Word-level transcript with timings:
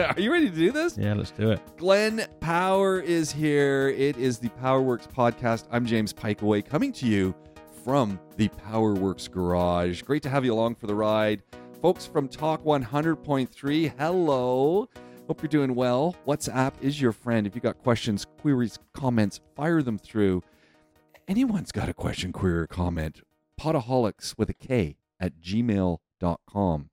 Are 0.16 0.20
you 0.20 0.32
ready 0.32 0.48
to 0.48 0.56
do 0.56 0.72
this? 0.72 0.96
Yeah, 0.96 1.12
let's 1.12 1.30
do 1.30 1.50
it. 1.50 1.60
Glenn 1.76 2.26
Power 2.40 3.00
is 3.00 3.30
here. 3.30 3.88
It 3.88 4.16
is 4.16 4.38
the 4.38 4.48
Powerworks 4.48 5.06
podcast. 5.06 5.66
I'm 5.70 5.84
James 5.84 6.12
Piecowye 6.12 6.64
coming 6.64 6.90
to 6.92 7.06
you 7.06 7.34
from 7.84 8.18
the 8.36 8.48
Powerworks 8.48 9.30
garage. 9.30 10.00
Great 10.02 10.22
to 10.22 10.30
have 10.30 10.44
you 10.44 10.54
along 10.54 10.76
for 10.76 10.86
the 10.86 10.94
ride. 10.94 11.42
Folks 11.82 12.06
from 12.06 12.28
Talk 12.28 12.64
100.3, 12.64 13.92
hello. 13.98 14.88
Hope 15.26 15.42
you're 15.42 15.48
doing 15.48 15.74
well. 15.74 16.16
WhatsApp 16.26 16.72
is 16.80 17.00
your 17.00 17.12
friend. 17.12 17.46
If 17.46 17.54
you 17.54 17.60
got 17.60 17.78
questions, 17.78 18.26
queries, 18.40 18.78
comments, 18.94 19.40
fire 19.54 19.82
them 19.82 19.98
through. 19.98 20.42
Anyone's 21.28 21.72
got 21.72 21.90
a 21.90 21.94
question, 21.94 22.32
query, 22.32 22.60
or 22.60 22.66
comment, 22.66 23.20
potaholics 23.60 24.36
with 24.38 24.48
a 24.48 24.54
K 24.54 24.96
at 25.20 25.40
gmail.com 25.40 26.89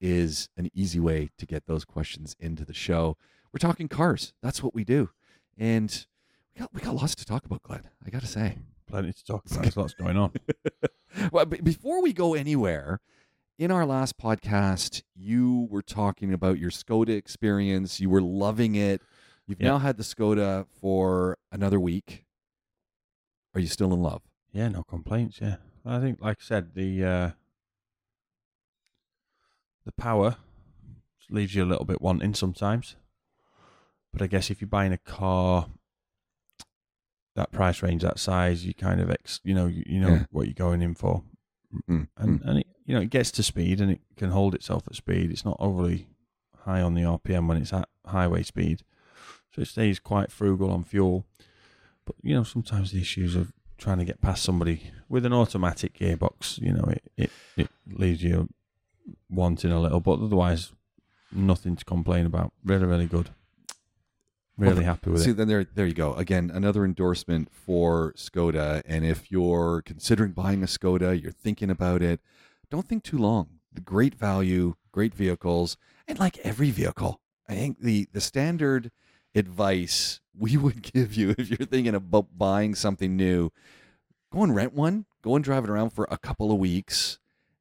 is 0.00 0.48
an 0.56 0.68
easy 0.74 1.00
way 1.00 1.30
to 1.38 1.46
get 1.46 1.66
those 1.66 1.84
questions 1.84 2.36
into 2.38 2.64
the 2.64 2.74
show. 2.74 3.16
We're 3.52 3.58
talking 3.58 3.88
cars. 3.88 4.32
That's 4.42 4.62
what 4.62 4.74
we 4.74 4.84
do. 4.84 5.10
And 5.56 6.06
we 6.54 6.60
got, 6.60 6.74
we 6.74 6.80
got 6.80 6.94
lots 6.94 7.14
to 7.16 7.24
talk 7.24 7.44
about, 7.44 7.62
Glenn. 7.62 7.82
I 8.06 8.10
got 8.10 8.20
to 8.20 8.26
say. 8.26 8.58
Plenty 8.86 9.12
to 9.12 9.24
talk 9.24 9.44
about. 9.50 9.62
There's 9.62 9.76
lots 9.76 9.94
going 9.94 10.16
on. 10.16 10.32
well, 11.32 11.44
before 11.46 12.02
we 12.02 12.12
go 12.12 12.34
anywhere, 12.34 13.00
in 13.58 13.70
our 13.70 13.84
last 13.84 14.16
podcast, 14.18 15.02
you 15.14 15.66
were 15.70 15.82
talking 15.82 16.32
about 16.32 16.58
your 16.58 16.70
Skoda 16.70 17.10
experience. 17.10 18.00
You 18.00 18.08
were 18.08 18.22
loving 18.22 18.76
it. 18.76 19.02
You've 19.46 19.60
Yeah. 19.60 19.68
now 19.68 19.78
had 19.78 19.96
the 19.96 20.04
Skoda 20.04 20.66
for 20.80 21.38
another 21.50 21.80
week. 21.80 22.24
Are 23.54 23.60
you 23.60 23.66
still 23.66 23.92
in 23.92 24.00
love? 24.00 24.22
Yeah, 24.52 24.68
no 24.68 24.82
complaints. 24.84 25.38
Yeah, 25.42 25.56
I 25.84 25.98
think, 26.00 26.20
like 26.22 26.38
I 26.40 26.44
said, 26.44 26.74
the 26.74 27.04
uh, 27.04 27.30
the 29.88 29.92
power 30.02 30.36
leaves 31.30 31.54
you 31.54 31.64
a 31.64 31.70
little 31.72 31.86
bit 31.86 32.02
wanting 32.02 32.34
sometimes. 32.34 32.94
But 34.12 34.20
I 34.20 34.26
guess 34.26 34.50
if 34.50 34.60
you're 34.60 34.68
buying 34.68 34.92
a 34.92 34.98
car 34.98 35.66
that 37.36 37.52
price 37.52 37.82
range, 37.82 38.02
that 38.02 38.18
size, 38.18 38.66
you 38.66 38.74
kind 38.74 39.00
of 39.00 39.10
ex, 39.10 39.40
you 39.44 39.54
know, 39.54 39.66
you, 39.66 39.82
you 39.86 39.98
know 40.00 40.10
Yeah. 40.16 40.24
what 40.30 40.46
you're 40.46 40.52
going 40.54 40.82
in 40.82 40.94
for, 40.94 41.22
Mm, 41.88 42.08
and 42.16 42.40
and 42.42 42.58
it, 42.60 42.66
you 42.86 42.94
know 42.94 43.00
it 43.02 43.10
gets 43.10 43.30
to 43.32 43.42
speed 43.42 43.78
and 43.80 43.90
it 43.90 44.00
can 44.16 44.30
hold 44.30 44.54
itself 44.54 44.86
at 44.88 44.94
speed. 44.94 45.30
It's 45.30 45.44
not 45.44 45.56
overly 45.60 46.08
high 46.64 46.80
on 46.82 46.94
the 46.94 47.02
RPM 47.02 47.46
when 47.46 47.58
it's 47.58 47.72
at 47.74 47.88
highway 48.06 48.42
speed, 48.42 48.82
so 49.54 49.60
it 49.62 49.68
stays 49.68 49.98
quite 50.00 50.30
frugal 50.32 50.70
on 50.70 50.84
fuel. 50.84 51.26
But 52.06 52.16
you 52.22 52.34
know 52.34 52.42
sometimes 52.44 52.90
the 52.92 53.00
issues 53.00 53.34
of 53.36 53.52
trying 53.78 53.98
to 53.98 54.04
get 54.06 54.20
past 54.22 54.42
somebody 54.42 54.90
with 55.10 55.24
an 55.26 55.32
automatic 55.34 55.92
gearbox, 55.98 56.58
you 56.60 56.72
know, 56.72 56.84
it 56.84 57.02
it, 57.18 57.30
it 57.56 57.68
leaves 57.86 58.22
you 58.22 58.48
wanting 59.28 59.72
a 59.72 59.80
little. 59.80 60.00
But 60.00 60.20
otherwise, 60.20 60.72
nothing 61.32 61.76
to 61.76 61.84
complain 61.84 62.26
about. 62.26 62.52
Really, 62.64 62.86
really 62.86 63.06
good. 63.06 63.30
Really 64.56 64.76
Well, 64.76 64.84
happy 64.84 65.10
with 65.10 65.20
See, 65.20 65.30
it. 65.30 65.32
See, 65.32 65.36
then 65.36 65.48
there, 65.48 65.64
there 65.64 65.86
you 65.86 65.94
go. 65.94 66.14
Again, 66.14 66.50
another 66.52 66.84
endorsement 66.84 67.48
for 67.52 68.12
Skoda. 68.16 68.82
And 68.84 69.04
if 69.06 69.30
you're 69.30 69.82
considering 69.82 70.32
buying 70.32 70.64
a 70.64 70.66
Skoda, 70.66 71.20
you're 71.20 71.30
thinking 71.30 71.70
about 71.70 72.02
it, 72.02 72.20
don't 72.68 72.86
think 72.88 73.04
too 73.04 73.18
long. 73.18 73.60
The 73.72 73.80
great 73.80 74.16
value, 74.16 74.74
great 74.90 75.14
vehicles, 75.14 75.76
and 76.08 76.18
like 76.18 76.38
every 76.38 76.70
vehicle, 76.70 77.20
I 77.48 77.54
think 77.54 77.80
the 77.80 78.08
the 78.12 78.20
standard 78.20 78.90
advice 79.34 80.20
we 80.36 80.56
would 80.56 80.82
give 80.82 81.14
you 81.14 81.34
if 81.38 81.50
you're 81.50 81.66
thinking 81.66 81.94
about 81.94 82.36
buying 82.36 82.74
something 82.74 83.16
new, 83.16 83.50
go 84.32 84.42
and 84.42 84.54
rent 84.56 84.72
one, 84.72 85.06
go 85.22 85.36
and 85.36 85.44
drive 85.44 85.64
it 85.64 85.70
around 85.70 85.90
for 85.90 86.08
a 86.10 86.18
couple 86.18 86.50
of 86.50 86.58
weeks. 86.58 87.18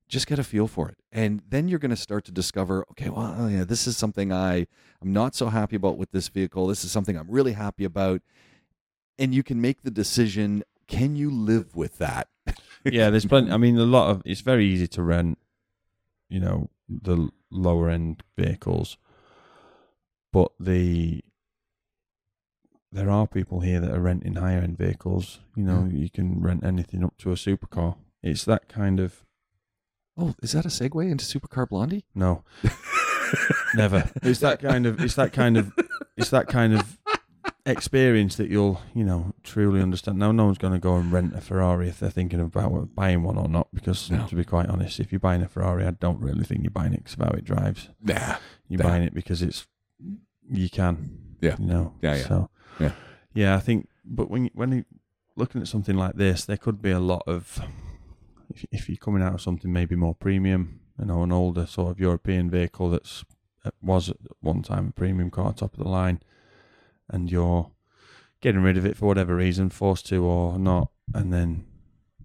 Just 0.08 0.28
get 0.28 0.40
a 0.40 0.44
feel 0.44 0.68
for 0.68 0.90
it. 0.90 0.98
And 1.12 1.42
then 1.50 1.68
you're 1.68 1.80
going 1.80 1.92
to 1.92 1.98
start 1.98 2.24
to 2.26 2.32
discover, 2.32 2.86
okay, 2.92 3.10
well, 3.10 3.36
oh, 3.38 3.48
yeah, 3.48 3.64
this 3.64 3.88
is 3.88 3.98
something 3.98 4.32
I 4.32 4.68
I'm 5.02 5.14
not 5.14 5.36
so 5.36 5.48
happy 5.48 5.76
about 5.76 5.98
with 5.98 6.12
this 6.12 6.28
vehicle. 6.30 6.68
This 6.68 6.84
is 6.84 6.92
something 6.92 7.18
I'm 7.18 7.30
really 7.30 7.54
happy 7.54 7.84
about. 7.84 8.22
And 9.20 9.34
you 9.34 9.44
can 9.44 9.60
make 9.60 9.82
the 9.82 9.92
decision 9.92 10.64
can 10.88 11.16
you 11.16 11.30
live 11.30 11.76
with 11.76 11.98
that? 11.98 12.30
yeah, 12.86 13.10
there's 13.10 13.26
plenty. 13.26 13.52
I 13.52 13.58
mean, 13.58 13.78
a 13.78 13.84
lot 13.84 14.10
of 14.10 14.22
it's 14.26 14.42
very 14.42 14.66
easy 14.66 14.88
to 14.88 15.04
rent, 15.04 15.38
you 16.30 16.40
know, 16.40 16.70
the 16.90 17.30
lower 17.52 17.90
end 17.90 18.24
vehicles, 18.38 18.98
but 20.32 20.52
the 20.60 21.24
there 22.92 23.10
are 23.10 23.28
people 23.28 23.60
here 23.60 23.82
that 23.82 23.92
are 23.92 24.00
renting 24.00 24.36
higher 24.36 24.60
end 24.60 24.78
vehicles. 24.78 25.40
You 25.56 25.64
know, 25.64 25.82
hmm. 25.82 25.96
you 25.96 26.10
can 26.10 26.42
rent 26.42 26.64
anything 26.64 27.04
up 27.04 27.18
to 27.20 27.32
a 27.32 27.36
supercar. 27.36 27.98
It's 28.24 28.46
that 28.46 28.70
kind 28.70 29.00
of 29.00 29.26
Oh, 30.18 30.34
is 30.42 30.54
that 30.54 30.66
a 30.66 30.70
segue 30.70 31.10
into 31.12 31.26
Supercar 31.26 31.70
Blondie? 31.70 32.06
no, 32.16 32.44
never. 33.76 34.10
It's 34.24 34.40
that 34.40 34.62
kind 34.62 34.86
of. 34.86 35.00
It's 35.02 35.16
that 35.16 35.34
kind 35.34 35.58
of. 35.58 35.72
It's 36.16 36.30
that 36.32 36.48
kind 36.48 36.74
of 36.74 36.98
experience 37.66 38.36
that 38.38 38.50
you'll, 38.50 38.82
you 38.96 39.04
know, 39.04 39.34
truly 39.44 39.82
understand. 39.82 40.18
Now, 40.18 40.32
no 40.32 40.46
one's 40.46 40.58
going 40.58 40.74
to 40.74 40.80
go 40.80 40.96
and 40.96 41.12
rent 41.12 41.36
a 41.36 41.42
Ferrari 41.42 41.90
if 41.90 42.00
they're 42.00 42.10
thinking 42.10 42.40
about 42.40 42.96
buying 42.96 43.24
one 43.24 43.38
or 43.38 43.48
not. 43.48 43.68
Because, 43.74 44.10
No. 44.10 44.26
to 44.26 44.36
be 44.36 44.44
quite 44.46 44.68
honest, 44.68 45.00
if 45.00 45.12
you're 45.12 45.20
buying 45.20 45.42
a 45.42 45.48
Ferrari, 45.48 45.86
I 45.86 45.92
don't 45.92 46.20
really 46.22 46.44
think 46.46 46.64
you're 46.64 46.72
buying 46.72 46.94
it 46.94 47.04
because 47.04 47.14
of 47.14 47.20
how 47.26 47.32
it 47.32 47.44
drives. 47.46 47.90
Nah. 48.02 48.38
You're 48.70 48.82
Nah. 48.82 48.90
buying 48.90 49.04
it 49.04 49.14
because 49.14 49.42
it's 49.42 49.68
you 50.50 50.70
can. 50.70 51.36
Yeah. 51.42 51.56
You 51.60 51.66
know. 51.68 51.94
Yeah, 52.02 52.16
yeah. 52.16 52.28
So, 52.28 52.50
Yeah. 52.80 52.92
Yeah, 53.34 53.56
I 53.56 53.60
think. 53.60 53.88
But 54.06 54.32
when 54.32 54.50
when 54.54 54.72
you 54.72 54.86
looking 55.36 55.62
at 55.62 55.68
something 55.68 55.96
like 55.96 56.16
this, 56.16 56.46
there 56.46 56.58
could 56.58 56.82
be 56.82 56.92
a 56.92 57.00
lot 57.00 57.24
of. 57.28 57.60
If, 58.58 58.66
if 58.72 58.90
you're 58.90 58.98
coming 58.98 59.22
out 59.22 59.36
of 59.36 59.42
something 59.42 59.72
maybe 59.72 59.96
more 59.96 60.16
premium, 60.16 60.80
you 61.00 61.06
know, 61.06 61.24
an 61.24 61.32
older 61.32 61.66
sort 61.66 61.92
of 61.92 62.00
European 62.00 62.50
vehicle 62.50 62.90
that's 62.90 63.24
uh, 63.64 63.72
was 63.82 64.10
at 64.10 64.18
one 64.40 64.62
time 64.64 64.88
a 64.88 64.92
premium 64.92 65.30
car, 65.30 65.54
top 65.54 65.74
of 65.74 65.84
the 65.84 65.90
line, 65.90 66.22
and 67.10 67.32
you're 67.32 67.70
getting 68.42 68.62
rid 68.62 68.78
of 68.78 68.86
it 68.86 68.98
for 68.98 69.06
whatever 69.06 69.36
reason, 69.36 69.70
forced 69.70 70.08
to 70.08 70.24
or 70.24 70.58
not, 70.58 70.90
and 71.14 71.32
then 71.32 71.66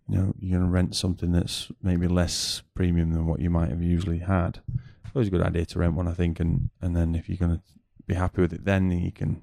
you 0.09 0.17
know 0.17 0.35
you're 0.39 0.59
going 0.59 0.71
to 0.71 0.75
rent 0.75 0.97
something 0.97 1.33
that's 1.33 1.71
maybe 1.83 2.09
less 2.09 2.63
premium 2.75 3.13
than 3.13 3.27
what 3.27 3.41
you 3.41 3.51
might 3.51 3.71
have 3.71 3.83
usually 3.83 4.19
had. 4.19 4.61
It's 5.05 5.15
always 5.15 5.29
a 5.29 5.33
good 5.33 5.43
idea 5.43 5.67
to 5.67 5.79
rent 5.79 5.95
one, 5.95 6.09
I 6.09 6.15
think, 6.15 6.41
and 6.41 6.71
and 6.81 6.97
then 6.97 7.15
if 7.15 7.29
you're 7.29 7.39
going 7.39 7.57
to 7.57 7.63
be 8.07 8.15
happy 8.15 8.41
with 8.41 8.53
it, 8.53 8.65
then 8.65 8.91
you 8.91 9.13
can 9.13 9.43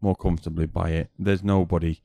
more 0.00 0.16
comfortably 0.16 0.66
buy 0.66 0.90
it. 0.90 1.10
There's 1.18 1.42
nobody. 1.42 2.00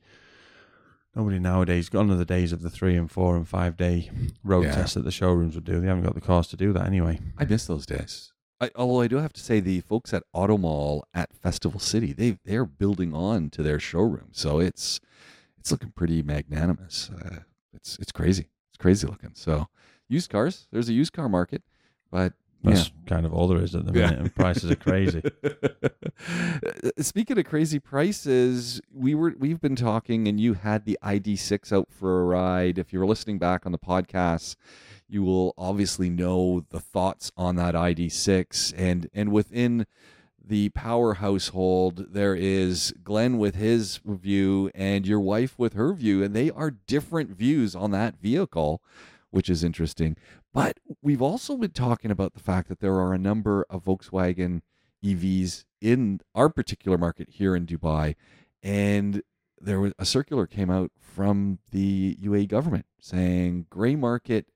Nobody 1.16 1.38
nowadays, 1.38 1.88
gone 1.88 2.10
are 2.10 2.14
the 2.16 2.26
days 2.26 2.52
of 2.52 2.60
the 2.60 2.68
three 2.68 2.94
and 2.94 3.10
four 3.10 3.36
and 3.36 3.48
five 3.48 3.76
day 3.76 4.10
road 4.44 4.66
Yeah. 4.66 4.74
tests 4.74 4.94
that 4.94 5.04
the 5.04 5.10
showrooms 5.10 5.54
would 5.54 5.64
do. 5.64 5.80
They 5.80 5.86
haven't 5.86 6.04
got 6.04 6.14
the 6.14 6.20
cars 6.20 6.46
to 6.48 6.56
do 6.58 6.74
that 6.74 6.84
anyway. 6.86 7.18
I 7.38 7.46
miss 7.46 7.66
those 7.66 7.86
days. 7.86 8.34
I, 8.60 8.70
although 8.76 9.00
I 9.00 9.08
do 9.08 9.16
have 9.16 9.32
to 9.32 9.40
say, 9.40 9.60
the 9.60 9.80
folks 9.80 10.12
at 10.12 10.22
Automall 10.34 11.02
at 11.14 11.34
Festival 11.34 11.80
City, 11.80 12.12
they 12.12 12.38
they're 12.44 12.66
building 12.66 13.14
on 13.14 13.48
to 13.50 13.62
their 13.62 13.80
showroom, 13.80 14.28
so 14.32 14.60
it's 14.60 15.00
it's 15.58 15.70
looking 15.72 15.90
pretty 15.90 16.22
magnanimous. 16.22 17.10
Uh, 17.10 17.40
it's 17.72 17.98
it's 17.98 18.12
crazy. 18.12 18.50
It's 18.70 18.78
crazy 18.78 19.06
looking. 19.06 19.32
So 19.34 19.68
used 20.08 20.28
cars, 20.30 20.68
there's 20.70 20.88
a 20.90 20.94
used 20.94 21.14
car 21.14 21.28
market, 21.30 21.62
but 22.10 22.34
That's 22.62 22.90
kind 23.06 23.24
of 23.24 23.32
all 23.32 23.46
there 23.48 23.62
is 23.62 23.74
at 23.76 23.84
the 23.86 23.92
Yeah. 23.98 24.06
minute, 24.06 24.20
and 24.20 24.34
prices 24.34 24.70
are 24.70 24.76
crazy. 24.76 25.22
Uh, 26.18 26.90
speaking 27.02 27.38
of 27.38 27.44
crazy 27.44 27.78
prices, 27.78 28.80
we 28.92 29.14
were 29.14 29.34
we've 29.38 29.60
been 29.60 29.76
talking, 29.76 30.26
and 30.26 30.40
you 30.40 30.54
had 30.54 30.84
the 30.86 30.98
ID6 31.02 31.72
out 31.72 31.88
for 31.90 32.22
a 32.22 32.24
ride. 32.24 32.78
If 32.78 32.92
you're 32.92 33.06
listening 33.06 33.38
back 33.38 33.66
on 33.66 33.72
the 33.72 33.78
podcast, 33.78 34.56
you 35.08 35.22
will 35.22 35.52
obviously 35.58 36.08
know 36.08 36.64
the 36.70 36.80
thoughts 36.80 37.30
on 37.36 37.56
that 37.56 37.74
ID6, 37.74 38.72
and 38.76 39.08
and 39.12 39.30
within 39.30 39.86
the 40.42 40.70
power 40.70 41.14
household, 41.14 42.06
there 42.12 42.34
is 42.34 42.94
Glenn 43.04 43.36
with 43.36 43.56
his 43.56 44.00
view 44.06 44.70
and 44.74 45.06
your 45.06 45.20
wife 45.20 45.58
with 45.58 45.74
her 45.74 45.92
view, 45.92 46.22
and 46.22 46.34
they 46.34 46.50
are 46.50 46.70
different 46.70 47.30
views 47.30 47.74
on 47.76 47.90
that 47.90 48.18
vehicle, 48.20 48.80
which 49.36 49.50
is 49.50 49.62
interesting. 49.62 50.16
But 50.54 50.80
we've 51.02 51.20
also 51.20 51.58
been 51.58 51.72
talking 51.72 52.10
about 52.10 52.32
the 52.32 52.40
fact 52.40 52.70
that 52.70 52.80
there 52.80 52.94
are 52.94 53.12
a 53.12 53.18
number 53.18 53.66
of 53.68 53.84
Volkswagen 53.84 54.62
EVs 55.04 55.66
in 55.78 56.22
our 56.34 56.48
particular 56.48 56.96
market 56.96 57.28
here 57.32 57.54
in 57.54 57.66
Dubai, 57.66 58.14
and 58.62 59.20
there 59.60 59.78
was 59.78 59.92
a 59.98 60.06
circular 60.06 60.46
came 60.46 60.70
out 60.70 60.90
from 60.98 61.58
the 61.70 62.16
UAE 62.22 62.48
government 62.48 62.86
saying 62.98 63.66
gray 63.68 63.94
market 63.94 64.46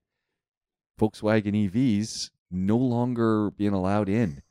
Volkswagen 0.99 1.55
EVs 1.69 2.31
no 2.51 2.79
longer 2.79 3.51
being 3.51 3.75
allowed 3.75 4.09
in 4.09 4.43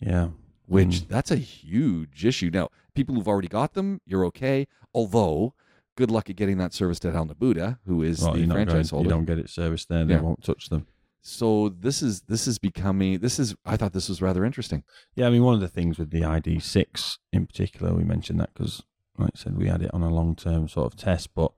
Yeah. 0.00 0.30
which 0.64 1.00
Mm. 1.02 1.08
that's 1.08 1.30
a 1.30 1.36
huge 1.36 2.24
issue. 2.24 2.48
Now, 2.50 2.70
people 2.94 3.14
who've 3.14 3.28
already 3.28 3.48
got 3.48 3.74
them, 3.74 4.00
you're 4.06 4.24
okay. 4.24 4.68
Although, 4.94 5.52
good 5.96 6.10
luck 6.10 6.30
at 6.30 6.36
getting 6.36 6.58
that 6.58 6.72
serviced 6.72 7.04
at 7.04 7.14
Al 7.14 7.26
Nabooda, 7.26 7.78
who 7.86 8.02
is 8.02 8.20
Well, 8.22 8.32
the 8.34 8.38
you're 8.40 8.46
going, 8.48 8.66
franchise 8.66 8.92
you 8.92 8.96
holder. 8.96 9.10
don't 9.10 9.24
get 9.24 9.38
it 9.38 9.50
serviced 9.50 9.88
there; 9.88 10.04
they 10.04 10.14
Yeah. 10.14 10.20
won't 10.20 10.42
touch 10.44 10.68
them. 10.68 10.86
So 11.22 11.68
this 11.70 12.02
is 12.02 12.20
this 12.22 12.46
is 12.46 12.58
becoming 12.58 13.18
this 13.18 13.38
is 13.40 13.56
I 13.64 13.76
thought 13.76 13.92
this 13.92 14.08
was 14.08 14.22
rather 14.22 14.44
interesting. 14.44 14.84
Yeah, 15.16 15.26
I 15.26 15.30
mean, 15.30 15.42
one 15.42 15.54
of 15.54 15.60
the 15.60 15.68
things 15.68 15.98
with 15.98 16.10
the 16.10 16.20
ID6 16.22 17.18
in 17.32 17.46
particular, 17.46 17.92
we 17.94 18.04
mentioned 18.04 18.38
that 18.40 18.50
because, 18.54 18.82
like 19.18 19.32
I 19.34 19.38
said, 19.38 19.56
we 19.56 19.66
had 19.66 19.82
it 19.82 19.92
on 19.92 20.02
a 20.02 20.14
long-term 20.14 20.68
sort 20.68 20.92
of 20.92 20.96
test, 20.98 21.34
but 21.34 21.50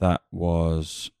that 0.00 0.22
was, 0.32 1.12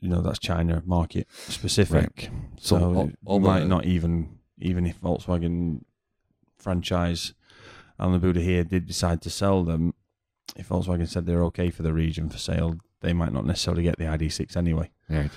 you 0.00 0.08
know, 0.08 0.22
that's 0.22 0.38
China 0.38 0.82
market 0.86 1.26
specific. 1.30 2.30
So 2.58 2.78
So, 2.78 2.94
all- 2.94 3.12
all 3.26 3.40
might 3.40 3.60
the- 3.60 3.66
not 3.68 3.84
even 3.84 4.38
even 4.58 4.86
if 4.86 4.98
Volkswagen 5.02 5.82
franchise 6.56 7.34
Al 7.98 8.10
Nabooda 8.10 8.40
here 8.42 8.64
did 8.64 8.86
decide 8.86 9.20
to 9.22 9.30
sell 9.30 9.62
them, 9.64 9.92
if 10.54 10.68
Volkswagen 10.68 11.08
said 11.08 11.26
they're 11.26 11.44
okay 11.44 11.70
for 11.70 11.82
the 11.82 11.92
region 11.92 12.28
for 12.28 12.38
sale, 12.38 12.76
they 13.00 13.12
might 13.12 13.32
not 13.32 13.44
necessarily 13.46 13.82
get 13.82 13.98
the 13.98 14.04
ID6 14.04 14.56
anyway. 14.56 14.90
Right. 15.08 15.30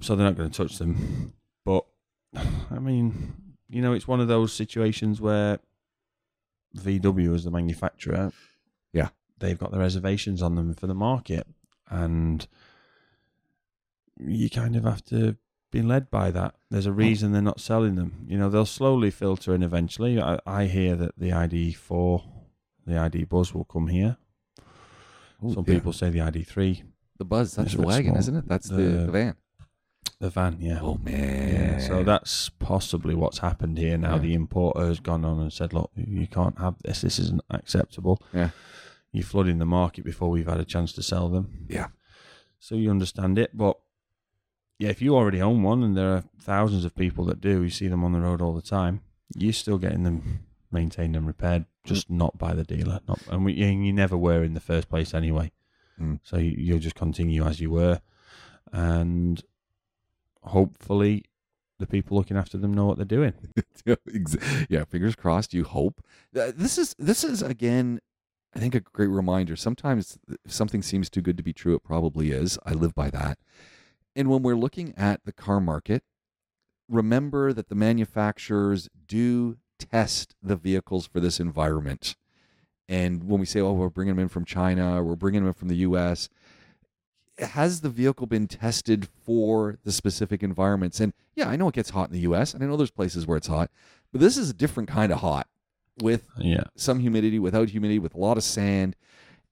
So 0.00 0.14
they're 0.16 0.26
not 0.26 0.36
going 0.36 0.50
to 0.50 0.56
touch 0.56 0.78
them. 0.78 1.32
But 1.64 1.84
I 2.70 2.78
mean, 2.78 3.34
you 3.68 3.80
know, 3.82 3.92
it's 3.92 4.08
one 4.08 4.20
of 4.20 4.28
those 4.28 4.52
situations 4.52 5.20
where 5.20 5.58
VW 6.76 7.34
as 7.34 7.44
the 7.44 7.50
manufacturer, 7.50 8.32
Yeah. 8.92 9.08
they've 9.38 9.58
got 9.58 9.70
the 9.72 9.78
reservations 9.78 10.42
on 10.42 10.54
them 10.56 10.74
for 10.74 10.86
the 10.86 10.94
market, 10.94 11.46
and 11.88 12.46
you 14.18 14.50
kind 14.50 14.76
of 14.76 14.84
have 14.84 15.04
to 15.06 15.36
be 15.70 15.80
led 15.82 16.10
by 16.10 16.30
that. 16.30 16.54
There's 16.70 16.86
a 16.86 16.92
reason 16.92 17.32
they're 17.32 17.42
not 17.42 17.60
selling 17.60 17.94
them. 17.94 18.26
You 18.28 18.38
know, 18.38 18.48
they'll 18.50 18.66
slowly 18.66 19.10
filter 19.10 19.54
in 19.54 19.62
eventually. 19.62 20.20
I, 20.20 20.38
I 20.46 20.64
hear 20.66 20.96
that 20.96 21.12
the 21.18 21.30
ID4, 21.30 22.22
the 22.88 22.98
ID 22.98 23.24
Buzz 23.24 23.54
will 23.54 23.64
come 23.64 23.86
here. 23.88 24.16
Ooh, 25.44 25.54
Some 25.54 25.64
yeah. 25.66 25.74
people 25.74 25.92
say 25.92 26.10
the 26.10 26.18
ID3, 26.18 26.82
the 27.18 27.24
buzz. 27.24 27.54
That's 27.54 27.74
the 27.74 27.82
wagon, 27.82 28.10
small. 28.12 28.18
isn't 28.18 28.36
it? 28.36 28.48
That's 28.48 28.68
the, 28.68 28.76
The- 28.76 28.82
the 29.06 29.10
van. 29.12 29.36
the 30.20 30.30
van, 30.30 30.56
yeah. 30.60 30.80
Oh 30.82 30.98
man. 31.02 31.48
Yeah, 31.48 31.78
so 31.78 32.02
that's 32.02 32.48
possibly 32.48 33.14
what's 33.14 33.38
happened 33.38 33.78
here 33.78 33.96
now. 33.96 34.14
Yeah. 34.14 34.20
The 34.22 34.34
importer 34.34 34.86
has 34.86 34.98
gone 35.00 35.24
on 35.24 35.38
and 35.38 35.52
said, 35.52 35.72
look, 35.72 35.90
you 35.94 36.26
can't 36.26 36.58
have 36.58 36.74
this. 36.82 37.02
This 37.02 37.18
isn't 37.20 37.42
acceptable. 37.50 38.20
Yeah. 38.32 38.50
You're 39.12 39.24
flooding 39.24 39.58
the 39.58 39.64
market 39.66 40.04
before 40.04 40.28
we've 40.30 40.48
had 40.48 40.60
a 40.60 40.64
chance 40.64 40.92
to 40.94 41.02
sell 41.02 41.28
them. 41.28 41.66
Yeah. 41.68 41.88
So 42.58 42.74
you 42.74 42.90
understand 42.90 43.38
it. 43.38 43.56
But 43.56 43.78
yeah, 44.78 44.88
if 44.90 45.00
you 45.00 45.14
already 45.16 45.40
own 45.40 45.62
one 45.62 45.82
and 45.84 45.96
there 45.96 46.12
are 46.14 46.24
thousands 46.40 46.84
of 46.84 46.94
people 46.96 47.24
that 47.26 47.40
do, 47.40 47.62
you 47.62 47.70
see 47.70 47.86
them 47.88 48.02
on 48.04 48.12
the 48.12 48.20
road 48.20 48.42
all 48.42 48.54
the 48.54 48.60
time, 48.62 49.00
you're 49.36 49.52
still 49.52 49.78
getting 49.78 50.02
them 50.02 50.40
maintained 50.72 51.16
and 51.16 51.26
repaired, 51.26 51.64
just 51.88 52.10
not 52.10 52.38
by 52.38 52.54
the 52.54 52.64
dealer. 52.64 53.00
Not, 53.08 53.20
and, 53.30 53.44
we, 53.44 53.60
and 53.62 53.86
you 53.86 53.92
never 53.92 54.16
were 54.16 54.42
in 54.42 54.54
the 54.54 54.60
first 54.60 54.88
place 54.88 55.14
anyway. 55.14 55.52
Mm. 56.00 56.20
So 56.22 56.36
you, 56.36 56.54
you'll 56.56 56.78
just 56.78 56.94
continue 56.94 57.44
as 57.44 57.60
you 57.60 57.70
were. 57.70 58.00
And 58.72 59.42
hopefully 60.42 61.24
the 61.78 61.86
people 61.86 62.16
looking 62.16 62.36
after 62.36 62.58
them 62.58 62.74
know 62.74 62.86
what 62.86 62.96
they're 62.96 63.04
doing. 63.06 63.34
Yeah, 64.68 64.84
fingers 64.84 65.14
crossed. 65.14 65.54
You 65.54 65.64
hope. 65.64 66.04
Uh, 66.36 66.52
This 66.54 66.76
is 66.76 66.94
this 66.98 67.24
is 67.24 67.40
again, 67.40 68.00
I 68.54 68.58
think 68.58 68.74
a 68.74 68.80
great 68.80 69.06
reminder. 69.06 69.56
Sometimes 69.56 70.18
if 70.44 70.52
something 70.52 70.82
seems 70.82 71.08
too 71.08 71.22
good 71.22 71.38
to 71.38 71.42
be 71.42 71.54
true, 71.54 71.74
it 71.74 71.82
probably 71.82 72.30
is. 72.30 72.58
I 72.66 72.72
live 72.74 72.94
by 72.94 73.08
that. 73.10 73.38
And 74.14 74.28
when 74.28 74.42
we're 74.42 74.56
looking 74.56 74.92
at 74.96 75.24
the 75.24 75.32
car 75.32 75.58
market, 75.60 76.02
remember 76.88 77.54
that 77.54 77.68
the 77.70 77.74
manufacturers 77.74 78.90
do 79.06 79.56
test 79.78 80.34
the 80.42 80.56
vehicles 80.56 81.06
for 81.06 81.20
this 81.20 81.40
environment. 81.40 82.16
And 82.88 83.24
when 83.24 83.40
we 83.40 83.46
say, 83.46 83.60
"Oh, 83.60 83.72
we're 83.72 83.88
bringing 83.90 84.14
them 84.16 84.22
in 84.22 84.28
from 84.28 84.44
China, 84.44 84.96
or 85.00 85.04
we're 85.04 85.16
bringing 85.16 85.42
them 85.42 85.48
in 85.48 85.54
from 85.54 85.68
the 85.68 85.76
U.S." 85.76 86.28
has 87.38 87.82
the 87.82 87.88
vehicle 87.88 88.26
been 88.26 88.48
tested 88.48 89.06
for 89.24 89.78
the 89.84 89.92
specific 89.92 90.42
environments? 90.42 90.98
And 90.98 91.12
yeah, 91.36 91.48
I 91.48 91.54
know 91.54 91.68
it 91.68 91.74
gets 91.74 91.90
hot 91.90 92.08
in 92.08 92.12
the 92.12 92.20
US, 92.32 92.52
and 92.52 92.62
I 92.62 92.66
know 92.66 92.76
there's 92.76 92.90
places 92.90 93.26
where 93.28 93.36
it's 93.36 93.46
hot, 93.46 93.70
but 94.10 94.20
this 94.20 94.36
is 94.36 94.50
a 94.50 94.54
different 94.54 94.88
kind 94.88 95.12
of 95.12 95.20
hot 95.20 95.46
with 96.02 96.28
Yeah. 96.36 96.64
some 96.76 96.98
humidity, 97.00 97.38
without 97.38 97.68
humidity, 97.70 98.00
with 98.00 98.14
a 98.14 98.18
lot 98.18 98.36
of 98.38 98.42
sand. 98.42 98.96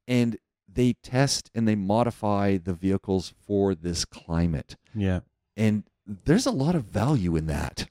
And 0.09 0.37
they 0.69 0.95
test 0.95 1.49
and 1.55 1.67
they 1.69 1.77
modify 1.77 2.57
the 2.57 2.75
vehicles 2.75 3.33
for 3.47 3.75
this 3.75 4.05
climate. 4.05 4.77
Yeah. 4.93 5.21
And 5.57 5.85
there's 6.05 6.47
a 6.47 6.51
lot 6.51 6.75
of 6.75 6.87
value 6.87 7.37
in 7.37 7.47
that. 7.47 7.89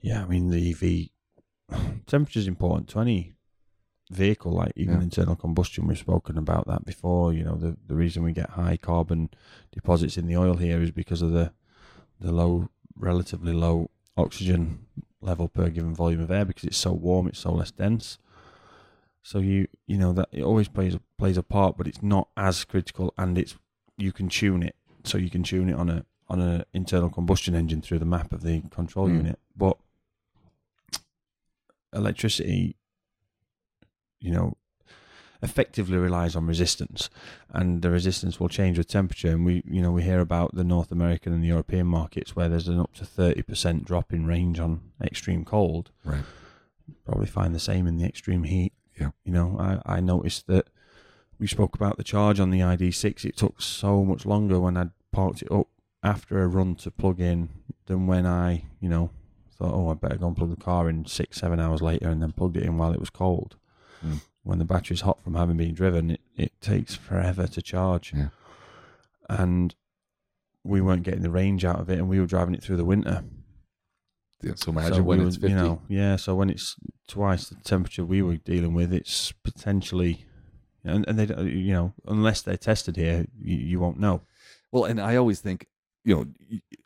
Yeah. 0.00 0.22
I 0.22 0.26
mean, 0.28 0.50
the 0.50 0.70
EV 0.70 1.10
temperature 2.06 2.38
is 2.40 2.46
important 2.48 2.88
to 2.90 3.00
any 3.00 3.34
vehicle, 4.10 4.52
like 4.52 4.72
even 4.76 4.96
Yeah. 4.96 5.02
internal 5.02 5.36
combustion. 5.36 5.86
We've 5.86 5.98
spoken 5.98 6.36
about 6.36 6.66
that 6.66 6.84
before. 6.84 7.32
You 7.32 7.44
know, 7.44 7.56
the, 7.56 7.76
the 7.86 7.94
reason 7.94 8.22
we 8.22 8.32
get 8.32 8.50
high 8.50 8.76
carbon 8.76 9.30
deposits 9.72 10.16
in 10.18 10.26
the 10.26 10.36
oil 10.36 10.56
here 10.56 10.80
is 10.82 10.90
because 10.90 11.22
of 11.22 11.32
the 11.32 11.52
the 12.20 12.30
low, 12.32 12.68
relatively 12.96 13.52
low 13.52 13.90
oxygen 14.16 14.86
level 15.20 15.48
per 15.48 15.68
given 15.70 15.94
volume 15.94 16.20
of 16.20 16.30
air 16.30 16.44
because 16.44 16.64
it's 16.64 16.76
so 16.76 16.92
warm, 16.92 17.26
it's 17.26 17.38
so 17.40 17.52
less 17.52 17.70
dense. 17.72 18.18
So 19.22 19.38
you 19.38 19.68
you 19.86 19.96
know 19.98 20.12
that 20.12 20.28
it 20.32 20.42
always 20.42 20.68
plays 20.68 20.96
plays 21.16 21.36
a 21.36 21.42
part, 21.42 21.76
but 21.76 21.86
it's 21.86 22.02
not 22.02 22.28
as 22.36 22.64
critical, 22.64 23.14
and 23.16 23.38
it's 23.38 23.56
you 23.96 24.12
can 24.12 24.28
tune 24.28 24.62
it. 24.62 24.76
So 25.04 25.16
you 25.18 25.30
can 25.30 25.42
tune 25.42 25.68
it 25.68 25.74
on 25.74 25.88
a 25.88 26.04
on 26.28 26.40
an 26.40 26.64
internal 26.72 27.10
combustion 27.10 27.54
engine 27.54 27.82
through 27.82 27.98
the 27.98 28.04
map 28.04 28.32
of 28.32 28.42
the 28.42 28.62
control 28.70 29.08
Mm. 29.08 29.16
unit, 29.16 29.38
but 29.56 29.78
electricity, 31.92 32.76
you 34.20 34.32
know, 34.32 34.56
effectively 35.42 35.96
relies 35.96 36.36
on 36.36 36.46
resistance, 36.46 37.10
and 37.50 37.82
the 37.82 37.90
resistance 37.90 38.38
will 38.38 38.48
change 38.48 38.78
with 38.78 38.86
temperature. 38.86 39.30
And 39.30 39.44
we, 39.44 39.62
you 39.66 39.82
know, 39.82 39.90
we 39.90 40.02
hear 40.02 40.20
about 40.20 40.54
the 40.54 40.64
North 40.64 40.92
American 40.92 41.32
and 41.32 41.42
the 41.42 41.48
European 41.48 41.86
markets 41.86 42.36
where 42.36 42.48
there's 42.48 42.68
an 42.68 42.78
up 42.78 42.94
to 42.94 43.04
thirty 43.04 43.42
percent 43.42 43.84
drop 43.84 44.12
in 44.12 44.26
range 44.26 44.58
on 44.60 44.80
extreme 45.02 45.44
cold. 45.44 45.90
Right. 46.04 46.24
Probably 47.04 47.26
find 47.26 47.54
the 47.54 47.60
same 47.60 47.86
in 47.86 47.96
the 47.96 48.06
extreme 48.06 48.44
heat. 48.44 48.72
Yeah. 49.00 49.10
You 49.24 49.32
know, 49.32 49.56
I 49.58 49.96
I 49.96 50.00
noticed 50.00 50.46
that 50.46 50.68
we 51.38 51.46
spoke 51.46 51.74
about 51.74 51.96
the 51.96 52.04
charge 52.04 52.38
on 52.38 52.50
the 52.50 52.60
ID6. 52.60 53.24
It 53.24 53.36
took 53.36 53.60
so 53.60 54.04
much 54.04 54.24
longer 54.24 54.60
when 54.60 54.76
I'd 54.76 54.90
parked 55.10 55.42
it 55.42 55.50
up 55.50 55.66
after 56.02 56.42
a 56.42 56.46
run 56.46 56.76
to 56.76 56.90
plug 56.90 57.20
in 57.20 57.48
than 57.86 58.06
when 58.06 58.26
I, 58.26 58.64
you 58.80 58.88
know, 58.88 59.10
thought, 59.62 59.74
oh, 59.74 59.90
I 59.90 59.94
better 59.94 60.16
go 60.16 60.26
and 60.26 60.36
plug 60.36 60.50
the 60.50 60.62
car 60.62 60.88
in 60.88 61.06
six, 61.06 61.38
seven 61.40 61.60
hours 61.60 61.80
later 61.80 62.08
and 62.08 62.20
then 62.20 62.32
plugged 62.32 62.56
it 62.56 62.64
in 62.64 62.78
while 62.78 62.92
it 62.92 63.00
was 63.00 63.10
cold. 63.10 63.56
Mm. 64.04 64.20
When 64.42 64.58
the 64.58 64.64
battery's 64.64 65.02
hot 65.02 65.22
from 65.22 65.34
having 65.34 65.56
been 65.56 65.74
driven, 65.74 66.10
it, 66.10 66.20
it 66.36 66.60
takes 66.60 66.94
forever 66.96 67.46
to 67.46 67.62
charge. 67.62 68.12
Yeah. 68.14 68.28
And 69.28 69.74
we 70.64 70.80
weren't 70.80 71.04
getting 71.04 71.22
the 71.22 71.30
range 71.30 71.64
out 71.64 71.78
of 71.80 71.88
it 71.90 71.98
and 71.98 72.08
we 72.08 72.18
were 72.18 72.26
driving 72.26 72.54
it 72.54 72.62
through 72.62 72.76
the 72.76 72.84
winter. 72.84 73.24
Yeah, 74.42 74.52
So 74.56 74.72
imagine 74.72 74.94
So 74.94 75.02
when 75.02 75.20
we 75.20 75.26
it's 75.26 75.36
50. 75.36 75.48
You 75.48 75.54
know, 75.54 75.82
yeah, 75.88 76.16
so 76.16 76.34
when 76.34 76.50
it's 76.50 76.76
twice 77.06 77.48
the 77.48 77.54
temperature 77.56 78.04
we 78.04 78.22
were 78.22 78.36
dealing 78.36 78.74
with, 78.74 78.92
it's 78.92 79.30
potentially, 79.44 80.24
and, 80.82 81.06
and 81.06 81.16
they, 81.18 81.44
you 81.44 81.72
know, 81.72 81.94
unless 82.08 82.42
they're 82.42 82.56
tested 82.56 82.96
here, 82.96 83.26
you, 83.40 83.56
you 83.56 83.80
won't 83.80 84.00
know. 84.00 84.22
Well, 84.72 84.84
and 84.84 85.00
I 85.00 85.14
always 85.14 85.40
think, 85.40 85.68
you 86.04 86.16
know, 86.16 86.26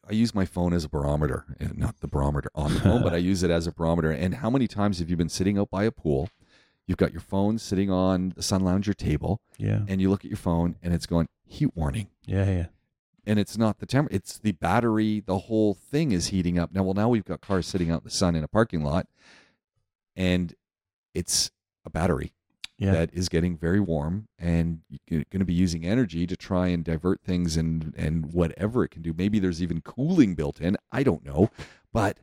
I 0.08 0.12
use 0.12 0.34
my 0.34 0.44
phone 0.44 0.72
as 0.72 0.84
a 0.84 0.88
barometer, 0.88 1.44
not 1.74 2.00
the 2.00 2.06
barometer 2.06 2.50
on 2.54 2.74
the 2.74 2.80
phone, 2.80 3.02
but 3.02 3.12
I 3.12 3.16
use 3.32 3.42
it 3.42 3.50
as 3.50 3.66
a 3.66 3.72
barometer. 3.72 4.10
And 4.10 4.36
how 4.36 4.50
many 4.50 4.66
times 4.68 4.98
have 5.00 5.10
you 5.10 5.16
been 5.16 5.28
sitting 5.28 5.58
out 5.58 5.70
by 5.70 5.84
a 5.84 5.90
pool? 5.90 6.28
You've 6.86 6.98
got 6.98 7.12
your 7.12 7.20
phone 7.20 7.58
sitting 7.58 7.90
on 7.90 8.32
the 8.36 8.42
sun 8.42 8.62
lounger 8.62 8.94
table, 8.94 9.40
Yeah, 9.58 9.80
and 9.88 10.00
you 10.00 10.08
look 10.08 10.24
at 10.24 10.30
your 10.30 10.36
phone, 10.36 10.76
and 10.82 10.94
it's 10.94 11.06
going 11.06 11.28
heat 11.44 11.70
warning, 11.76 12.08
yeah, 12.24 12.48
yeah. 12.48 12.66
and 13.26 13.40
it's 13.40 13.58
not 13.58 13.78
the 13.78 13.86
temper, 13.86 14.08
it's 14.12 14.38
the 14.38 14.52
battery. 14.52 15.18
The 15.18 15.38
whole 15.38 15.74
thing 15.74 16.12
is 16.12 16.28
heating 16.28 16.58
up. 16.60 16.72
Now, 16.72 16.84
well, 16.84 16.94
now 16.94 17.08
we've 17.08 17.24
got 17.24 17.40
cars 17.40 17.66
sitting 17.66 17.90
out 17.90 18.02
in 18.02 18.04
the 18.04 18.10
sun 18.10 18.36
in 18.36 18.44
a 18.44 18.48
parking 18.48 18.84
lot, 18.84 19.08
and 20.14 20.54
it's 21.14 21.50
a 21.84 21.90
battery 21.90 22.32
Yeah, 22.78 22.92
that 22.92 23.10
is 23.14 23.28
getting 23.30 23.56
very 23.56 23.80
warm 23.80 24.28
and 24.38 24.80
you're 25.08 25.24
going 25.30 25.40
to 25.40 25.46
be 25.46 25.54
using 25.54 25.86
energy 25.86 26.26
to 26.26 26.36
try 26.36 26.66
and 26.68 26.84
divert 26.84 27.22
things 27.22 27.56
and 27.56 27.94
and 27.96 28.32
whatever 28.34 28.84
it 28.84 28.90
can 28.90 29.00
do 29.00 29.14
maybe 29.16 29.38
there's 29.38 29.62
even 29.62 29.80
cooling 29.80 30.34
built 30.34 30.60
in 30.60 30.76
i 30.92 31.02
don't 31.02 31.24
know 31.24 31.50
but 31.90 32.18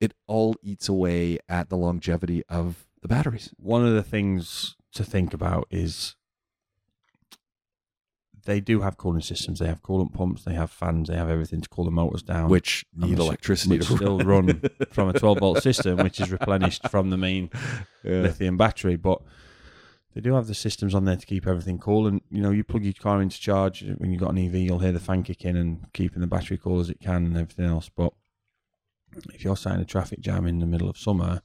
it 0.00 0.14
all 0.26 0.56
eats 0.62 0.88
away 0.88 1.36
at 1.46 1.68
the 1.68 1.76
longevity 1.76 2.42
of 2.48 2.86
the 3.02 3.08
batteries 3.08 3.52
one 3.58 3.86
of 3.86 3.92
the 3.92 4.02
things 4.02 4.76
to 4.94 5.04
think 5.04 5.34
about 5.34 5.66
is 5.70 6.16
they 8.44 8.60
do 8.60 8.80
have 8.80 8.96
cooling 8.96 9.20
systems. 9.22 9.60
They 9.60 9.68
have 9.68 9.82
coolant 9.84 10.12
pumps. 10.12 10.42
They 10.42 10.54
have 10.54 10.68
fans. 10.70 11.08
They 11.08 11.14
have 11.14 11.30
everything 11.30 11.60
to 11.60 11.68
cool 11.68 11.84
the 11.84 11.92
motors 11.92 12.24
down. 12.24 12.48
which 12.48 12.84
need 12.92 13.18
electricity 13.20 13.78
which 13.78 13.86
to 13.86 13.96
still 13.96 14.18
run 14.18 14.60
from 14.90 15.08
a 15.10 15.12
12 15.12 15.38
volt 15.38 15.62
system, 15.68 15.98
which 15.98 16.18
is 16.20 16.32
replenished 16.32 16.88
from 16.88 17.10
the 17.10 17.16
main 17.16 17.50
Yeah. 18.02 18.22
lithium 18.22 18.56
battery. 18.56 18.96
But 18.96 19.22
they 20.14 20.20
do 20.20 20.34
have 20.34 20.46
the 20.46 20.54
systems 20.54 20.94
on 20.94 21.04
there 21.04 21.16
to 21.16 21.26
keep 21.26 21.46
everything 21.46 21.78
cool. 21.78 22.06
And 22.06 22.20
you 22.30 22.42
know, 22.42 22.50
you 22.50 22.64
plug 22.64 22.84
your 22.84 22.92
car 22.92 23.20
into 23.22 23.40
charge 23.40 23.84
when 23.98 24.10
you've 24.10 24.20
got 24.20 24.30
an 24.32 24.38
EV, 24.38 24.54
you'll 24.56 24.78
hear 24.80 24.92
the 24.92 25.00
fan 25.00 25.22
kicking 25.22 25.56
and 25.56 25.86
keeping 25.92 26.20
the 26.20 26.26
battery 26.26 26.58
cool 26.58 26.80
as 26.80 26.90
it 26.90 27.00
can 27.00 27.24
and 27.26 27.36
everything 27.36 27.64
else. 27.66 27.88
But 27.88 28.12
if 29.34 29.44
you're 29.44 29.56
sat 29.56 29.74
in 29.74 29.80
a 29.80 29.84
traffic 29.84 30.20
jam 30.20 30.46
in 30.46 30.58
the 30.58 30.66
middle 30.66 30.88
of 30.90 30.96
summer 30.98 31.42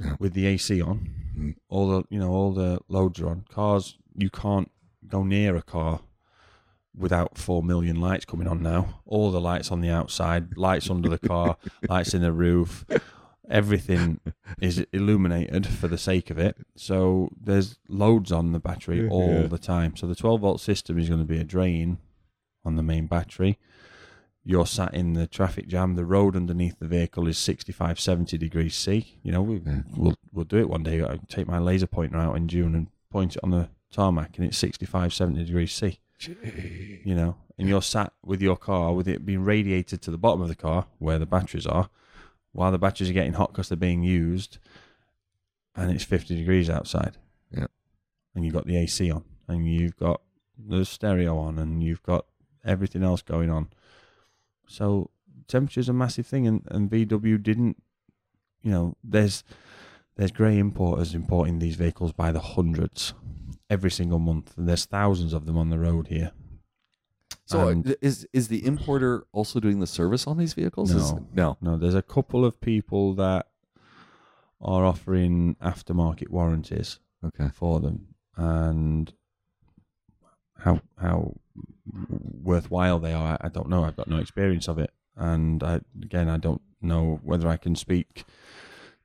Yeah. 0.00 0.16
with 0.18 0.32
the 0.34 0.46
AC 0.46 0.80
on, 0.82 1.10
Mm. 1.38 1.54
all 1.70 1.88
the 1.88 2.02
you 2.10 2.18
know 2.18 2.30
all 2.30 2.52
the 2.52 2.78
loads 2.88 3.18
are 3.20 3.28
on. 3.28 3.44
Cars, 3.48 3.96
you 4.14 4.28
can't 4.28 4.70
go 5.08 5.22
near 5.24 5.56
a 5.56 5.62
car 5.62 6.00
without 6.94 7.38
four 7.38 7.62
million 7.62 7.98
lights 8.02 8.26
coming 8.26 8.46
on 8.46 8.62
now. 8.62 9.00
All 9.06 9.30
the 9.30 9.40
lights 9.40 9.70
on 9.72 9.80
the 9.80 9.88
outside, 9.88 10.56
lights 10.58 10.90
under 10.90 11.08
the 11.08 11.18
car, 11.18 11.56
lights 11.88 12.12
in 12.12 12.20
the 12.20 12.32
roof. 12.32 12.84
Everything 13.50 14.20
is 14.60 14.78
illuminated 14.92 15.66
for 15.66 15.88
the 15.88 15.98
sake 15.98 16.30
of 16.30 16.38
it. 16.38 16.56
So 16.76 17.30
there's 17.40 17.78
loads 17.88 18.30
on 18.32 18.52
the 18.52 18.60
battery 18.60 19.08
all 19.08 19.42
Yeah. 19.42 19.46
the 19.48 19.58
time. 19.58 19.96
So 19.96 20.06
the 20.06 20.14
12 20.14 20.40
volt 20.40 20.60
system 20.60 20.98
is 20.98 21.08
going 21.08 21.20
to 21.20 21.26
be 21.26 21.38
a 21.38 21.44
drain 21.44 21.98
on 22.64 22.76
the 22.76 22.82
main 22.82 23.06
battery. 23.06 23.58
you're 24.44 24.66
sat 24.66 24.92
in 24.92 25.12
the 25.12 25.26
traffic 25.28 25.68
jam. 25.68 25.94
The 25.94 26.04
road 26.04 26.34
underneath 26.34 26.76
the 26.80 26.88
vehicle 26.88 27.28
is 27.28 27.38
65, 27.38 28.00
70 28.00 28.36
degrees 28.38 28.74
C. 28.74 29.16
You 29.22 29.30
know, 29.30 29.40
we, 29.42 29.60
Yeah. 29.64 29.82
we'll 29.96 30.16
we'll 30.32 30.44
do 30.44 30.58
it 30.58 30.68
one 30.68 30.82
day. 30.82 31.00
I 31.04 31.20
take 31.28 31.46
my 31.46 31.60
laser 31.60 31.86
pointer 31.86 32.16
out 32.16 32.36
in 32.36 32.48
June 32.48 32.74
and 32.74 32.88
point 33.08 33.36
it 33.36 33.40
on 33.44 33.50
the 33.50 33.68
tarmac, 33.92 34.36
and 34.38 34.46
it's 34.46 34.58
65, 34.58 35.14
70 35.14 35.44
degrees 35.44 35.72
C. 35.72 36.00
You 37.04 37.14
know, 37.14 37.36
and 37.56 37.68
you're 37.68 37.82
sat 37.82 38.12
with 38.24 38.42
your 38.42 38.56
car 38.56 38.92
with 38.92 39.06
it 39.06 39.24
being 39.24 39.44
radiated 39.44 40.02
to 40.02 40.10
the 40.10 40.18
bottom 40.18 40.40
of 40.42 40.48
the 40.48 40.56
car 40.56 40.86
where 40.98 41.20
the 41.20 41.26
batteries 41.26 41.66
are, 41.66 41.88
while 42.52 42.70
the 42.70 42.78
batteries 42.78 43.10
are 43.10 43.14
getting 43.14 43.32
hot 43.32 43.52
because 43.52 43.68
they're 43.68 43.76
being 43.76 44.02
used, 44.02 44.58
and 45.74 45.90
it's 45.90 46.04
50 46.04 46.34
degrees 46.36 46.68
outside. 46.70 47.16
Yeah. 47.50 47.66
and 48.34 48.44
you've 48.44 48.54
got 48.54 48.66
the 48.66 48.76
AC 48.76 49.10
on, 49.10 49.24
and 49.48 49.66
you've 49.66 49.96
got 49.96 50.22
the 50.58 50.84
stereo 50.84 51.36
on, 51.38 51.58
and 51.58 51.82
you've 51.82 52.02
got 52.02 52.26
everything 52.64 53.02
else 53.02 53.22
going 53.22 53.50
on. 53.50 53.68
So 54.66 55.10
temperature's 55.48 55.88
a 55.88 55.92
massive 55.92 56.26
thing, 56.26 56.46
and, 56.46 56.62
and 56.70 56.90
VW 56.90 57.42
didn't, 57.42 57.82
you 58.62 58.70
know, 58.70 58.96
there's 59.02 59.44
there's 60.16 60.30
grey 60.30 60.58
importers 60.58 61.14
importing 61.14 61.58
these 61.58 61.76
vehicles 61.76 62.12
by 62.12 62.32
the 62.32 62.40
hundreds 62.40 63.14
every 63.70 63.90
single 63.90 64.18
month, 64.18 64.56
and 64.56 64.68
there's 64.68 64.84
thousands 64.84 65.32
of 65.32 65.46
them 65.46 65.56
on 65.56 65.70
the 65.70 65.78
road 65.78 66.08
here. 66.08 66.32
So 67.46 67.68
uh, 67.68 67.92
is 68.00 68.26
is 68.32 68.48
the 68.48 68.64
importer 68.64 69.26
also 69.32 69.58
doing 69.60 69.80
the 69.80 69.86
service 69.86 70.26
on 70.26 70.38
these 70.38 70.54
vehicles? 70.54 70.90
Is- 70.92 71.12
No. 71.12 71.26
no. 71.34 71.56
No, 71.60 71.76
there's 71.76 71.94
a 71.94 72.02
couple 72.02 72.44
of 72.44 72.60
people 72.60 73.14
that 73.14 73.46
are 74.60 74.84
offering 74.84 75.56
aftermarket 75.60 76.28
warranties 76.28 77.00
Okay. 77.24 77.48
for 77.52 77.80
them, 77.80 78.14
and 78.36 79.12
how 80.58 80.80
how 80.96 81.34
worthwhile 82.42 82.98
they 83.00 83.12
are, 83.12 83.36
I 83.40 83.48
don't 83.48 83.68
know. 83.68 83.84
I've 83.84 83.96
got 83.96 84.08
no 84.08 84.18
experience 84.18 84.68
of 84.68 84.78
it, 84.78 84.92
and 85.16 85.62
I, 85.62 85.80
again, 86.00 86.28
I 86.28 86.36
don't 86.36 86.62
know 86.80 87.20
whether 87.24 87.48
I 87.48 87.56
can 87.56 87.74
speak 87.74 88.24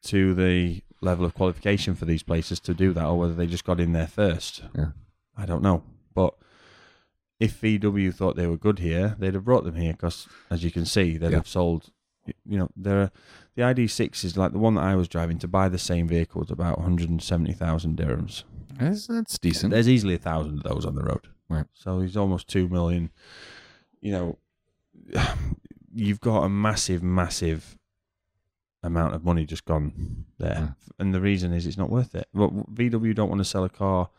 to 0.03 0.33
the 0.35 0.81
level 1.01 1.25
of 1.25 1.33
qualification 1.33 1.95
for 1.95 2.05
these 2.05 2.23
places 2.23 2.59
to 2.61 2.73
do 2.73 2.93
that, 2.93 3.05
or 3.05 3.17
whether 3.17 3.33
they 3.33 3.47
just 3.47 3.65
got 3.65 3.79
in 3.79 3.93
there 3.93 4.07
first. 4.07 4.63
Yeah. 4.75 4.91
I 5.35 5.45
don't 5.45 5.63
know, 5.63 5.83
but. 6.13 6.35
If 7.39 7.61
VW 7.61 8.13
thought 8.13 8.35
they 8.35 8.47
were 8.47 8.57
good 8.57 8.79
here, 8.79 9.15
they'd 9.19 9.33
have 9.35 9.45
brought 9.45 9.63
them 9.63 9.75
here 9.75 9.93
because, 9.93 10.27
as 10.49 10.63
you 10.63 10.71
can 10.71 10.85
see, 10.85 11.17
they'd 11.17 11.31
Yeah. 11.31 11.37
have 11.37 11.47
sold. 11.47 11.91
You 12.45 12.57
know, 12.57 12.69
there 12.75 12.99
are 13.03 13.11
the 13.55 13.61
ID6 13.61 14.23
is 14.25 14.35
like 14.37 14.51
the 14.51 14.57
one 14.59 14.75
that 14.75 14.83
I 14.83 14.95
was 14.95 15.07
driving 15.07 15.39
to 15.39 15.47
buy 15.47 15.69
the 15.69 15.77
same 15.77 16.07
vehicle 16.07 16.41
was 16.41 16.51
about 16.51 16.77
170,000 16.77 17.97
dirhams. 17.97 18.43
That's, 18.77 19.07
that's 19.07 19.37
decent. 19.39 19.71
There's 19.71 19.87
easily 19.87 20.15
a 20.15 20.19
thousand 20.19 20.57
of 20.57 20.63
those 20.63 20.85
on 20.85 20.95
the 20.95 21.03
road. 21.03 21.27
Right. 21.49 21.65
So 21.73 22.01
he's 22.01 22.17
almost 22.17 22.47
two 22.49 22.67
million. 22.67 23.11
You 24.01 24.11
know, 24.11 24.37
you've 25.93 26.19
got 26.19 26.43
a 26.43 26.49
massive, 26.49 27.01
massive 27.01 27.77
amount 28.83 29.15
of 29.15 29.23
money 29.23 29.45
just 29.45 29.65
gone 29.65 30.25
there, 30.37 30.75
and 30.99 31.13
the 31.13 31.21
reason 31.21 31.53
is 31.53 31.65
it's 31.65 31.77
not 31.77 31.89
worth 31.89 32.13
it. 32.15 32.27
But 32.33 32.51
VW 32.75 33.15
don't 33.15 33.29
want 33.29 33.39
to 33.39 33.45
sell 33.45 33.63
a 33.63 33.69
car 33.69 34.09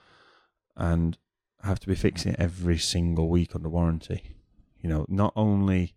and 0.76 1.16
have 1.62 1.80
to 1.80 1.88
be 1.88 1.94
fixing 1.94 2.32
it 2.32 2.40
every 2.40 2.78
single 2.78 3.28
week 3.28 3.54
under 3.54 3.68
warranty. 3.68 4.22
You 4.80 4.88
know, 4.88 5.06
not 5.08 5.32
only 5.34 5.94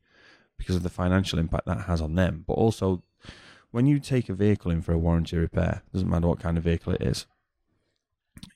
because 0.57 0.75
of 0.75 0.83
the 0.83 0.89
financial 0.89 1.39
impact 1.39 1.65
that 1.65 1.81
has 1.81 2.01
on 2.01 2.15
them, 2.15 2.43
but 2.47 2.53
also 2.53 3.03
when 3.71 3.85
you 3.85 3.99
take 3.99 4.29
a 4.29 4.33
vehicle 4.33 4.71
in 4.71 4.81
for 4.81 4.93
a 4.93 4.97
warranty 4.97 5.37
repair, 5.37 5.81
doesn't 5.93 6.09
matter 6.09 6.27
what 6.27 6.39
kind 6.39 6.57
of 6.57 6.63
vehicle 6.63 6.93
it 6.93 7.01
is, 7.01 7.25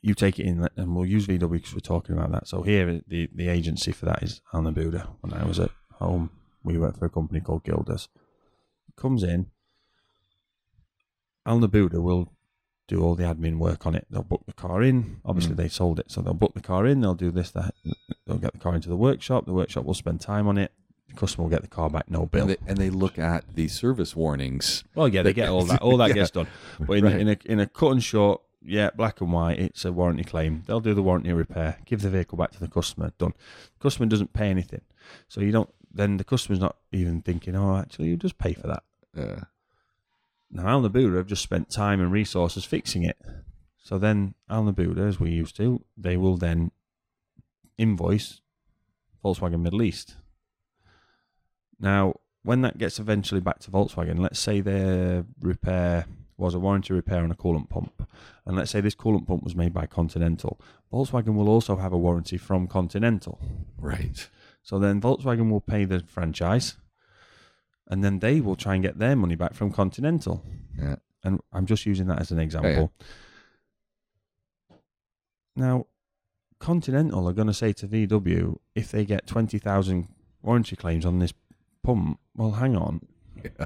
you 0.01 0.13
take 0.13 0.39
it 0.39 0.45
in, 0.45 0.67
and 0.75 0.95
we'll 0.95 1.05
use 1.05 1.27
VW 1.27 1.51
because 1.51 1.73
we're 1.73 1.79
talking 1.79 2.17
about 2.17 2.31
that. 2.31 2.47
So 2.47 2.63
here, 2.63 3.01
the 3.07 3.29
the 3.33 3.49
agency 3.49 3.91
for 3.91 4.05
that 4.05 4.23
is 4.23 4.41
Al 4.53 4.61
Nabooda. 4.61 5.07
When 5.21 5.33
I 5.33 5.45
was 5.45 5.59
at 5.59 5.71
home, 5.93 6.31
we 6.63 6.77
worked 6.77 6.97
for 6.97 7.05
a 7.05 7.09
company 7.09 7.39
called 7.39 7.63
Gilders. 7.63 8.07
Comes 8.95 9.23
in, 9.23 9.47
Al 11.45 11.59
Nabooda 11.59 12.01
will 12.01 12.34
do 12.87 13.01
all 13.01 13.15
the 13.15 13.23
admin 13.23 13.57
work 13.57 13.85
on 13.87 13.95
it. 13.95 14.05
They'll 14.11 14.23
book 14.23 14.43
the 14.45 14.53
car 14.53 14.83
in. 14.83 15.17
Obviously, 15.25 15.53
Mm. 15.53 15.57
they 15.57 15.67
sold 15.69 15.99
it, 15.99 16.11
so 16.11 16.21
they'll 16.21 16.33
book 16.33 16.53
the 16.53 16.61
car 16.61 16.85
in. 16.85 17.01
They'll 17.01 17.15
do 17.15 17.31
this. 17.31 17.51
That 17.51 17.73
they'll 18.25 18.37
get 18.37 18.53
the 18.53 18.59
car 18.59 18.75
into 18.75 18.89
the 18.89 18.95
workshop. 18.95 19.45
The 19.45 19.53
workshop 19.53 19.85
will 19.85 19.93
spend 19.93 20.21
time 20.21 20.47
on 20.47 20.57
it. 20.57 20.71
The 21.09 21.15
customer 21.15 21.43
will 21.43 21.49
get 21.49 21.61
the 21.61 21.67
car 21.67 21.89
back, 21.89 22.09
no 22.09 22.25
bill. 22.25 22.41
and, 22.43 22.49
they, 22.51 22.57
and 22.67 22.77
they 22.77 22.89
look 22.89 23.17
at 23.17 23.45
the 23.55 23.67
service 23.67 24.15
warnings. 24.15 24.83
Well, 24.95 25.07
yeah, 25.07 25.21
they 25.23 25.33
get 25.33 25.49
all 25.49 25.63
that. 25.65 25.81
All 25.81 25.97
that 25.97 26.09
Yeah. 26.09 26.13
gets 26.15 26.31
done. 26.31 26.47
But 26.79 26.97
in, 26.97 27.03
Right. 27.05 27.15
a, 27.15 27.19
in 27.19 27.27
a 27.29 27.37
in 27.45 27.59
a 27.59 27.67
cut 27.67 27.91
and 27.91 28.03
short, 28.03 28.41
yeah, 28.61 28.89
black 28.95 29.21
and 29.21 29.31
white, 29.31 29.59
it's 29.59 29.85
a 29.85 29.91
warranty 29.91 30.23
claim. 30.23 30.63
They'll 30.67 30.79
do 30.79 30.93
the 30.93 31.03
warranty 31.03 31.31
repair, 31.33 31.77
give 31.85 32.01
the 32.01 32.09
vehicle 32.09 32.37
back 32.37 32.51
to 32.51 32.59
the 32.59 32.67
customer. 32.67 33.11
Done. 33.17 33.33
The 33.77 33.83
customer 33.83 34.07
doesn't 34.07 34.33
pay 34.33 34.49
anything, 34.49 34.81
so 35.27 35.41
you 35.41 35.51
don't. 35.51 35.69
Then 35.93 36.17
the 36.17 36.23
customer's 36.25 36.59
not 36.59 36.75
even 36.91 37.21
thinking, 37.21 37.55
oh, 37.55 37.77
actually, 37.77 38.09
you 38.09 38.17
just 38.17 38.37
pay 38.37 38.53
for 38.53 38.67
that. 38.67 38.83
Uh, 39.17 39.45
Now, 40.55 40.69
Al 40.69 40.81
Nabooda 40.81 41.17
have 41.17 41.27
just 41.27 41.43
spent 41.43 41.69
time 41.69 41.99
and 41.99 42.13
resources 42.13 42.63
fixing 42.63 43.03
it. 43.03 43.17
So 43.77 43.97
then, 43.97 44.35
Al 44.49 44.63
Nabooda, 44.63 45.05
as 45.05 45.19
we 45.19 45.31
used 45.31 45.57
to, 45.57 45.83
they 45.97 46.15
will 46.15 46.37
then 46.37 46.71
invoice 47.77 48.39
Volkswagen 49.21 49.59
Middle 49.59 49.83
East. 49.83 50.15
Now, 51.77 52.21
when 52.43 52.61
that 52.61 52.77
gets 52.77 52.99
eventually 52.99 53.41
back 53.41 53.59
to 53.59 53.71
Volkswagen, 53.71 54.17
let's 54.17 54.39
say 54.39 54.61
their 54.61 55.25
repair 55.41 56.05
was 56.37 56.53
a 56.53 56.59
warranty 56.59 56.93
repair 56.93 57.21
on 57.21 57.31
a 57.31 57.35
coolant 57.35 57.69
pump, 57.69 58.07
and 58.45 58.55
let's 58.55 58.71
say 58.71 58.79
this 58.79 58.95
coolant 58.95 59.27
pump 59.27 59.43
was 59.43 59.57
made 59.57 59.73
by 59.73 59.85
Continental, 59.85 60.57
Volkswagen 60.89 61.35
will 61.35 61.49
also 61.49 61.75
have 61.75 61.91
a 61.91 61.97
warranty 61.97 62.37
from 62.37 62.65
Continental. 62.67 63.41
right. 63.77 64.29
So 64.63 64.79
then 64.79 65.01
Volkswagen 65.01 65.51
will 65.51 65.59
pay 65.59 65.83
the 65.83 65.99
franchise, 66.07 66.77
and 67.87 68.03
then 68.03 68.19
they 68.19 68.41
will 68.41 68.55
try 68.55 68.73
and 68.73 68.83
get 68.83 68.99
their 68.99 69.15
money 69.15 69.35
back 69.35 69.53
from 69.53 69.71
Continental. 69.71 70.43
Yeah. 70.77 70.95
And 71.23 71.39
I'm 71.51 71.65
just 71.65 71.85
using 71.85 72.07
that 72.07 72.19
as 72.19 72.31
an 72.31 72.39
example. 72.39 72.91
Now, 75.55 75.87
Continental 76.59 77.27
are 77.27 77.33
going 77.33 77.47
to 77.47 77.53
say 77.53 77.73
to 77.73 77.87
VW 77.87 78.57
if 78.75 78.91
they 78.91 79.05
get 79.05 79.27
20,000 79.27 80.07
warranty 80.41 80.75
claims 80.75 81.05
on 81.05 81.19
this 81.19 81.33
pump, 81.83 82.19
well, 82.35 82.51
hang 82.51 82.75
on. 82.75 83.01
Yeah. 83.43 83.65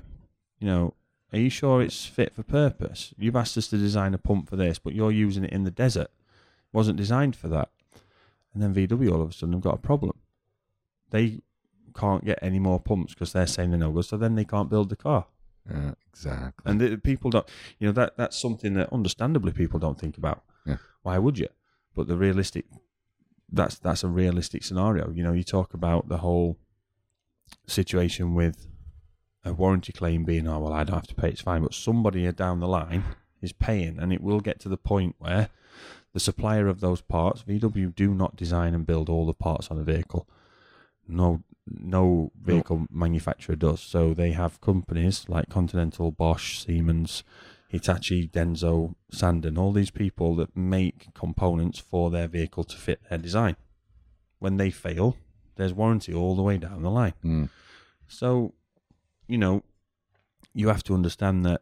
You 0.59 0.67
know, 0.67 0.93
are 1.31 1.39
you 1.39 1.49
sure 1.49 1.81
it's 1.81 2.05
fit 2.05 2.33
for 2.35 2.43
purpose? 2.43 3.13
You've 3.17 3.35
asked 3.35 3.57
us 3.57 3.67
to 3.67 3.77
design 3.77 4.13
a 4.13 4.17
pump 4.17 4.49
for 4.49 4.55
this, 4.55 4.79
but 4.79 4.93
you're 4.93 5.11
using 5.11 5.43
it 5.43 5.53
in 5.53 5.63
the 5.63 5.71
desert. 5.71 6.09
It 6.11 6.73
wasn't 6.73 6.97
designed 6.97 7.35
for 7.35 7.47
that. 7.49 7.69
And 8.53 8.63
then 8.63 8.73
VW 8.73 9.11
all 9.11 9.21
of 9.21 9.29
a 9.29 9.33
sudden 9.33 9.53
have 9.53 9.61
got 9.61 9.75
a 9.75 9.79
problem. 9.79 10.17
They 11.11 11.41
can't 11.89 12.25
get 12.25 12.39
any 12.41 12.59
more 12.59 12.79
pumps 12.79 13.13
because 13.13 13.33
they're 13.33 13.47
saying 13.47 13.71
they're 13.71 13.79
no 13.79 13.91
good, 13.91 14.05
so 14.05 14.17
then 14.17 14.35
they 14.35 14.45
can't 14.45 14.69
build 14.69 14.89
the 14.89 14.95
car. 14.95 15.25
Yeah, 15.69 15.91
exactly. 16.11 16.71
And 16.71 16.81
the, 16.81 16.97
people 16.97 17.29
don't, 17.29 17.47
you 17.77 17.87
know, 17.87 17.93
that 17.93 18.17
that's 18.17 18.37
something 18.37 18.73
that 18.75 18.91
understandably 18.91 19.51
people 19.51 19.79
don't 19.79 19.99
think 19.99 20.17
about. 20.17 20.43
Yeah. 20.65 20.77
Why 21.03 21.17
would 21.17 21.37
you? 21.37 21.49
But 21.95 22.07
the 22.07 22.17
realistic, 22.17 22.65
that's 23.51 23.77
that's 23.77 24.03
a 24.03 24.07
realistic 24.07 24.63
scenario. 24.63 25.11
You 25.11 25.23
know, 25.23 25.33
you 25.33 25.43
talk 25.43 25.73
about 25.73 26.09
the 26.09 26.17
whole 26.17 26.57
situation 27.67 28.33
with 28.33 28.67
a 29.45 29.53
warranty 29.53 29.93
claim 29.93 30.23
being, 30.25 30.47
oh 30.47 30.59
well, 30.59 30.73
I 30.73 30.83
don't 30.83 30.95
have 30.95 31.07
to 31.07 31.15
pay, 31.15 31.29
it's 31.29 31.41
fine. 31.41 31.63
But 31.63 31.73
somebody 31.73 32.31
down 32.31 32.59
the 32.59 32.67
line 32.67 33.03
is 33.41 33.53
paying, 33.53 33.99
and 33.99 34.11
it 34.11 34.21
will 34.21 34.39
get 34.39 34.59
to 34.61 34.69
the 34.69 34.77
point 34.77 35.15
where 35.19 35.49
the 36.13 36.19
supplier 36.19 36.67
of 36.67 36.79
those 36.79 37.01
parts, 37.01 37.43
VW, 37.43 37.93
do 37.93 38.13
not 38.13 38.35
design 38.35 38.73
and 38.73 38.85
build 38.85 39.09
all 39.09 39.25
the 39.25 39.33
parts 39.33 39.69
on 39.69 39.79
a 39.79 39.83
vehicle. 39.83 40.27
No, 41.07 41.43
no 41.69 42.31
vehicle 42.41 42.87
manufacturer 42.91 43.55
does. 43.55 43.81
So 43.81 44.13
they 44.13 44.31
have 44.31 44.61
companies 44.61 45.25
like 45.27 45.49
Continental, 45.49 46.11
Bosch, 46.11 46.59
Siemens, 46.59 47.23
Hitachi, 47.69 48.27
Denso, 48.27 48.95
Sanden, 49.11 49.57
all 49.57 49.71
these 49.71 49.91
people 49.91 50.35
that 50.35 50.55
make 50.55 51.13
components 51.13 51.79
for 51.79 52.09
their 52.09 52.27
vehicle 52.27 52.63
to 52.63 52.75
fit 52.75 53.01
their 53.09 53.19
design. 53.19 53.55
When 54.39 54.57
they 54.57 54.71
fail, 54.71 55.17
there's 55.55 55.73
warranty 55.73 56.13
all 56.13 56.35
the 56.35 56.41
way 56.41 56.57
down 56.57 56.81
the 56.81 56.89
line. 56.89 57.13
Mm. 57.23 57.49
So, 58.07 58.53
you 59.27 59.37
know, 59.37 59.63
you 60.53 60.69
have 60.69 60.83
to 60.85 60.93
understand 60.93 61.45
that 61.45 61.61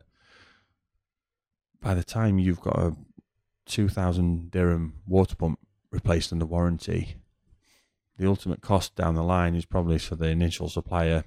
by 1.81 1.93
the 1.93 2.03
time 2.03 2.39
you've 2.39 2.61
got 2.61 2.79
a 2.79 2.95
2000 3.65 4.49
dirham 4.49 4.93
water 5.05 5.35
pump 5.35 5.59
replaced 5.91 6.31
under 6.31 6.45
warranty, 6.45 7.15
the 8.17 8.27
ultimate 8.27 8.61
cost 8.61 8.95
down 8.95 9.15
the 9.15 9.23
line 9.23 9.55
is 9.55 9.65
probably 9.65 9.97
for 9.99 10.15
the 10.15 10.27
initial 10.27 10.69
supplier 10.69 11.23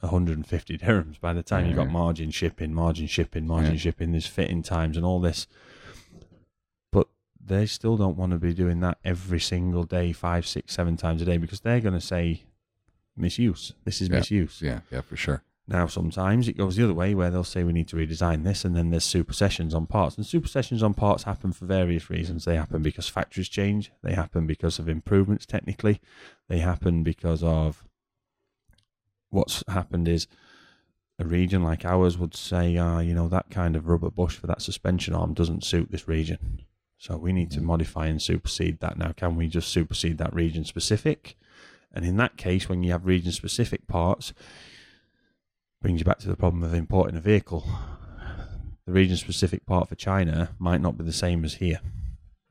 150 0.00 0.78
dirhams. 0.78 1.20
By 1.20 1.32
the 1.32 1.42
time 1.42 1.66
you've 1.66 1.76
got 1.76 1.88
margin 1.90 2.30
shipping, 2.30 2.72
margin 2.72 3.06
shipping, 3.08 3.46
margin 3.46 3.72
Yeah. 3.72 3.78
shipping, 3.80 4.12
there's 4.12 4.26
fitting 4.26 4.62
times 4.62 4.96
and 4.96 5.04
all 5.04 5.20
this. 5.20 5.46
But 6.92 7.08
they 7.44 7.66
still 7.66 7.96
don't 7.96 8.16
want 8.16 8.32
to 8.32 8.38
be 8.38 8.54
doing 8.54 8.80
that 8.80 8.98
every 9.04 9.40
single 9.40 9.84
day, 9.84 10.12
five, 10.12 10.46
six, 10.46 10.74
seven 10.74 10.96
times 10.96 11.20
a 11.22 11.24
day, 11.24 11.36
because 11.38 11.60
they're 11.60 11.80
going 11.80 11.94
to 11.94 12.00
say 12.00 12.44
misuse. 13.16 13.72
This 13.84 14.00
is 14.00 14.08
Yeah. 14.08 14.16
misuse. 14.18 14.62
Yeah, 14.62 14.80
yeah, 14.92 15.00
for 15.00 15.16
sure. 15.16 15.42
Now, 15.70 15.86
sometimes 15.86 16.48
it 16.48 16.56
goes 16.56 16.76
the 16.76 16.84
other 16.84 16.94
way 16.94 17.14
where 17.14 17.30
they'll 17.30 17.44
say 17.44 17.62
we 17.62 17.74
need 17.74 17.88
to 17.88 17.96
redesign 17.96 18.42
this, 18.42 18.64
and 18.64 18.74
then 18.74 18.88
there's 18.88 19.04
supersessions 19.04 19.74
on 19.74 19.86
parts. 19.86 20.16
And 20.16 20.24
supersessions 20.24 20.82
on 20.82 20.94
parts 20.94 21.24
happen 21.24 21.52
for 21.52 21.66
various 21.66 22.08
reasons. 22.08 22.46
They 22.46 22.56
happen 22.56 22.82
because 22.82 23.06
factories 23.06 23.50
change, 23.50 23.92
they 24.02 24.14
happen 24.14 24.46
because 24.46 24.78
of 24.78 24.88
improvements 24.88 25.44
technically, 25.44 26.00
they 26.48 26.60
happen 26.60 27.02
because 27.02 27.42
of 27.42 27.84
what's 29.28 29.62
happened 29.68 30.08
is 30.08 30.26
a 31.18 31.26
region 31.26 31.62
like 31.62 31.84
ours 31.84 32.16
would 32.16 32.34
say, 32.34 32.78
ah, 32.78 33.00
you 33.00 33.12
know, 33.12 33.28
that 33.28 33.50
kind 33.50 33.76
of 33.76 33.88
rubber 33.88 34.10
bush 34.10 34.36
for 34.36 34.46
that 34.46 34.62
suspension 34.62 35.14
arm 35.14 35.34
doesn't 35.34 35.64
suit 35.64 35.90
this 35.90 36.08
region. 36.08 36.62
So 36.96 37.18
we 37.18 37.32
need 37.32 37.50
to 37.50 37.60
modify 37.60 38.06
and 38.06 38.22
supersede 38.22 38.80
that 38.80 38.96
now. 38.96 39.12
Can 39.12 39.36
we 39.36 39.48
just 39.48 39.68
supersede 39.68 40.16
that 40.16 40.34
region 40.34 40.64
specific? 40.64 41.36
And 41.92 42.06
in 42.06 42.16
that 42.16 42.38
case, 42.38 42.70
when 42.70 42.82
you 42.82 42.92
have 42.92 43.04
region 43.04 43.32
specific 43.32 43.86
parts, 43.86 44.32
brings 45.80 46.00
you 46.00 46.04
back 46.04 46.18
to 46.18 46.28
the 46.28 46.36
problem 46.36 46.62
of 46.62 46.74
importing 46.74 47.16
a 47.16 47.20
vehicle. 47.20 47.66
The 48.86 48.92
region 48.92 49.16
specific 49.16 49.66
part 49.66 49.88
for 49.88 49.94
China 49.94 50.50
might 50.58 50.80
not 50.80 50.96
be 50.96 51.04
the 51.04 51.12
same 51.12 51.44
as 51.44 51.54
here. 51.54 51.80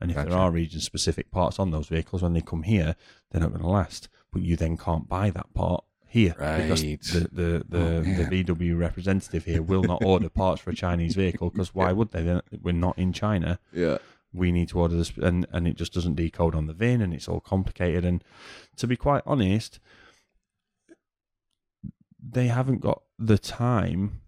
And 0.00 0.10
if 0.10 0.16
Gotcha. 0.16 0.30
there 0.30 0.38
are 0.38 0.50
region 0.50 0.80
specific 0.80 1.30
parts 1.30 1.58
on 1.58 1.70
those 1.72 1.88
vehicles, 1.88 2.22
when 2.22 2.32
they 2.32 2.40
come 2.40 2.62
here, 2.62 2.94
they're 3.30 3.40
not 3.40 3.50
going 3.50 3.62
to 3.62 3.68
last. 3.68 4.08
But 4.32 4.42
you 4.42 4.56
then 4.56 4.76
can't 4.76 5.08
buy 5.08 5.30
that 5.30 5.52
part 5.54 5.84
here 6.06 6.34
because 6.38 6.82
the 6.82 7.28
the 7.32 7.64
the, 7.68 7.96
Oh, 7.96 8.00
the. 8.02 8.44
VW 8.44 8.78
representative 8.78 9.44
here 9.44 9.60
will 9.60 9.82
not 9.82 10.02
order 10.04 10.28
parts 10.30 10.62
for 10.62 10.70
a 10.70 10.74
Chinese 10.74 11.14
vehicle 11.16 11.50
because 11.50 11.74
why 11.74 11.92
would 11.98 12.12
they? 12.12 12.22
They're- 12.22 12.42
We're 12.62 12.72
not 12.72 12.96
in 12.98 13.12
China 13.12 13.58
Yeah. 13.72 13.98
we 14.32 14.52
need 14.52 14.68
to 14.70 14.78
order 14.78 14.96
this 14.96 15.12
and, 15.18 15.46
and 15.52 15.66
it 15.66 15.76
just 15.76 15.92
doesn't 15.92 16.14
decode 16.14 16.54
on 16.54 16.66
the 16.66 16.72
VIN 16.72 17.02
and 17.02 17.12
it's 17.12 17.28
all 17.28 17.40
complicated 17.40 18.04
and 18.06 18.22
to 18.76 18.86
be 18.86 18.96
quite 18.96 19.22
honest 19.26 19.80
they 22.30 22.46
haven't 22.48 22.80
got 22.80 23.02
the 23.18 23.38
time 23.38 24.20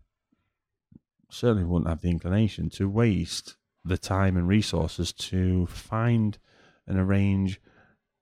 certainly 1.30 1.64
wouldn't 1.64 1.88
have 1.88 2.00
the 2.00 2.10
inclination 2.10 2.68
to 2.70 2.88
waste 2.88 3.56
the 3.84 3.98
time 3.98 4.36
and 4.36 4.48
resources 4.48 5.12
to 5.12 5.66
find 5.66 6.38
and 6.86 6.98
arrange 6.98 7.60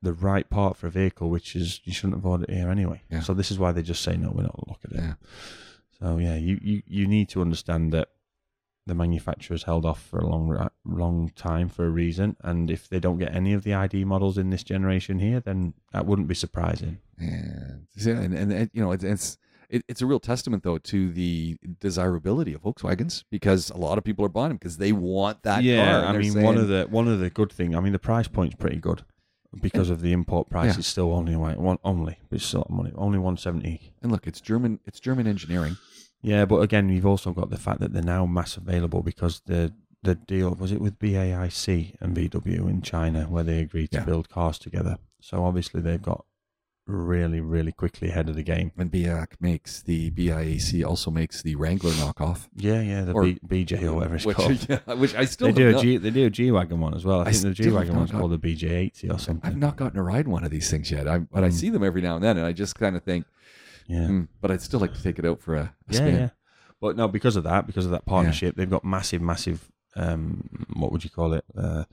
the 0.03 0.13
right 0.13 0.49
part 0.51 0.77
for 0.77 0.87
a 0.87 0.91
vehicle 0.91 1.29
which 1.31 1.57
is 1.57 1.81
you 1.85 1.93
shouldn't 1.93 2.15
have 2.17 2.27
ordered 2.27 2.49
it 2.51 2.55
here 2.55 2.71
anyway 2.71 3.01
Yeah. 3.11 3.21
so 3.21 3.35
this 3.35 3.51
is 3.51 3.59
why 3.59 3.73
they 3.73 3.83
just 3.83 4.03
say 4.03 4.17
no 4.17 4.31
we're 4.31 4.43
not 4.43 4.69
looking 4.69 4.93
at 4.93 4.99
it 4.99 5.07
Yeah. 5.07 5.15
so 5.99 6.19
yeah 6.19 6.37
you, 6.37 6.59
you, 6.63 6.83
you 6.87 7.07
need 7.07 7.29
to 7.31 7.41
understand 7.41 7.93
that 7.93 8.09
the 8.87 8.95
manufacturer's 8.95 9.65
held 9.65 9.85
off 9.85 10.03
for 10.03 10.19
a 10.19 10.27
long 10.27 10.71
long 10.85 11.31
time 11.35 11.69
for 11.69 11.85
a 11.87 11.91
reason 11.91 12.37
and 12.43 12.71
if 12.71 12.89
they 12.89 13.01
don't 13.01 13.19
get 13.19 13.35
any 13.35 13.53
of 13.53 13.63
the 13.65 13.75
ID 13.75 14.05
models 14.05 14.39
in 14.39 14.51
this 14.51 14.63
generation 14.63 15.19
here 15.19 15.41
then 15.41 15.75
that 15.93 16.07
wouldn't 16.07 16.29
be 16.29 16.35
surprising 16.35 16.99
yeah, 17.21 17.75
and, 18.07 18.33
and, 18.35 18.53
and, 18.53 18.71
you 18.73 18.81
know, 18.81 18.93
it's 18.93 19.03
it's 19.05 19.39
it, 19.71 19.83
it's 19.89 20.01
a 20.03 20.07
real 20.07 20.21
testament 20.21 20.63
though 20.63 20.79
to 20.79 21.13
the 21.13 21.57
desirability 21.81 22.53
of 22.55 22.63
Volkswagens 22.63 23.25
because 23.31 23.71
a 23.71 23.77
lot 23.77 23.99
of 23.99 24.05
people 24.05 24.25
are 24.25 24.29
buying 24.31 24.49
them 24.51 24.57
because 24.57 24.79
they 24.79 24.93
want 24.93 25.43
that 25.43 25.57
car. 25.57 25.63
yeah 25.63 26.09
I 26.09 26.17
mean 26.17 26.33
saying, 26.33 26.45
one 26.47 26.57
of 26.57 26.69
the 26.69 26.87
one 26.91 27.09
of 27.09 27.19
the 27.21 27.31
good 27.31 27.53
thing 27.53 27.75
I 27.77 27.81
mean 27.81 27.93
the 27.93 27.99
price 27.99 28.29
point's 28.29 28.55
pretty 28.57 28.79
good 28.79 29.03
because 29.63 29.89
of 29.91 30.01
the 30.03 30.13
import 30.13 30.49
price 30.51 30.75
Yeah. 30.75 30.81
is 30.81 30.87
still 30.87 31.13
only 31.13 31.35
one 31.37 31.79
only 31.85 32.19
it's 32.31 32.45
still 32.45 32.67
money 32.71 32.93
only 32.97 33.19
170 33.19 33.93
and 34.03 34.13
look, 34.13 34.27
it's 34.27 34.41
German. 34.41 34.81
It's 34.87 35.01
German 35.01 35.27
engineering. 35.27 35.77
Yeah, 36.23 36.45
but 36.47 36.57
again, 36.63 36.89
you've 36.89 37.07
also 37.07 37.33
got 37.33 37.51
the 37.51 37.57
fact 37.57 37.81
that 37.81 37.93
they're 37.93 38.03
now 38.03 38.27
mass 38.27 38.57
available 38.57 39.03
because 39.03 39.41
the 39.47 39.73
the 40.03 40.15
deal 40.15 40.55
was 40.55 40.71
it 40.73 40.81
with 40.81 40.99
BAIC 40.99 41.95
and 42.01 42.17
VW 42.17 42.69
in 42.71 42.83
China 42.83 43.25
where 43.25 43.43
they 43.45 43.59
agreed 43.61 43.91
to 43.93 43.99
Yeah. 43.99 44.05
build 44.05 44.29
cars 44.29 44.59
together. 44.59 44.99
So 45.21 45.45
obviously 45.45 45.81
they've 45.81 46.01
got 46.03 46.25
really, 46.89 47.41
really 47.41 47.71
quickly 47.71 48.09
ahead 48.09 48.29
of 48.29 48.35
the 48.35 48.43
game. 48.43 48.73
And 48.79 48.91
BAIC 48.91 49.33
makes 49.41 49.83
the 49.83 50.11
BAIC 50.11 50.85
also 50.85 51.11
makes 51.11 51.43
the 51.43 51.55
Wrangler 51.55 51.91
knockoff, 51.93 52.49
Yeah, 52.57 52.81
yeah, 52.81 53.03
the 53.05 53.13
Or- 53.13 53.25
B, 53.25 53.39
BJ 53.47 53.83
or 53.85 53.93
whatever 53.95 54.17
it's 54.17 54.25
which, 54.25 54.37
called. 54.39 54.67
yeah, 54.69 54.95
which 54.95 55.15
I 55.15 55.27
still 55.27 55.49
They 55.49 55.53
do 55.53 55.69
a 55.69 55.73
not- 55.73 55.83
G, 55.83 55.97
they 55.99 56.11
do 56.11 56.27
a 56.27 56.31
G 56.31 56.51
wagon 56.51 56.81
one 56.81 56.95
as 56.95 57.05
well. 57.05 57.21
I, 57.21 57.25
I 57.27 57.33
think 57.33 57.43
the 57.57 57.63
G 57.65 57.71
wagon 57.71 57.95
one's 57.97 58.11
called 58.11 58.33
the 58.33 58.39
BJ80 58.39 59.15
or 59.15 59.19
something. 59.19 59.49
I've 59.49 59.57
not 59.59 59.77
gotten 59.77 59.95
to 59.97 60.03
ride 60.03 60.27
one 60.27 60.45
of 60.45 60.51
these 60.51 60.71
things 60.71 60.91
yet. 60.91 61.07
I, 61.07 61.19
but 61.19 61.45
I 61.45 61.49
Mm. 61.49 61.53
see 61.53 61.71
them 61.71 61.85
every 61.85 62.01
now 62.01 62.17
and 62.17 62.25
then, 62.25 62.39
and 62.39 62.47
I 62.47 62.53
just 62.53 62.75
kind 62.77 62.97
of 62.97 63.03
think, 63.05 63.27
yeah. 63.87 64.07
hmm, 64.07 64.23
but 64.41 64.51
I'd 64.51 64.63
still 64.63 64.81
like 64.81 64.95
to 64.95 65.03
take 65.03 65.19
it 65.19 65.27
out 65.27 65.41
for 65.43 65.55
a, 65.57 65.61
a 65.61 65.73
yeah, 65.91 65.97
spin. 65.97 66.15
yeah. 66.15 66.29
But 66.81 66.97
no, 66.97 67.07
because 67.09 67.37
of 67.37 67.45
that, 67.45 67.67
because 67.67 67.85
of 67.85 67.91
that 67.91 68.07
partnership, 68.07 68.57
they've 68.57 68.71
got 68.71 68.85
massive, 68.85 69.21
massive. 69.21 69.71
Um, 69.97 70.67
what 70.75 70.93
would 70.93 71.03
you 71.05 71.11
call 71.11 71.33
it? 71.35 71.45
Uh, 71.57 71.85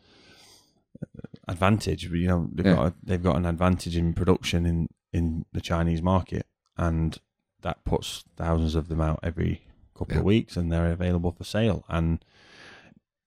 advantage. 1.48 2.06
You 2.06 2.28
know, 2.28 2.50
they've 2.54 2.66
Yeah. 2.66 2.76
got 2.76 2.88
a, 2.88 2.94
they've 3.04 3.24
got 3.24 3.36
an 3.38 3.46
advantage 3.46 3.96
in 3.98 4.14
production 4.14 4.66
in 4.66 4.88
in 5.14 5.46
the 5.54 5.62
Chinese 5.62 6.02
market, 6.02 6.46
and 6.78 7.18
that 7.62 7.84
puts 7.86 8.26
thousands 8.36 8.76
of 8.76 8.90
them 8.90 9.00
out 9.02 9.20
every 9.24 9.62
couple 9.98 10.14
Yeah. 10.16 10.20
of 10.20 10.26
weeks, 10.26 10.58
and 10.58 10.72
they're 10.72 10.92
available 10.92 11.32
for 11.32 11.44
sale. 11.46 11.86
And 11.88 12.24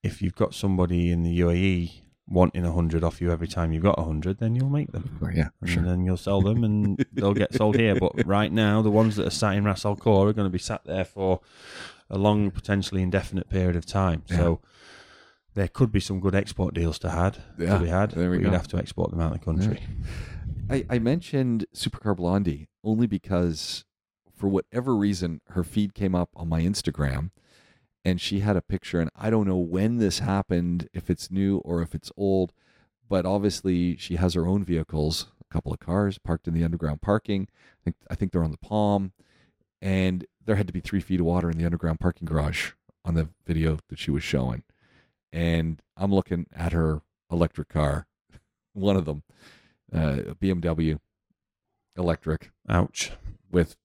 if 0.03 0.21
you've 0.23 0.35
got 0.37 0.55
somebody 0.55 1.11
in 1.11 1.23
the 1.23 1.41
UAE 1.41 2.03
wanting 2.27 2.65
a 2.65 2.73
hundred 2.73 3.03
off 3.03 3.21
you 3.23 3.33
every 3.33 3.49
time 3.49 3.73
you've 3.73 3.83
got 3.83 3.99
a 3.99 4.05
hundred, 4.05 4.39
then 4.39 4.55
you'll 4.55 4.69
make 4.69 4.93
them. 4.93 5.19
yeah, 5.35 5.49
And 5.63 5.71
sure. 5.71 5.83
then 5.83 6.05
you'll 6.05 6.19
sell 6.19 6.43
them 6.43 6.63
and 6.63 6.99
they'll 7.15 7.33
get 7.35 7.55
sold 7.55 7.77
here. 7.77 7.95
But 7.95 8.27
right 8.27 8.53
now, 8.53 8.83
the 8.83 8.91
ones 8.91 9.17
that 9.17 9.27
are 9.27 9.31
sat 9.31 9.55
in 9.57 9.65
Ras 9.65 9.87
Al 9.87 9.97
Khor 9.97 10.29
are 10.29 10.33
going 10.35 10.45
to 10.47 10.51
be 10.51 10.59
sat 10.59 10.85
there 10.85 11.07
for 11.07 11.41
a 12.11 12.19
long, 12.19 12.51
potentially 12.51 13.03
indefinite 13.03 13.49
period 13.49 13.77
of 13.77 13.87
time. 13.87 14.23
So 14.27 14.61
there 15.59 15.69
could 15.69 15.91
be 15.91 16.01
some 16.01 16.21
good 16.21 16.35
export 16.37 16.73
deals 16.75 16.99
to 17.01 17.11
had 17.11 17.39
Yeah, 17.59 17.79
to 17.79 17.85
be 17.85 17.89
had. 17.91 18.13
there 18.13 18.31
we 18.31 18.37
but 18.39 18.43
go. 18.45 18.49
You'd 18.51 18.57
have 18.57 18.69
to 18.69 18.77
export 18.79 19.11
them 19.11 19.21
out 19.21 19.33
of 19.33 19.41
the 19.41 19.45
country. 19.45 19.83
I, 20.71 20.85
I 20.89 20.99
mentioned 20.99 21.67
Supercar 21.75 22.17
Blondie 22.17 22.69
only 22.85 23.07
because, 23.07 23.85
for 24.35 24.49
whatever 24.49 24.95
reason, 24.95 25.41
her 25.49 25.65
feed 25.65 25.95
came 25.95 26.15
up 26.15 26.31
on 26.37 26.49
my 26.49 26.61
Instagram, 26.63 27.31
and 28.05 28.21
she 28.21 28.41
had 28.41 28.57
a 28.57 28.63
picture. 28.63 29.01
And 29.01 29.11
I 29.17 29.31
don't 29.31 29.49
know 29.49 29.57
when 29.57 29.99
this 29.99 30.21
happened, 30.21 30.89
if 30.93 31.11
it's 31.11 31.31
new 31.31 31.59
or 31.59 31.83
if 31.83 31.95
it's 31.95 32.13
old, 32.17 32.53
but 33.09 33.27
obviously 33.27 33.97
she 33.97 34.17
has 34.17 34.35
her 34.35 34.47
own 34.47 34.65
vehicles, 34.65 35.27
a 35.41 35.53
couple 35.53 35.73
of 35.73 35.81
cars 35.81 36.19
parked 36.19 36.47
in 36.47 36.55
the 36.55 36.63
underground 36.65 37.01
parking. 37.03 37.49
I 37.81 37.85
think 37.85 37.97
I 38.11 38.15
think 38.15 38.31
they're 38.33 38.45
on 38.45 38.53
the 38.53 38.59
Palm, 38.59 39.13
and 39.83 40.25
there 40.45 40.57
had 40.57 40.67
to 40.69 40.73
be 40.73 40.81
three 40.81 41.01
feet 41.01 41.21
of 41.21 41.27
water 41.27 41.51
in 41.51 41.59
the 41.59 41.65
underground 41.65 41.99
parking 41.99 42.27
garage 42.27 42.73
on 43.05 43.15
the 43.15 43.29
video 43.47 43.79
that 43.89 43.99
she 43.99 44.11
was 44.11 44.23
showing. 44.23 44.63
And 45.33 45.83
I'm 45.97 46.13
looking 46.13 46.47
at 46.55 46.73
her 46.73 47.03
electric 47.31 47.69
car, 47.69 48.07
one 48.73 48.97
of 48.97 49.05
them, 49.05 49.23
uh, 49.93 50.35
BMW 50.41 50.99
electric 51.97 52.51
Ouch. 52.69 53.13
with 53.51 53.77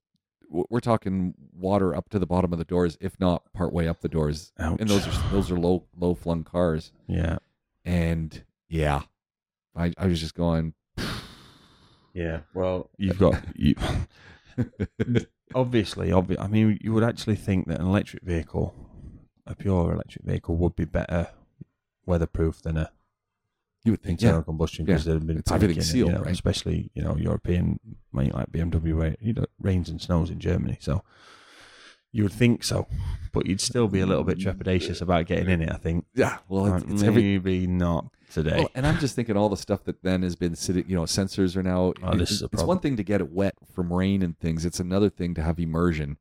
we're 0.50 0.80
talking 0.80 1.34
water 1.52 1.96
up 1.96 2.10
to 2.10 2.20
the 2.20 2.28
bottom 2.28 2.54
of 2.54 2.60
the 2.60 2.66
doors, 2.66 2.96
if 3.02 3.20
not 3.20 3.52
part 3.54 3.74
way 3.74 3.88
up 3.88 4.02
the 4.02 4.08
doors. 4.08 4.52
Ouch. 4.60 4.80
And 4.80 4.88
those 4.90 5.08
are 5.08 5.30
those 5.32 5.50
are 5.52 5.58
low 5.58 5.86
low 5.98 6.14
flung 6.14 6.44
cars. 6.44 6.92
yeah. 7.08 7.38
And 7.86 8.44
yeah, 8.70 9.02
I 9.76 9.94
I 9.98 10.06
was 10.08 10.20
just 10.20 10.36
going. 10.36 10.74
Yeah. 12.16 12.42
Well, 12.54 12.92
you've 13.00 13.18
got 13.18 13.42
you. 13.56 13.74
obviously, 15.56 16.10
obvi- 16.10 16.40
I 16.40 16.48
mean, 16.48 16.78
you 16.80 16.94
would 16.94 17.04
actually 17.04 17.36
think 17.36 17.68
that 17.68 17.80
an 17.80 17.88
electric 17.88 18.22
vehicle, 18.24 18.74
a 19.46 19.56
pure 19.56 19.94
electric 19.94 20.24
vehicle, 20.26 20.56
would 20.58 20.76
be 20.76 20.86
better 20.86 21.30
weatherproof 22.06 22.62
than 22.62 22.78
a 22.78 22.92
You 23.86 23.92
would 23.94 24.02
think, 24.04 24.20
internal 24.22 24.40
yeah, 24.42 24.44
combustion 24.46 24.86
Yeah. 24.86 24.94
because 24.94 25.06
they've 25.06 25.26
been 25.28 25.38
It's 25.40 25.52
everything 25.52 25.82
sealed, 25.84 26.12
you 26.12 26.16
know, 26.18 26.22
right? 26.24 26.32
especially 26.32 26.90
you 26.94 27.02
know 27.04 27.16
European, 27.18 27.80
like 28.14 28.34
like 28.34 28.52
BMW, 28.52 29.16
you 29.20 29.34
know 29.34 29.46
rains 29.60 29.90
and 29.90 30.02
snows 30.02 30.30
in 30.30 30.40
Germany. 30.40 30.78
So 30.80 31.04
you 32.16 32.24
would 32.24 32.32
think 32.32 32.64
so, 32.64 32.88
but 33.32 33.46
you'd 33.48 33.60
still 33.60 33.88
be 33.88 34.00
a 34.00 34.06
little 34.06 34.24
bit 34.24 34.38
trepidatious 34.38 35.02
about 35.02 35.26
getting 35.26 35.50
in 35.50 35.62
it. 35.64 35.72
I 35.72 35.78
think. 35.78 36.06
yeah. 36.14 36.38
Well, 36.48 36.76
it's, 36.76 36.86
it's 36.92 37.04
every. 37.04 37.24
maybe 37.24 37.66
not 37.68 38.06
today. 38.32 38.60
Well, 38.60 38.70
and 38.76 38.86
I'm 38.88 39.00
just 39.00 39.16
thinking 39.16 39.36
all 39.36 39.50
the 39.50 39.58
stuff 39.58 39.84
that 39.86 40.04
then 40.04 40.22
has 40.22 40.36
been 40.36 40.56
sitting. 40.56 40.86
You 40.88 40.96
know, 40.96 41.04
sensors 41.04 41.56
are 41.58 41.64
now. 41.64 41.94
Oh, 42.04 42.16
this 42.16 42.32
is 42.32 42.42
a 42.44 42.48
problem. 42.48 42.60
it's 42.64 42.68
one 42.68 42.80
thing 42.80 42.96
to 42.98 43.04
get 43.04 43.20
it 43.20 43.32
wet 43.32 43.56
from 43.74 43.92
rain 43.92 44.22
and 44.22 44.38
things. 44.40 44.64
It's 44.64 44.80
another 44.80 45.10
thing 45.10 45.34
to 45.34 45.42
have 45.42 45.60
immersion, 45.60 46.18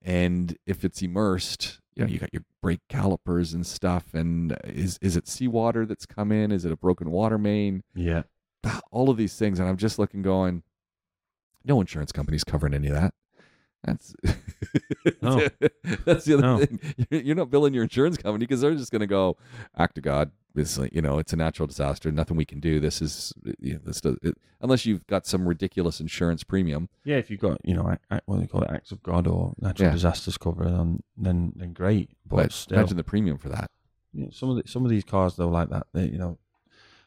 and 0.00 0.56
if 0.64 0.84
it's 0.84 1.02
immersed, 1.02 1.80
you 1.94 2.04
know, 2.04 2.10
you 2.10 2.18
got 2.18 2.32
your 2.32 2.42
brake 2.62 2.80
calipers 2.88 3.52
and 3.54 3.66
stuff. 3.66 4.14
And 4.14 4.52
uh, 4.52 4.56
is 4.64 4.98
is 5.02 5.16
it 5.16 5.28
seawater 5.28 5.84
that's 5.86 6.06
come 6.06 6.32
in? 6.32 6.50
Is 6.52 6.64
it 6.64 6.72
a 6.72 6.76
broken 6.76 7.10
water 7.10 7.38
main? 7.38 7.82
yeah. 7.94 8.22
Ah, 8.64 8.80
all 8.92 9.10
of 9.10 9.16
these 9.16 9.34
things, 9.36 9.58
and 9.58 9.68
I'm 9.68 9.76
just 9.76 9.98
looking, 9.98 10.22
going, 10.22 10.62
no 11.64 11.80
insurance 11.80 12.12
company's 12.12 12.44
covering 12.44 12.74
any 12.74 12.86
of 12.88 12.94
that. 12.94 13.12
That's 13.82 14.14
No. 15.22 15.48
that's 16.04 16.24
the 16.26 16.34
other 16.34 16.42
No. 16.42 16.58
thing. 16.58 16.78
You're, 17.10 17.34
not 17.34 17.50
billing 17.50 17.74
your 17.74 17.82
insurance 17.82 18.16
company 18.16 18.44
because 18.46 18.60
they're 18.60 18.74
just 18.76 18.92
going 18.92 19.00
to 19.00 19.08
go, 19.08 19.36
act 19.76 19.98
of 19.98 20.04
God. 20.04 20.30
It's 20.54 20.78
you 20.92 21.00
know, 21.02 21.18
it's 21.18 21.32
a 21.32 21.36
natural 21.36 21.66
disaster. 21.66 22.10
Nothing 22.12 22.36
we 22.36 22.44
can 22.44 22.60
do. 22.60 22.78
This 22.80 23.00
is 23.00 23.32
you 23.58 23.74
know, 23.74 23.80
this 23.84 24.00
does, 24.00 24.16
it, 24.22 24.36
unless 24.60 24.84
you've 24.86 25.06
got 25.06 25.26
some 25.26 25.48
ridiculous 25.48 26.00
insurance 26.00 26.44
premium. 26.44 26.88
Yeah, 27.04 27.16
if 27.16 27.30
you've 27.30 27.40
got, 27.40 27.58
you 27.64 27.74
know, 27.74 27.96
what 28.26 28.36
do 28.36 28.40
they 28.42 28.46
call 28.46 28.62
it, 28.62 28.70
acts 28.70 28.92
of 28.92 29.02
God 29.02 29.26
or 29.26 29.54
natural 29.58 29.88
Yeah. 29.88 29.92
disasters 29.94 30.36
cover, 30.38 30.64
then 30.64 31.02
then, 31.16 31.52
then 31.56 31.72
great. 31.72 32.10
But, 32.26 32.36
But 32.36 32.52
still, 32.52 32.78
imagine 32.78 32.96
the 32.98 33.04
premium 33.04 33.38
for 33.38 33.48
that. 33.48 33.70
you 34.12 34.24
know, 34.24 34.30
some 34.30 34.50
of 34.50 34.56
the, 34.56 34.62
some 34.66 34.84
of 34.84 34.90
these 34.90 35.04
cars 35.04 35.36
though, 35.36 35.48
like 35.48 35.70
that, 35.70 35.86
they, 35.94 36.06
you 36.06 36.18
know, 36.18 36.38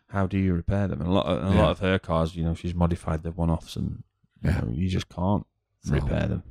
how 0.10 0.26
do 0.28 0.38
you 0.38 0.54
repair 0.54 0.88
them? 0.88 1.02
And 1.02 1.10
a 1.10 1.14
lot, 1.14 1.26
of, 1.26 1.44
a 1.52 1.56
Yeah. 1.56 1.62
lot 1.62 1.72
of 1.72 1.80
her 1.80 2.00
cars, 2.00 2.36
you 2.36 2.44
know, 2.44 2.54
she's 2.56 2.74
modified 2.76 3.24
the 3.24 3.32
one-offs, 3.32 3.76
and 3.76 4.04
you, 4.42 4.50
Yeah. 4.50 4.60
know, 4.62 4.70
you 4.72 4.88
just 4.90 5.10
can't 5.10 5.46
So- 5.84 5.94
repair 5.94 6.28
them. 6.28 6.44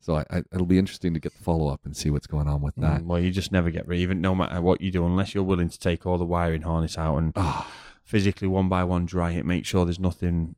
So 0.00 0.16
I, 0.16 0.24
I, 0.30 0.38
it'll 0.52 0.66
be 0.66 0.78
interesting 0.78 1.12
to 1.14 1.20
get 1.20 1.34
the 1.34 1.42
follow 1.42 1.68
up 1.68 1.84
and 1.84 1.96
see 1.96 2.10
what's 2.10 2.26
going 2.26 2.48
on 2.48 2.62
with 2.62 2.76
that. 2.76 3.02
Mm, 3.02 3.06
well, 3.06 3.18
you 3.20 3.30
just 3.30 3.52
never 3.52 3.70
get 3.70 3.86
rid, 3.86 3.98
even 4.00 4.20
no 4.20 4.34
matter 4.34 4.60
what 4.62 4.80
you 4.80 4.90
do, 4.90 5.04
unless 5.04 5.34
you're 5.34 5.44
willing 5.44 5.68
to 5.68 5.78
take 5.78 6.06
all 6.06 6.18
the 6.18 6.24
wiring 6.24 6.62
harness 6.62 6.96
out 6.96 7.16
and 7.16 7.32
Ah, 7.36 7.70
physically 8.04 8.48
one 8.48 8.68
by 8.68 8.84
one 8.84 9.06
dry 9.06 9.32
it, 9.32 9.44
make 9.44 9.66
sure 9.66 9.84
there's 9.84 9.98
nothing 9.98 10.54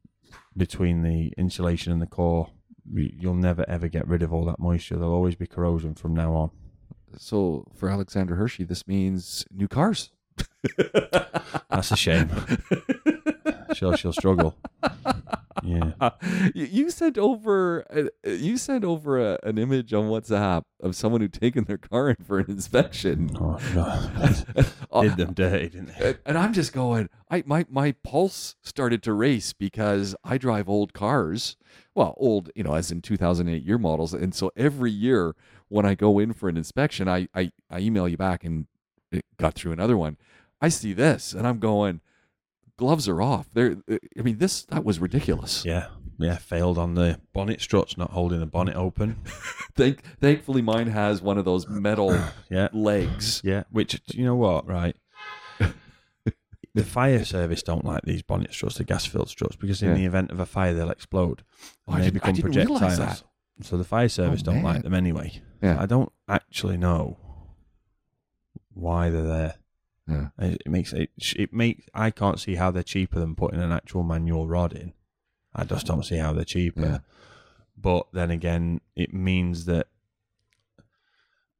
between 0.56 1.02
the 1.02 1.32
insulation 1.38 1.92
and 1.92 2.02
the 2.02 2.06
core 2.06 2.50
you'll 2.92 3.34
never 3.34 3.64
ever 3.68 3.88
get 3.88 4.06
rid 4.06 4.22
of 4.22 4.32
all 4.32 4.44
that 4.44 4.58
moisture. 4.58 4.96
There'll 4.96 5.14
always 5.14 5.36
be 5.36 5.46
corrosion 5.46 5.94
from 5.94 6.14
now 6.14 6.34
on. 6.34 6.50
So 7.16 7.66
for 7.74 7.88
Alexandra 7.88 8.36
Hirschi, 8.36 8.66
this 8.66 8.86
means 8.86 9.44
new 9.50 9.68
cars. 9.68 10.10
That's 11.70 11.90
a 11.90 11.96
shame. 11.96 12.30
she'll 13.74 13.96
she'll 13.96 14.12
struggle. 14.12 14.56
Yeah. 15.62 15.92
you, 16.54 16.64
you 16.64 16.90
sent 16.90 17.18
over 17.18 17.84
uh, 17.94 18.30
you 18.30 18.56
sent 18.56 18.82
over 18.84 19.18
a, 19.34 19.38
an 19.42 19.58
image 19.58 19.92
on 19.92 20.04
WhatsApp 20.04 20.62
of 20.80 20.96
someone 20.96 21.20
who'd 21.20 21.34
taken 21.34 21.64
their 21.64 21.76
car 21.76 22.08
in 22.10 22.16
for 22.24 22.38
an 22.38 22.46
inspection. 22.48 23.30
Oh, 23.38 23.58
God. 23.74 24.46
Uh, 24.92 25.02
Did 25.02 25.16
them 25.18 25.32
dirty, 25.34 25.68
didn't 25.68 25.96
they? 25.96 26.08
and- 26.08 26.18
and 26.26 26.36
I'm 26.38 26.52
just 26.52 26.72
going. 26.72 27.08
I 27.30 27.44
my 27.46 27.64
my 27.70 27.92
pulse 28.02 28.56
started 28.60 29.04
to 29.04 29.12
race 29.12 29.52
because 29.52 30.16
I 30.24 30.36
drive 30.36 30.68
old 30.68 30.92
cars. 30.94 31.56
Well, 31.94 32.14
old, 32.16 32.50
you 32.56 32.64
know, 32.64 32.74
as 32.74 32.90
in 32.90 33.00
2008 33.00 33.62
year 33.62 33.78
models, 33.78 34.12
and 34.14 34.34
so 34.34 34.50
every 34.56 34.90
year 34.90 35.36
when 35.68 35.86
I 35.86 35.94
go 35.94 36.18
in 36.18 36.32
for 36.32 36.48
an 36.48 36.56
inspection, 36.56 37.08
I 37.08 37.28
I, 37.36 37.52
I 37.70 37.78
email 37.78 38.08
you 38.08 38.16
back 38.16 38.42
and 38.42 38.66
it 39.12 39.24
got 39.38 39.54
through 39.54 39.70
another 39.72 39.96
one. 39.96 40.16
I 40.60 40.70
see 40.70 40.92
this, 40.92 41.32
and 41.34 41.46
I'm 41.46 41.60
going. 41.60 42.00
Gloves 42.80 43.06
are 43.08 43.20
off. 43.20 43.46
There. 43.52 43.76
Uh, 43.90 43.98
I 44.18 44.22
mean, 44.22 44.38
this 44.38 44.62
that 44.64 44.84
was 44.86 44.98
ridiculous. 44.98 45.66
Yeah. 45.66 45.88
Yeah. 46.18 46.36
Failed 46.36 46.78
on 46.78 46.94
the 46.94 47.20
bonnet 47.34 47.60
struts, 47.60 47.98
not 47.98 48.10
holding 48.12 48.40
the 48.40 48.46
bonnet 48.46 48.74
open. 48.74 49.16
Thank, 49.76 50.02
thankfully, 50.18 50.62
mine 50.62 50.86
has 50.86 51.20
one 51.20 51.36
of 51.36 51.44
those 51.44 51.68
metal 51.68 52.18
Yeah. 52.50 52.68
legs. 52.72 53.42
Yeah. 53.44 53.64
Which, 53.70 54.00
you 54.14 54.24
know 54.24 54.34
what, 54.34 54.66
right? 54.66 54.96
the 56.74 56.84
fire 56.84 57.22
service 57.24 57.62
don't 57.62 57.84
like 57.84 58.02
these 58.04 58.22
bonnet 58.22 58.52
struts, 58.54 58.76
the 58.78 58.84
gas 58.84 59.04
filled 59.04 59.28
struts, 59.28 59.56
because 59.56 59.82
in 59.82 59.90
Yeah. 59.90 59.94
the 59.96 60.04
event 60.06 60.30
of 60.30 60.40
a 60.40 60.46
fire, 60.46 60.72
they'll 60.72 60.90
explode. 60.90 61.42
Oh, 61.86 61.92
And 61.92 62.02
they 62.02 62.06
I 62.06 62.10
become 62.10 62.36
projectiles. 62.36 62.98
that. 62.98 63.22
So 63.62 63.76
the 63.76 63.84
fire 63.84 64.08
service 64.08 64.40
oh, 64.42 64.46
don't 64.46 64.54
man. 64.62 64.64
like 64.64 64.82
them 64.84 64.94
anyway. 64.94 65.42
Yeah. 65.62 65.80
I 65.82 65.84
don't 65.84 66.10
actually 66.28 66.78
know 66.78 67.18
why 68.72 69.10
they're 69.10 69.22
there. 69.22 69.54
Yeah. 70.10 70.28
It 70.38 70.68
makes 70.68 70.92
it. 70.92 71.10
It 71.36 71.52
makes. 71.52 71.86
I 71.94 72.10
can't 72.10 72.40
see 72.40 72.56
how 72.56 72.70
they're 72.70 72.82
cheaper 72.82 73.20
than 73.20 73.34
putting 73.34 73.60
an 73.60 73.72
actual 73.72 74.02
manual 74.02 74.46
rod 74.48 74.72
in. 74.72 74.92
I 75.54 75.64
just 75.64 75.86
don't 75.86 76.04
see 76.04 76.16
how 76.18 76.32
they're 76.32 76.44
cheaper. 76.44 76.80
Yeah. 76.82 76.98
But 77.76 78.06
then 78.12 78.30
again, 78.30 78.80
it 78.96 79.12
means 79.14 79.64
that 79.66 79.86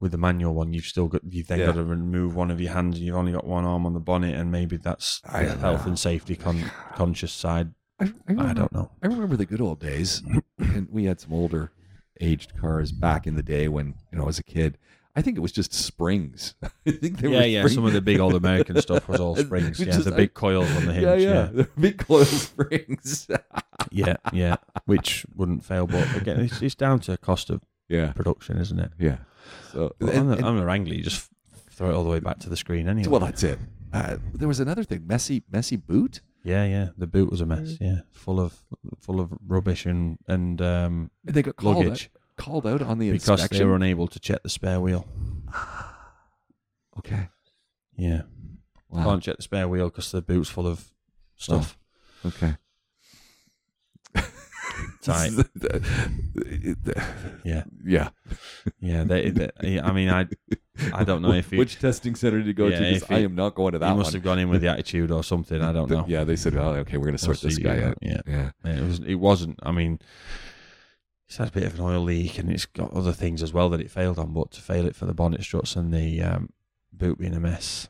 with 0.00 0.12
the 0.12 0.18
manual 0.18 0.54
one, 0.54 0.72
you've 0.72 0.84
still 0.86 1.08
got 1.08 1.22
you've 1.28 1.46
then 1.46 1.58
Yeah. 1.60 1.66
got 1.66 1.74
to 1.74 1.84
remove 1.84 2.34
one 2.34 2.50
of 2.50 2.60
your 2.60 2.72
hands, 2.72 2.96
and 2.96 3.04
you've 3.06 3.16
only 3.16 3.32
got 3.32 3.46
one 3.46 3.64
arm 3.64 3.84
on 3.86 3.92
the 3.94 4.00
bonnet, 4.00 4.34
and 4.34 4.50
maybe 4.50 4.76
that's 4.76 5.20
the 5.20 5.30
health 5.56 5.82
know. 5.84 5.88
and 5.88 5.98
safety 5.98 6.36
con- 6.36 6.70
conscious 6.94 7.32
side. 7.32 7.74
I, 8.00 8.12
I, 8.28 8.50
I 8.50 8.52
don't 8.54 8.72
know. 8.72 8.90
I 9.02 9.08
remember 9.08 9.36
the 9.36 9.44
good 9.46 9.60
old 9.60 9.78
days, 9.80 10.22
and 10.58 10.88
we 10.90 11.04
had 11.04 11.20
some 11.20 11.34
older, 11.34 11.70
aged 12.20 12.56
cars 12.58 12.92
back 12.92 13.26
in 13.26 13.34
the 13.34 13.42
day 13.42 13.68
when 13.68 13.94
you 14.10 14.18
know, 14.18 14.28
as 14.28 14.38
a 14.38 14.42
kid. 14.42 14.78
I 15.16 15.22
think 15.22 15.36
it 15.36 15.40
was 15.40 15.52
just 15.52 15.72
springs. 15.72 16.54
I 16.62 16.68
think 16.92 17.18
they 17.18 17.28
yeah, 17.28 17.40
were 17.40 17.44
yeah. 17.46 17.60
spring- 17.62 17.74
Some 17.74 17.84
of 17.84 17.92
the 17.92 18.00
big 18.00 18.20
old 18.20 18.34
American 18.34 18.80
stuff 18.80 19.08
was 19.08 19.20
all 19.20 19.34
springs. 19.46 19.78
Yeah, 19.80 19.86
just- 19.86 20.04
the 20.04 20.14
I- 20.14 20.16
big 20.16 20.34
coils 20.34 20.70
on 20.76 20.86
the 20.86 20.92
hinge. 20.94 21.04
yeah, 21.04 21.14
yeah, 21.14 21.32
yeah. 21.32 21.44
the 21.52 21.68
big 21.78 21.98
coil 21.98 22.24
springs. 22.24 23.28
yeah, 23.90 24.16
yeah, 24.32 24.56
which 24.86 25.26
wouldn't 25.34 25.64
fail. 25.64 25.86
But 25.86 26.16
again, 26.16 26.40
it's, 26.40 26.62
it's 26.62 26.74
down 26.74 27.00
to 27.00 27.16
cost 27.16 27.50
of 27.50 27.60
yeah, 27.88 28.12
production, 28.12 28.58
isn't 28.58 28.78
it? 28.78 28.92
yeah. 28.98 29.18
So, 29.72 29.92
But 29.98 30.10
and- 30.10 30.18
on, 30.20 30.26
the, 30.28 30.36
and- 30.36 30.44
on 30.44 30.56
the 30.58 30.64
Wrangler, 30.64 30.94
you 30.94 31.02
just 31.02 31.28
throw 31.70 31.90
it 31.90 31.94
all 31.94 32.04
the 32.04 32.10
way 32.10 32.20
back 32.20 32.38
to 32.40 32.48
the 32.50 32.56
screen 32.56 32.88
anyway. 32.88 33.08
well, 33.08 33.20
that's 33.20 33.42
it. 33.42 33.58
Uh, 33.92 34.18
there 34.34 34.46
was 34.46 34.60
another 34.60 34.84
thing, 34.84 35.04
messy, 35.06 35.42
messy 35.50 35.74
boot. 35.76 36.20
yeah, 36.44 36.64
yeah. 36.64 36.90
The 36.96 37.08
boot 37.08 37.28
was 37.30 37.40
a 37.40 37.46
mess. 37.46 37.76
Yeah, 37.80 38.02
full 38.12 38.38
of 38.38 38.62
full 39.00 39.18
of 39.18 39.32
rubbish 39.44 39.84
and 39.86 40.18
and 40.28 40.62
um, 40.62 41.10
They 41.24 41.42
got 41.42 41.56
called 41.56 41.78
luggage 41.78 42.08
out, 42.14 42.19
called 42.40 42.66
out 42.66 42.82
on 42.82 42.98
the 42.98 43.10
because 43.10 43.28
inspection. 43.28 43.58
they 43.58 43.64
were 43.64 43.76
unable 43.76 44.06
to 44.08 44.18
check 44.20 44.42
the 44.42 44.48
spare 44.48 44.80
wheel. 44.80 45.06
okay. 46.98 47.28
Yeah, 47.96 48.22
Wow. 48.88 49.04
can't 49.04 49.22
check 49.22 49.36
the 49.36 49.42
spare 49.42 49.68
wheel 49.68 49.86
because 49.90 50.10
the 50.10 50.22
boot's 50.22 50.48
full 50.50 50.66
of 50.66 50.90
stuff. 51.36 51.76
Okay. 52.24 52.56
Tight. 55.02 55.32
Yeah, 57.44 57.64
yeah. 57.84 58.10
yeah. 58.80 59.04
They, 59.04 59.30
they, 59.30 59.80
I 59.80 59.92
mean, 59.92 60.08
I 60.10 60.26
I 60.92 61.04
don't 61.04 61.22
know 61.22 61.32
if 61.42 61.50
he, 61.50 61.56
which 61.58 61.78
testing 61.78 62.14
center 62.14 62.38
did 62.38 62.46
he 62.46 62.52
go 62.52 62.66
Yeah, 62.66 62.78
to? 62.80 62.92
'Cause 62.92 63.02
if 63.02 63.08
he- 63.08 63.14
I 63.14 63.18
am 63.20 63.34
not 63.34 63.54
going 63.54 63.72
to 63.72 63.78
that 63.78 63.90
he 63.90 63.96
must 63.96 64.08
one. 64.08 64.12
have 64.14 64.22
gone 64.22 64.38
in 64.38 64.48
with 64.50 64.60
the 64.60 64.68
attitude 64.68 65.10
or 65.10 65.24
something. 65.24 65.60
I 65.62 65.72
don't 65.72 65.90
know. 65.90 66.04
Yeah, 66.06 66.24
they 66.24 66.36
said, 66.36 66.54
"Oh, 66.56 66.72
okay, 66.82 66.96
we're 66.98 67.06
going 67.06 67.16
to 67.16 67.22
sort 67.24 67.42
We'll 67.42 67.50
this 67.50 67.58
guy 67.58 67.76
yeah, 67.76 67.88
out." 67.88 67.98
Yeah. 68.02 68.20
Yeah, 68.26 68.50
It 68.64 68.82
was. 68.82 68.98
It 69.00 69.14
wasn't. 69.14 69.58
I 69.62 69.72
mean, 69.72 70.00
it's 71.30 71.36
had 71.36 71.46
a 71.46 71.52
bit 71.52 71.62
of 71.62 71.74
an 71.78 71.80
oil 71.84 72.00
leak, 72.00 72.38
and 72.40 72.50
it's 72.50 72.66
got 72.66 72.92
other 72.92 73.12
things 73.12 73.40
as 73.40 73.52
well 73.52 73.68
that 73.68 73.80
it 73.80 73.88
failed 73.88 74.18
on. 74.18 74.32
But 74.34 74.50
to 74.50 74.60
fail 74.60 74.84
it 74.84 74.96
for 74.96 75.06
the 75.06 75.14
bonnet 75.14 75.44
struts 75.44 75.76
and 75.76 75.94
the 75.94 76.20
um, 76.22 76.50
boot 76.92 77.18
being 77.20 77.34
a 77.34 77.38
mess, 77.38 77.88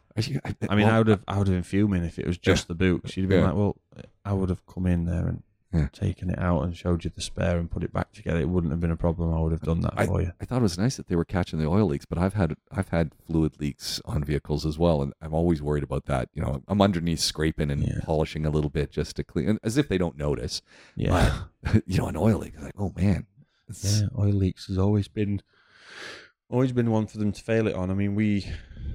I, 0.69 0.75
mean, 0.75 0.87
I 0.87 0.99
would 0.99 1.07
have. 1.07 1.25
I 1.27 1.39
would 1.39 1.47
have 1.47 1.57
been 1.57 1.63
fuming 1.63 2.05
if 2.05 2.19
it 2.19 2.27
was 2.27 2.37
just 2.37 2.69
the 2.69 2.75
boot. 2.75 3.05
She'd 3.07 3.23
have 3.23 3.31
been 3.31 3.41
Yeah. 3.41 3.47
like, 3.47 3.55
"Well, 3.57 3.77
I 4.27 4.35
would 4.35 4.51
have 4.51 4.67
come 4.67 4.87
in 4.87 5.07
there 5.07 5.27
and 5.27 5.43
Yeah. 5.73 5.87
taken 5.93 6.31
it 6.31 6.39
out 6.39 6.63
and 6.63 6.77
showed 6.77 7.05
you 7.05 7.11
the 7.15 7.21
spare 7.21 7.57
and 7.59 7.71
put 7.71 7.85
it 7.85 7.93
back 7.93 8.13
together. 8.13 8.41
It 8.41 8.49
wouldn't 8.49 8.73
have 8.73 8.81
been 8.81 8.91
a 8.91 8.97
problem. 8.97 9.33
I 9.33 9.39
would 9.41 9.53
have 9.53 9.63
done 9.63 9.81
that 9.83 9.95
for 10.07 10.21
you." 10.21 10.33
I 10.41 10.45
thought 10.45 10.59
it 10.59 10.63
was 10.63 10.77
nice 10.79 10.97
that 10.97 11.07
they 11.07 11.15
were 11.15 11.25
catching 11.25 11.59
the 11.61 11.67
oil 11.69 11.87
leaks, 11.87 12.07
but 12.07 12.19
I've 12.19 12.35
had 12.35 12.57
I've 12.73 12.89
had 12.89 13.13
fluid 13.27 13.61
leaks 13.61 14.01
on 14.05 14.25
vehicles 14.25 14.67
as 14.67 14.79
well, 14.79 15.01
and 15.01 15.13
I'm 15.23 15.33
always 15.33 15.63
worried 15.63 15.85
about 15.85 16.07
that. 16.07 16.29
You 16.35 16.43
know, 16.43 16.63
I'm 16.67 16.83
underneath 16.83 17.21
scraping 17.21 17.71
and 17.71 17.83
Yeah. 17.85 18.01
polishing 18.03 18.45
a 18.47 18.51
little 18.51 18.71
bit 18.71 18.91
just 18.91 19.15
to 19.17 19.25
clean, 19.25 19.59
as 19.63 19.77
if 19.77 19.89
they 19.89 19.99
don't 19.99 20.17
notice. 20.19 20.61
Yeah, 20.97 21.43
you 21.87 21.99
know, 21.99 22.07
an 22.09 22.17
oil 22.17 22.39
leak, 22.39 22.61
like, 22.61 22.75
oh 22.77 22.93
man, 22.97 23.27
It's- 23.69 24.01
yeah. 24.03 24.09
Oil 24.19 24.33
leaks 24.33 24.67
has 24.67 24.77
always 24.77 25.07
been. 25.07 25.41
Always 26.51 26.73
been 26.73 26.91
one 26.91 27.07
for 27.07 27.19
them 27.19 27.33
to 27.33 27.41
fail 27.43 27.67
it 27.69 27.75
on. 27.75 27.91
I 27.91 27.95
mean, 27.95 28.15
we 28.15 28.45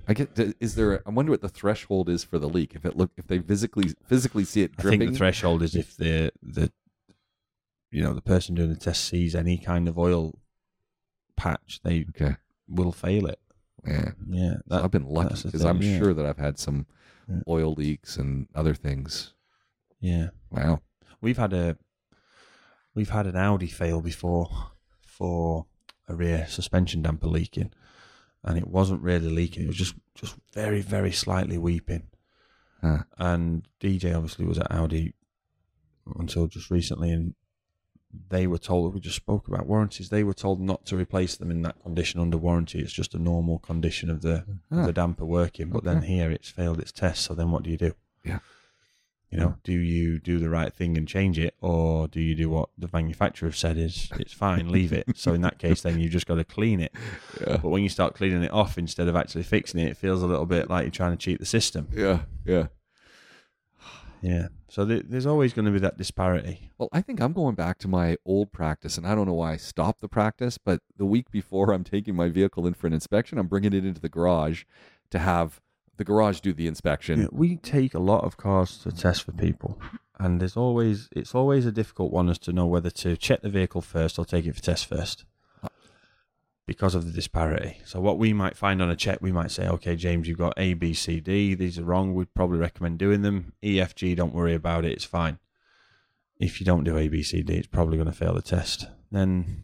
I 0.07 0.13
get. 0.13 0.37
Is 0.59 0.75
there? 0.75 1.01
I 1.07 1.09
wonder 1.11 1.31
what 1.31 1.41
the 1.41 1.49
threshold 1.49 2.09
is 2.09 2.23
for 2.23 2.37
the 2.37 2.49
leak. 2.49 2.75
If 2.75 2.85
it 2.85 2.97
look, 2.97 3.11
if 3.17 3.27
they 3.27 3.39
physically 3.39 3.93
physically 4.07 4.43
see 4.43 4.61
it 4.63 4.75
dripping. 4.75 5.01
I 5.01 5.05
think 5.05 5.11
the 5.13 5.17
threshold 5.17 5.63
is 5.63 5.73
if 5.75 5.95
the 5.95 6.31
the 6.43 6.71
you 7.91 8.03
know 8.03 8.13
the 8.13 8.21
person 8.21 8.55
doing 8.55 8.69
the 8.69 8.75
test 8.75 9.05
sees 9.05 9.35
any 9.35 9.57
kind 9.57 9.87
of 9.87 9.97
oil 9.97 10.37
patch, 11.37 11.79
they 11.83 12.05
okay, 12.09 12.35
will 12.67 12.91
fail 12.91 13.25
it. 13.27 13.39
yeah. 13.87 14.11
Yeah, 14.27 14.53
So 14.69 14.83
I've 14.83 14.91
been 14.91 15.07
lucky 15.07 15.35
because 15.43 15.63
I'm 15.63 15.81
yeah. 15.81 15.97
sure 15.97 16.13
that 16.13 16.25
I've 16.25 16.37
had 16.37 16.59
some 16.59 16.87
Yeah. 17.29 17.39
oil 17.47 17.73
leaks 17.73 18.17
and 18.17 18.47
other 18.53 18.73
things. 18.75 19.33
yeah. 20.01 20.29
Wow. 20.51 20.81
We've 21.21 21.37
had 21.37 21.53
a 21.53 21.77
we've 22.93 23.09
had 23.11 23.27
an 23.27 23.35
Audi 23.37 23.67
fail 23.67 24.01
before 24.01 24.49
for 24.99 25.65
a 26.07 26.15
rear 26.15 26.45
suspension 26.49 27.01
damper 27.01 27.27
leaking, 27.27 27.71
and 28.43 28.57
it 28.57 28.67
wasn't 28.67 29.01
really 29.01 29.29
leaking. 29.29 29.63
It 29.63 29.67
was 29.67 29.77
just 29.77 29.95
just 30.13 30.35
very 30.53 30.81
very 30.81 31.11
slightly 31.11 31.57
weeping. 31.57 32.03
Huh. 32.81 33.03
And 33.17 33.67
DJ 33.79 34.15
obviously 34.15 34.45
was 34.45 34.59
at 34.59 34.71
Audi 34.71 35.13
until 36.19 36.47
just 36.47 36.69
recently, 36.69 37.11
and 37.11 37.33
they 38.29 38.47
were 38.47 38.57
told 38.57 38.93
we 38.93 38.99
just 38.99 39.15
spoke 39.15 39.47
about 39.47 39.65
warranties. 39.65 40.09
They 40.09 40.23
were 40.23 40.33
told 40.33 40.61
not 40.61 40.85
to 40.87 40.97
replace 40.97 41.35
them 41.35 41.51
in 41.51 41.61
that 41.63 41.81
condition 41.81 42.19
under 42.19 42.37
warranty. 42.37 42.79
It's 42.79 42.93
just 42.93 43.13
a 43.13 43.19
normal 43.19 43.59
condition 43.59 44.09
of 44.09 44.21
the 44.21 44.45
of 44.71 44.79
ah. 44.79 44.85
the 44.85 44.93
damper 44.93 45.25
working. 45.25 45.69
But 45.69 45.83
then 45.83 46.03
here 46.03 46.31
it's 46.31 46.49
failed 46.49 46.79
its 46.79 46.91
test. 46.91 47.23
So 47.23 47.33
then 47.33 47.51
what 47.51 47.63
do 47.63 47.69
you 47.69 47.77
do? 47.77 47.93
Yeah. 48.23 48.39
You 49.31 49.39
know, 49.39 49.55
do 49.63 49.73
you 49.73 50.19
do 50.19 50.39
the 50.39 50.49
right 50.49 50.71
thing 50.71 50.97
and 50.97 51.05
change 51.07 51.37
it, 51.37 51.55
or 51.59 52.07
do 52.07 52.21
you 52.21 52.35
do 52.35 52.49
what 52.49 52.69
the 52.77 52.89
manufacturer 52.93 53.49
have 53.49 53.57
said 53.57 53.77
is 53.77 54.09
it's 54.17 54.31
fine, 54.31 54.69
leave 54.69 54.93
it? 54.93 55.05
So 55.15 55.33
in 55.33 55.41
that 55.41 55.59
case, 55.59 55.81
then 55.81 55.99
you've 55.99 56.11
just 56.11 56.25
got 56.25 56.35
to 56.35 56.45
clean 56.45 56.79
it. 56.79 56.93
Yeah. 57.41 57.57
But 57.57 57.69
when 57.69 57.83
you 57.83 57.89
start 57.89 58.15
cleaning 58.15 58.43
it 58.43 58.53
off 58.53 58.77
instead 58.77 59.09
of 59.09 59.15
actually 59.15 59.43
fixing 59.43 59.81
it, 59.81 59.89
it 59.89 59.97
feels 59.97 60.21
a 60.23 60.27
little 60.27 60.45
bit 60.45 60.69
like 60.69 60.83
you're 60.85 60.91
trying 60.91 61.11
to 61.11 61.17
cheat 61.17 61.39
the 61.39 61.45
system. 61.45 61.89
Yeah. 61.91 62.21
Yeah. 62.45 62.67
Yeah. 64.21 64.47
So 64.69 64.85
th- 64.85 65.05
there's 65.09 65.25
always 65.25 65.53
going 65.53 65.65
to 65.65 65.71
be 65.71 65.79
that 65.79 65.97
disparity. 65.97 66.71
Well, 66.77 66.89
I 66.93 67.01
think 67.01 67.19
I'm 67.19 67.33
going 67.33 67.55
back 67.55 67.77
to 67.79 67.87
my 67.87 68.17
old 68.25 68.51
practice, 68.51 68.97
and 68.97 69.05
I 69.05 69.15
don't 69.15 69.27
know 69.27 69.33
why 69.33 69.53
I 69.53 69.57
stopped 69.57 70.01
the 70.01 70.07
practice, 70.07 70.57
but 70.57 70.81
the 70.97 71.05
week 71.05 71.29
before 71.29 71.73
I'm 71.73 71.83
taking 71.83 72.15
my 72.15 72.29
vehicle 72.29 72.65
in 72.65 72.73
for 72.73 72.87
an 72.87 72.93
inspection, 72.93 73.37
I'm 73.37 73.47
bringing 73.47 73.73
it 73.73 73.85
into 73.85 74.01
the 74.01 74.09
garage 74.09 74.63
to 75.11 75.19
have 75.19 75.61
the 75.97 76.03
garage 76.03 76.39
do 76.39 76.53
the 76.53 76.67
inspection. 76.67 77.21
Yeah, 77.21 77.27
we 77.31 77.57
take 77.57 77.93
a 77.93 77.99
lot 77.99 78.23
of 78.23 78.37
cars 78.37 78.77
to 78.79 78.91
test 78.91 79.23
for 79.23 79.31
people, 79.31 79.79
and 80.19 80.39
there's 80.39 80.57
always 80.57 81.09
it's 81.11 81.35
always 81.35 81.65
a 81.65 81.71
difficult 81.71 82.11
one 82.11 82.29
as 82.29 82.39
to 82.39 82.53
know 82.53 82.65
whether 82.65 82.89
to 82.89 83.15
check 83.17 83.41
the 83.41 83.49
vehicle 83.49 83.81
first 83.81 84.19
or 84.19 84.25
take 84.25 84.45
it 84.45 84.55
for 84.55 84.61
test 84.61 84.85
first, 84.85 85.25
because 86.67 86.95
of 86.95 87.05
the 87.05 87.11
disparity. 87.11 87.77
So 87.85 87.99
what 88.01 88.17
we 88.17 88.33
might 88.33 88.57
find 88.57 88.81
on 88.81 88.89
a 88.89 88.95
check, 88.95 89.19
we 89.21 89.31
might 89.31 89.51
say, 89.51 89.67
okay, 89.67 89.95
James, 89.95 90.27
you've 90.27 90.37
got 90.37 90.53
A, 90.57 90.73
B, 90.73 90.93
C, 90.93 91.19
D. 91.19 91.53
These 91.53 91.77
are 91.77 91.83
wrong. 91.83 92.13
We'd 92.13 92.33
probably 92.33 92.57
recommend 92.57 92.97
doing 92.97 93.21
them. 93.21 93.53
E, 93.63 93.79
F, 93.79 93.93
G, 93.93 94.15
don't 94.15 94.33
worry 94.33 94.55
about 94.55 94.83
it. 94.83 94.93
It's 94.93 95.05
fine. 95.05 95.39
If 96.39 96.59
you 96.59 96.65
don't 96.65 96.83
do 96.83 96.97
A, 96.97 97.07
B, 97.07 97.23
C, 97.23 97.43
D, 97.43 97.53
it's 97.53 97.67
probably 97.67 97.97
going 97.97 98.11
to 98.11 98.17
fail 98.17 98.33
the 98.33 98.41
test. 98.41 98.87
Then 99.11 99.63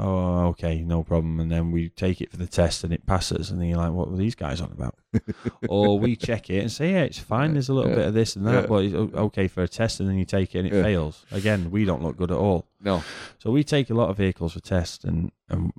oh, 0.00 0.46
okay, 0.48 0.80
no 0.82 1.02
problem. 1.04 1.38
And 1.40 1.50
then 1.52 1.70
we 1.70 1.88
take 1.90 2.20
it 2.20 2.30
for 2.30 2.36
the 2.36 2.46
test 2.46 2.82
and 2.84 2.92
it 2.92 3.06
passes. 3.06 3.50
And 3.50 3.60
then 3.60 3.68
you're 3.68 3.78
like, 3.78 3.92
what 3.92 4.10
were 4.10 4.16
these 4.16 4.34
guys 4.34 4.60
on 4.60 4.72
about? 4.72 4.96
or 5.68 5.98
we 5.98 6.16
check 6.16 6.50
it 6.50 6.60
and 6.60 6.72
say, 6.72 6.92
yeah, 6.92 7.02
it's 7.02 7.18
fine. 7.18 7.52
There's 7.52 7.68
a 7.68 7.74
little 7.74 7.90
Yeah. 7.90 7.96
bit 7.96 8.06
of 8.08 8.14
this 8.14 8.34
and 8.36 8.46
that, 8.46 8.62
Yeah. 8.62 8.66
but 8.66 8.84
it's 8.84 8.94
okay 8.94 9.46
for 9.48 9.62
a 9.62 9.68
test. 9.68 10.00
And 10.00 10.08
then 10.08 10.18
you 10.18 10.24
take 10.24 10.54
it 10.54 10.58
and 10.60 10.66
it 10.68 10.74
Yeah. 10.74 10.82
fails. 10.82 11.24
Again, 11.30 11.70
we 11.70 11.84
don't 11.84 12.02
look 12.02 12.16
good 12.16 12.30
at 12.30 12.36
all. 12.38 12.66
No. 12.80 13.02
So 13.38 13.50
we 13.50 13.62
take 13.62 13.90
a 13.90 13.94
lot 13.94 14.08
of 14.10 14.16
vehicles 14.16 14.54
for 14.54 14.60
test, 14.60 15.04
and, 15.04 15.30
and 15.48 15.72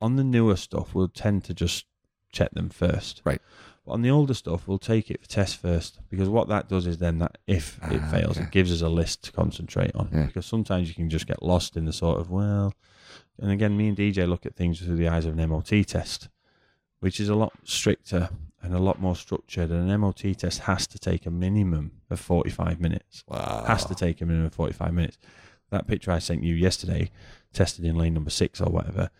on 0.00 0.16
the 0.16 0.24
newer 0.24 0.56
stuff, 0.56 0.94
we'll 0.94 1.08
tend 1.08 1.44
to 1.44 1.54
just 1.54 1.86
check 2.30 2.50
them 2.52 2.68
first. 2.68 3.20
Right. 3.24 3.42
But 3.84 3.92
on 3.92 4.02
the 4.02 4.10
older 4.10 4.34
stuff, 4.34 4.68
we'll 4.68 4.78
take 4.78 5.10
it 5.10 5.20
for 5.22 5.28
test 5.28 5.56
first 5.56 5.98
because 6.10 6.28
what 6.28 6.46
that 6.48 6.68
does 6.68 6.86
is 6.86 6.98
then 6.98 7.18
that 7.18 7.38
if 7.46 7.78
it 7.90 8.00
Ah, 8.02 8.10
fails, 8.10 8.36
okay. 8.36 8.42
it 8.46 8.50
gives 8.52 8.70
us 8.70 8.82
a 8.82 8.88
list 8.88 9.24
to 9.24 9.32
concentrate 9.32 9.92
on. 9.96 10.08
Because 10.26 10.44
sometimes 10.46 10.88
you 10.88 10.94
can 10.94 11.08
just 11.08 11.26
get 11.26 11.42
lost 11.42 11.76
in 11.76 11.86
the 11.86 11.92
sort 11.92 12.20
of 12.20 12.30
well, 12.30 12.74
and 13.38 13.50
again, 13.50 13.76
me 13.76 13.88
and 13.88 13.96
DJ 13.96 14.28
look 14.28 14.46
at 14.46 14.54
things 14.56 14.80
through 14.80 14.96
the 14.96 15.08
eyes 15.08 15.24
of 15.26 15.38
an 15.38 15.48
MOT 15.48 15.68
test, 15.86 16.28
which 17.00 17.20
is 17.20 17.28
a 17.28 17.34
lot 17.34 17.52
stricter 17.64 18.30
and 18.62 18.74
a 18.74 18.78
lot 18.78 19.00
more 19.00 19.14
structured. 19.16 19.70
And 19.70 19.90
an 19.90 20.00
MOT 20.00 20.22
test 20.36 20.60
has 20.60 20.86
to 20.88 20.98
take 20.98 21.26
a 21.26 21.30
minimum 21.30 21.92
of 22.10 22.18
forty-five 22.20 22.80
minutes 22.80 23.24
Wow. 23.28 23.64
has 23.66 23.84
to 23.86 23.94
take 23.94 24.20
a 24.20 24.26
minimum 24.26 24.46
of 24.46 24.54
45 24.54 24.92
minutes. 24.92 25.18
That 25.70 25.86
picture 25.86 26.10
I 26.10 26.18
sent 26.18 26.42
you 26.42 26.54
yesterday, 26.54 27.10
tested 27.52 27.84
in 27.84 27.94
lane 27.96 28.14
number 28.14 28.30
six 28.30 28.60
or 28.60 28.70
whatever, 28.70 29.10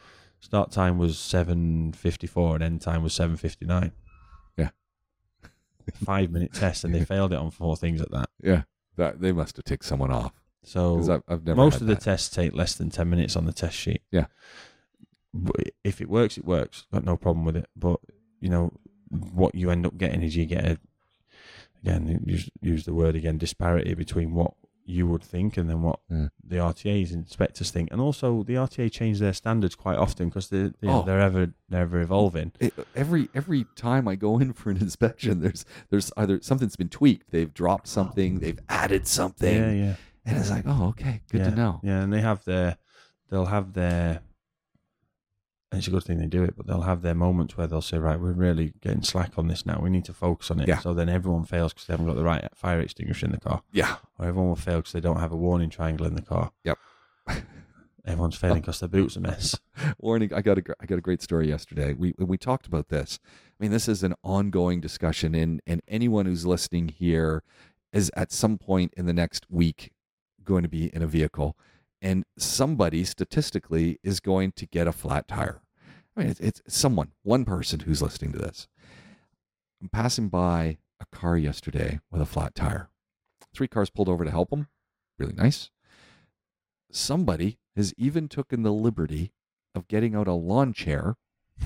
start 0.41 0.71
time 0.73 0.97
was 0.99 1.17
7.54 1.17 2.55
and 2.57 2.65
end 2.65 2.81
time 2.81 3.03
was 3.03 3.13
7.59. 3.13 3.93
Yeah. 4.57 4.71
Five 6.05 6.31
minute 6.31 6.53
test 6.55 6.85
and 6.85 6.95
they 6.95 7.05
failed 7.13 7.33
it 7.33 7.39
on 7.39 7.51
four 7.51 7.77
things 7.77 8.01
at 8.01 8.11
that. 8.13 8.31
Yeah. 8.43 8.63
That 8.97 9.21
they 9.21 9.33
must 9.33 9.57
have 9.57 9.65
ticked 9.65 9.85
someone 9.85 10.11
off 10.11 10.33
So 10.69 10.99
I've, 11.01 11.23
I've 11.29 11.45
never. 11.47 11.57
most 11.57 11.81
of 11.81 11.87
the 11.87 11.95
that. 11.95 12.03
tests 12.03 12.29
take 12.35 12.55
less 12.55 12.75
than 12.75 12.91
10 12.91 13.09
minutes 13.09 13.37
on 13.37 13.47
the 13.47 13.53
test 13.53 13.77
sheet. 13.77 14.03
Yeah. 14.11 14.27
But 15.35 15.57
if 15.85 16.01
it 16.01 16.09
works, 16.09 16.39
it 16.39 16.45
works. 16.45 16.87
Got 16.93 17.05
no 17.05 17.17
problem 17.17 17.45
with 17.45 17.57
it. 17.57 17.67
But, 17.77 18.01
you 18.41 18.49
know, 18.49 18.73
what 19.11 19.55
you 19.55 19.71
end 19.71 19.87
up 19.87 19.97
getting 19.99 20.23
is 20.23 20.37
you 20.37 20.47
get 20.47 20.65
a, 20.65 20.79
again, 21.83 22.23
use, 22.27 22.51
use 22.61 22.85
the 22.85 22.95
word 22.95 23.15
again, 23.15 23.39
disparity 23.39 23.95
between 23.95 24.35
what 24.35 24.55
you 24.85 25.07
would 25.07 25.23
think 25.23 25.59
and 25.59 25.69
then 25.69 25.83
what 25.83 26.01
Yeah. 26.11 26.29
the 26.43 26.57
RTA's 26.57 27.13
inspectors 27.13 27.71
think. 27.71 27.91
And 27.93 28.01
also, 28.01 28.43
the 28.43 28.55
RTA 28.55 28.91
change 28.91 29.19
their 29.19 29.35
standards 29.35 29.75
quite 29.75 29.99
often 29.99 30.29
because 30.31 30.49
they, 30.49 30.73
they, 30.81 30.89
Oh. 30.89 31.03
they're 31.03 31.21
ever 31.21 31.53
they're 31.69 31.83
ever 31.83 32.01
evolving. 32.01 32.53
it, 32.59 32.73
every 32.97 33.29
every 33.35 33.67
time 33.77 34.09
I 34.09 34.15
go 34.17 34.39
in 34.39 34.55
for 34.55 34.71
an 34.71 34.79
inspection, 34.79 35.41
there's 35.43 35.67
there's 35.91 36.11
either 36.17 36.41
something's 36.41 36.77
been 36.77 36.89
tweaked, 36.89 37.31
they've 37.33 37.53
dropped 37.53 37.87
something, 37.87 38.39
they've 38.39 38.59
added 38.71 39.07
something, 39.07 39.55
Yeah, 39.57 39.73
yeah, 39.73 39.95
and 40.29 40.37
it's 40.39 40.51
like, 40.51 40.65
oh, 40.67 40.89
okay, 40.89 41.23
good 41.33 41.41
yeah, 41.41 41.51
to 41.51 41.57
know. 41.57 41.81
Yeah, 41.83 42.03
and 42.03 42.13
they 42.13 42.21
have 42.21 42.45
their, 42.45 42.77
they'll 43.31 43.47
have 43.47 43.73
their. 43.73 44.21
It's 45.73 45.87
a 45.87 45.91
good 45.91 46.05
thing 46.05 46.19
they 46.19 46.27
do 46.27 46.45
it, 46.45 46.55
but 46.57 46.67
they'll 46.67 46.83
have 46.83 47.03
their 47.03 47.15
moments 47.15 47.57
where 47.57 47.67
they'll 47.67 47.83
say, 47.83 47.99
"Right, 47.99 48.19
we're 48.19 48.33
really 48.33 48.73
getting 48.81 49.03
slack 49.03 49.33
on 49.37 49.49
this 49.49 49.67
now. 49.67 49.81
We 49.83 49.91
need 49.91 50.05
to 50.07 50.15
focus 50.15 50.51
on 50.51 50.61
it." 50.61 50.69
Yeah. 50.69 50.79
So 50.79 50.95
then 50.95 51.09
everyone 51.09 51.45
fails 51.45 51.73
because 51.73 51.87
they 51.87 51.93
haven't 51.93 52.07
got 52.07 52.17
the 52.17 52.25
right 52.25 52.47
fire 52.55 52.81
extinguisher 52.81 53.27
in 53.27 53.33
the 53.33 53.41
car, 53.41 53.63
Yeah, 53.73 53.97
or 54.19 54.27
everyone 54.27 54.49
will 54.49 54.57
fail 54.57 54.79
because 54.79 54.93
they 54.93 55.01
don't 55.01 55.21
have 55.21 55.33
a 55.33 55.37
warning 55.37 55.69
triangle 55.69 56.07
in 56.07 56.15
the 56.15 56.23
car. 56.23 56.53
Yep. 56.65 56.79
Everyone's 58.07 58.37
failing 58.37 58.61
because 58.61 58.81
their 58.81 58.89
boots 58.89 59.17
are 59.17 59.21
a 59.21 59.23
mess. 59.23 59.59
Warning, 59.99 60.33
I 60.33 60.41
got 60.41 60.57
a 60.57 60.63
I 60.81 60.87
got 60.87 60.97
a 60.97 61.03
great 61.03 61.21
story 61.21 61.47
yesterday. 61.47 61.93
We 61.93 62.15
we 62.17 62.39
talked 62.39 62.67
about 62.67 62.89
this. 62.89 63.19
I 63.27 63.63
mean, 63.63 63.71
this 63.71 63.87
is 63.87 64.03
an 64.03 64.15
ongoing 64.23 64.81
discussion, 64.81 65.35
and 65.35 65.61
and 65.67 65.83
anyone 65.87 66.25
who's 66.25 66.47
listening 66.47 66.89
here 66.89 67.43
is 67.93 68.11
at 68.17 68.33
some 68.33 68.57
point 68.57 68.95
in 68.97 69.05
the 69.05 69.13
next 69.13 69.45
week 69.51 69.93
going 70.49 70.63
to 70.63 70.69
be 70.69 70.87
in 70.95 71.03
a 71.03 71.07
vehicle, 71.07 71.57
and 72.01 72.25
somebody 72.39 73.05
statistically 73.05 74.01
is 74.03 74.19
going 74.19 74.53
to 74.53 74.67
get 74.67 74.89
a 74.89 74.93
flat 74.93 75.29
tire. 75.29 75.61
I 76.17 76.21
mean, 76.21 76.31
it's, 76.31 76.41
it's 76.41 76.63
someone, 76.67 77.13
one 77.23 77.45
person 77.45 77.81
who's 77.81 78.03
listening 78.03 78.33
to 78.33 78.39
this. 78.39 78.67
I'm 79.81 79.91
passing 79.91 80.29
by 80.29 80.79
a 81.01 81.07
car 81.17 81.37
yesterday 81.37 82.01
with 82.11 82.23
a 82.23 82.27
flat 82.27 82.55
tire. 82.55 82.89
Three 83.55 83.69
cars 83.69 83.91
pulled 83.91 84.09
over 84.09 84.25
to 84.25 84.31
help 84.31 84.53
him. 84.53 84.69
Really 85.19 85.35
nice. 85.35 85.71
Somebody 86.91 87.59
has 87.77 87.93
even 87.97 88.27
taken 88.29 88.63
the 88.63 88.73
liberty 88.73 89.33
of 89.75 89.87
getting 89.87 90.15
out 90.15 90.27
a 90.27 90.33
lawn 90.33 90.73
chair 90.73 91.17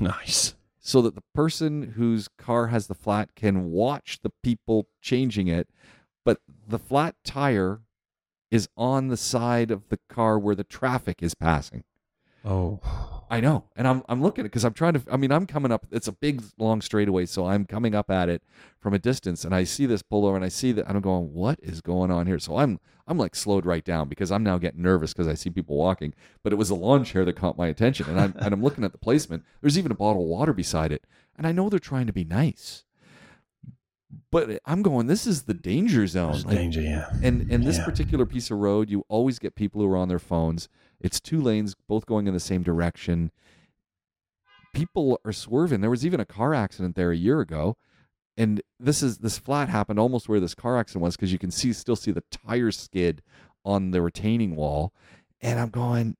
nice. 0.01 0.55
so 0.81 1.01
that 1.03 1.15
the 1.15 1.23
person 1.35 1.93
whose 1.97 2.29
car 2.37 2.67
has 2.67 2.89
the 2.89 2.95
flat 2.95 3.35
can 3.37 3.71
watch 3.71 4.19
the 4.23 4.33
people 4.43 4.89
changing 5.01 5.47
it, 5.47 5.69
but 6.25 6.41
the 6.67 6.79
flat 6.79 7.15
tire 7.25 7.83
is 8.53 8.69
on 8.77 9.09
the 9.09 9.17
side 9.17 9.71
of 9.71 9.89
the 9.89 9.99
car 10.11 10.39
where 10.39 10.55
the 10.55 10.63
traffic 10.63 11.23
is 11.23 11.35
passing. 11.35 11.83
Oh, 12.45 12.81
I 13.31 13.41
know, 13.41 13.65
and 13.77 13.89
I'm 13.89 14.03
I'm 14.09 14.21
looking 14.21 14.43
at 14.43 14.47
it 14.47 14.51
because 14.51 14.65
I'm 14.65 14.75
trying 14.75 14.93
to. 14.95 15.03
I 15.11 15.17
mean, 15.17 15.33
I'm 15.33 15.47
coming 15.47 15.73
up. 15.73 15.87
It's 15.91 16.09
a 16.09 16.13
big 16.13 16.43
long 16.59 16.83
straightaway, 16.83 17.25
so 17.25 17.47
I'm 17.47 17.65
coming 17.65 17.95
up 17.95 18.11
at 18.11 18.29
it 18.29 18.43
from 18.79 18.93
a 18.93 18.99
distance, 18.99 19.45
and 19.45 19.55
I 19.55 19.65
see 19.65 19.87
this 19.87 20.03
pull 20.03 20.27
over, 20.27 20.37
and 20.37 20.45
I 20.45 20.49
see 20.49 20.73
that, 20.73 20.87
and 20.87 20.97
I'm 20.97 21.03
going, 21.03 21.33
"What 21.33 21.61
is 21.63 21.81
going 21.81 22.11
on 22.11 22.27
here?" 22.27 22.39
So 22.39 22.59
I'm 22.59 22.79
I'm 23.07 23.17
like 23.17 23.35
slowed 23.35 23.65
right 23.65 23.85
down 23.85 24.09
because 24.09 24.31
I'm 24.31 24.43
now 24.43 24.59
getting 24.59 24.83
nervous 24.83 25.15
because 25.15 25.29
I 25.29 25.35
see 25.35 25.51
people 25.51 25.77
walking. 25.77 26.13
But 26.43 26.53
it 26.53 26.57
was 26.57 26.69
a 26.69 26.75
lawn 26.75 27.05
chair 27.05 27.25
that 27.25 27.37
caught 27.37 27.57
my 27.57 27.69
attention, 27.69 28.11
and 28.11 28.21
I'm 28.21 28.35
and 28.39 28.53
I'm 28.53 28.63
looking 28.63 28.85
at 28.85 28.93
the 28.93 28.99
placement. 28.99 29.45
There's 29.63 29.79
even 29.79 29.93
a 29.93 29.95
bottle 29.97 30.23
of 30.23 30.29
water 30.29 30.53
beside 30.53 30.93
it, 30.93 31.07
and 31.39 31.47
I 31.47 31.53
know 31.53 31.71
they're 31.71 31.79
trying 31.79 32.09
to 32.09 32.13
be 32.13 32.25
nice, 32.25 32.85
but 34.31 34.61
I'm 34.67 34.83
going. 34.83 35.07
This 35.07 35.27
is 35.27 35.43
the 35.45 35.55
danger 35.55 36.07
zone. 36.07 36.43
Like, 36.43 36.57
danger. 36.57 36.81
Yeah. 36.81 37.09
and 37.23 37.51
and 37.51 37.65
this 37.65 37.79
Yeah. 37.79 37.85
particular 37.85 38.27
piece 38.27 38.51
of 38.51 38.59
road, 38.59 38.91
you 38.91 39.05
always 39.09 39.39
get 39.39 39.55
people 39.55 39.81
who 39.81 39.89
are 39.89 39.97
on 39.97 40.09
their 40.09 40.19
phones. 40.19 40.69
It's 41.01 41.21
two 41.21 41.41
lanes, 41.41 41.75
both 41.89 42.07
going 42.07 42.27
in 42.27 42.35
the 42.35 42.41
same 42.41 42.63
direction. 42.63 43.31
People 44.75 45.21
are 45.25 45.33
swerving. 45.33 45.81
There 45.83 45.91
was 45.91 46.07
even 46.07 46.21
a 46.21 46.25
car 46.25 46.55
accident 46.55 46.97
there 46.97 47.11
a 47.11 47.17
year 47.17 47.41
ago, 47.41 47.77
and 48.39 48.63
this 48.81 49.03
is 49.03 49.19
this 49.19 49.39
flat 49.39 49.69
happened 49.69 49.99
almost 49.99 50.29
where 50.29 50.41
this 50.41 50.55
car 50.55 50.79
accident 50.79 51.03
was 51.03 51.15
because 51.17 51.31
you 51.33 51.39
can 51.39 51.51
see 51.51 51.73
still 51.75 51.97
see 51.97 52.11
the 52.11 52.25
tire 52.31 52.71
skid 52.71 53.23
on 53.65 53.91
the 53.91 54.01
retaining 54.01 54.57
wall, 54.57 54.95
and 55.43 55.61
I'm 55.61 55.69
going, 55.69 56.17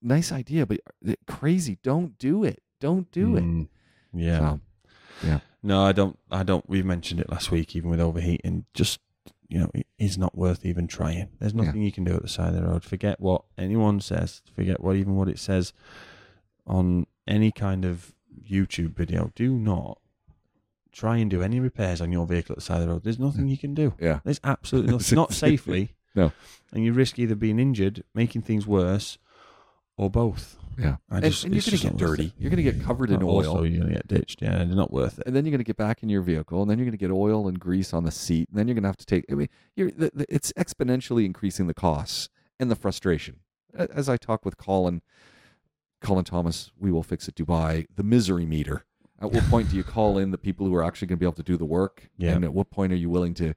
nice 0.00 0.30
idea, 0.30 0.64
but 0.64 0.80
uh, 1.06 1.14
crazy. 1.26 1.78
Don't 1.82 2.16
do 2.18 2.44
it. 2.44 2.62
Don't 2.80 3.10
do 3.10 3.36
it. 3.36 3.42
Mm, 3.42 3.68
yeah. 4.14 4.38
So, 4.38 5.40
No, 5.62 5.82
I 5.84 5.92
don't. 5.92 6.18
I 6.30 6.42
don't. 6.42 6.68
We 6.68 6.82
mentioned 6.82 7.20
it 7.20 7.30
last 7.30 7.50
week, 7.50 7.74
even 7.74 7.90
with 7.90 8.00
overheating. 8.00 8.64
Just 8.74 9.00
you 9.48 9.58
know, 9.58 9.70
it 9.74 9.86
is 9.98 10.18
not 10.18 10.36
worth 10.36 10.64
even 10.66 10.86
trying. 10.86 11.28
There's 11.38 11.54
Yeah. 11.54 11.62
nothing 11.62 11.82
you 11.82 11.90
can 11.92 12.04
do 12.04 12.14
at 12.14 12.22
the 12.22 12.28
side 12.28 12.54
of 12.54 12.60
the 12.60 12.66
road. 12.66 12.84
Forget 12.84 13.18
what 13.18 13.44
anyone 13.56 14.00
says. 14.00 14.42
Forget 14.54 14.82
what 14.82 14.96
even 14.96 15.16
what 15.16 15.28
it 15.28 15.38
says 15.38 15.72
on 16.66 17.06
any 17.26 17.50
kind 17.50 17.84
of 17.84 18.14
YouTube 18.42 18.94
video. 18.94 19.32
Do 19.34 19.54
not 19.54 19.98
try 20.92 21.16
and 21.16 21.30
do 21.30 21.42
any 21.42 21.60
repairs 21.60 22.00
on 22.00 22.12
your 22.12 22.26
vehicle 22.26 22.52
at 22.52 22.58
the 22.58 22.62
side 22.64 22.80
of 22.80 22.82
the 22.82 22.92
road. 22.92 23.04
There's 23.04 23.18
nothing 23.18 23.46
mm. 23.46 23.50
you 23.50 23.58
can 23.58 23.74
do. 23.74 23.94
yeah. 24.00 24.20
There's 24.24 24.40
absolutely 24.44 24.92
nothing. 24.92 25.16
not 25.16 25.32
safely. 25.32 25.94
No. 26.14 26.32
And 26.72 26.84
you 26.84 26.92
risk 26.92 27.18
either 27.18 27.34
being 27.34 27.58
injured, 27.58 28.02
making 28.14 28.42
things 28.42 28.66
worse, 28.66 29.16
or 29.98 30.08
both. 30.10 30.56
Yeah. 30.78 30.96
I 31.10 31.16
And, 31.16 31.24
just- 31.26 31.44
and 31.44 31.52
you're 31.52 31.60
going 31.62 31.76
to 31.76 31.82
get 31.88 31.96
dirty. 31.96 32.26
it. 32.26 32.32
You're 32.38 32.50
going 32.50 32.64
to 32.64 32.72
get 32.72 32.82
covered 32.84 33.10
in 33.10 33.20
Also, 33.22 33.50
oil. 33.50 33.58
Oh, 33.58 33.62
you're 33.64 33.80
gonna 33.80 33.94
get 33.94 34.06
ditched. 34.06 34.40
Yeah, 34.40 34.62
it's 34.62 34.74
not 34.74 34.92
worth 34.92 35.18
it. 35.18 35.26
and 35.26 35.34
then 35.34 35.44
you're 35.44 35.50
going 35.50 35.58
to 35.58 35.64
get 35.64 35.76
back 35.76 36.02
in 36.04 36.08
your 36.08 36.22
vehicle, 36.22 36.62
and 36.62 36.70
then 36.70 36.78
you're 36.78 36.84
going 36.86 36.92
to 36.92 37.04
get 37.04 37.10
oil 37.10 37.48
and 37.48 37.58
grease 37.58 37.92
on 37.92 38.04
the 38.04 38.12
seat, 38.12 38.48
and 38.48 38.56
then 38.58 38.68
you're 38.68 38.76
going 38.76 38.84
to 38.84 38.88
have 38.88 38.96
to 38.96 39.04
take. 39.06 39.24
I 39.30 39.34
mean, 39.34 39.48
you're, 39.74 39.90
the, 39.90 40.12
the, 40.14 40.24
it's 40.28 40.52
exponentially 40.52 41.24
increasing 41.26 41.66
the 41.66 41.74
costs 41.74 42.28
and 42.60 42.70
the 42.70 42.76
frustration. 42.76 43.40
As 43.74 44.08
I 44.08 44.16
talk 44.16 44.44
with 44.44 44.56
Colin, 44.56 45.02
Colin 46.00 46.24
Thomas, 46.24 46.70
we 46.78 46.90
will 46.92 47.02
fix 47.02 47.26
it 47.28 47.34
Dubai. 47.34 47.86
The 47.94 48.04
misery 48.04 48.46
meter. 48.46 48.84
At 49.20 49.32
what 49.32 49.42
point 49.50 49.68
do 49.70 49.76
you 49.76 49.82
call 49.82 50.16
in 50.16 50.30
the 50.30 50.38
people 50.38 50.64
who 50.64 50.74
are 50.76 50.84
actually 50.84 51.08
going 51.08 51.16
to 51.18 51.20
be 51.20 51.26
able 51.26 51.32
to 51.34 51.42
do 51.42 51.56
the 51.56 51.64
work? 51.64 52.08
Yeah. 52.16 52.34
And 52.34 52.44
at 52.44 52.54
what 52.54 52.70
point 52.70 52.92
are 52.92 52.96
you 52.96 53.10
willing 53.10 53.34
to 53.34 53.54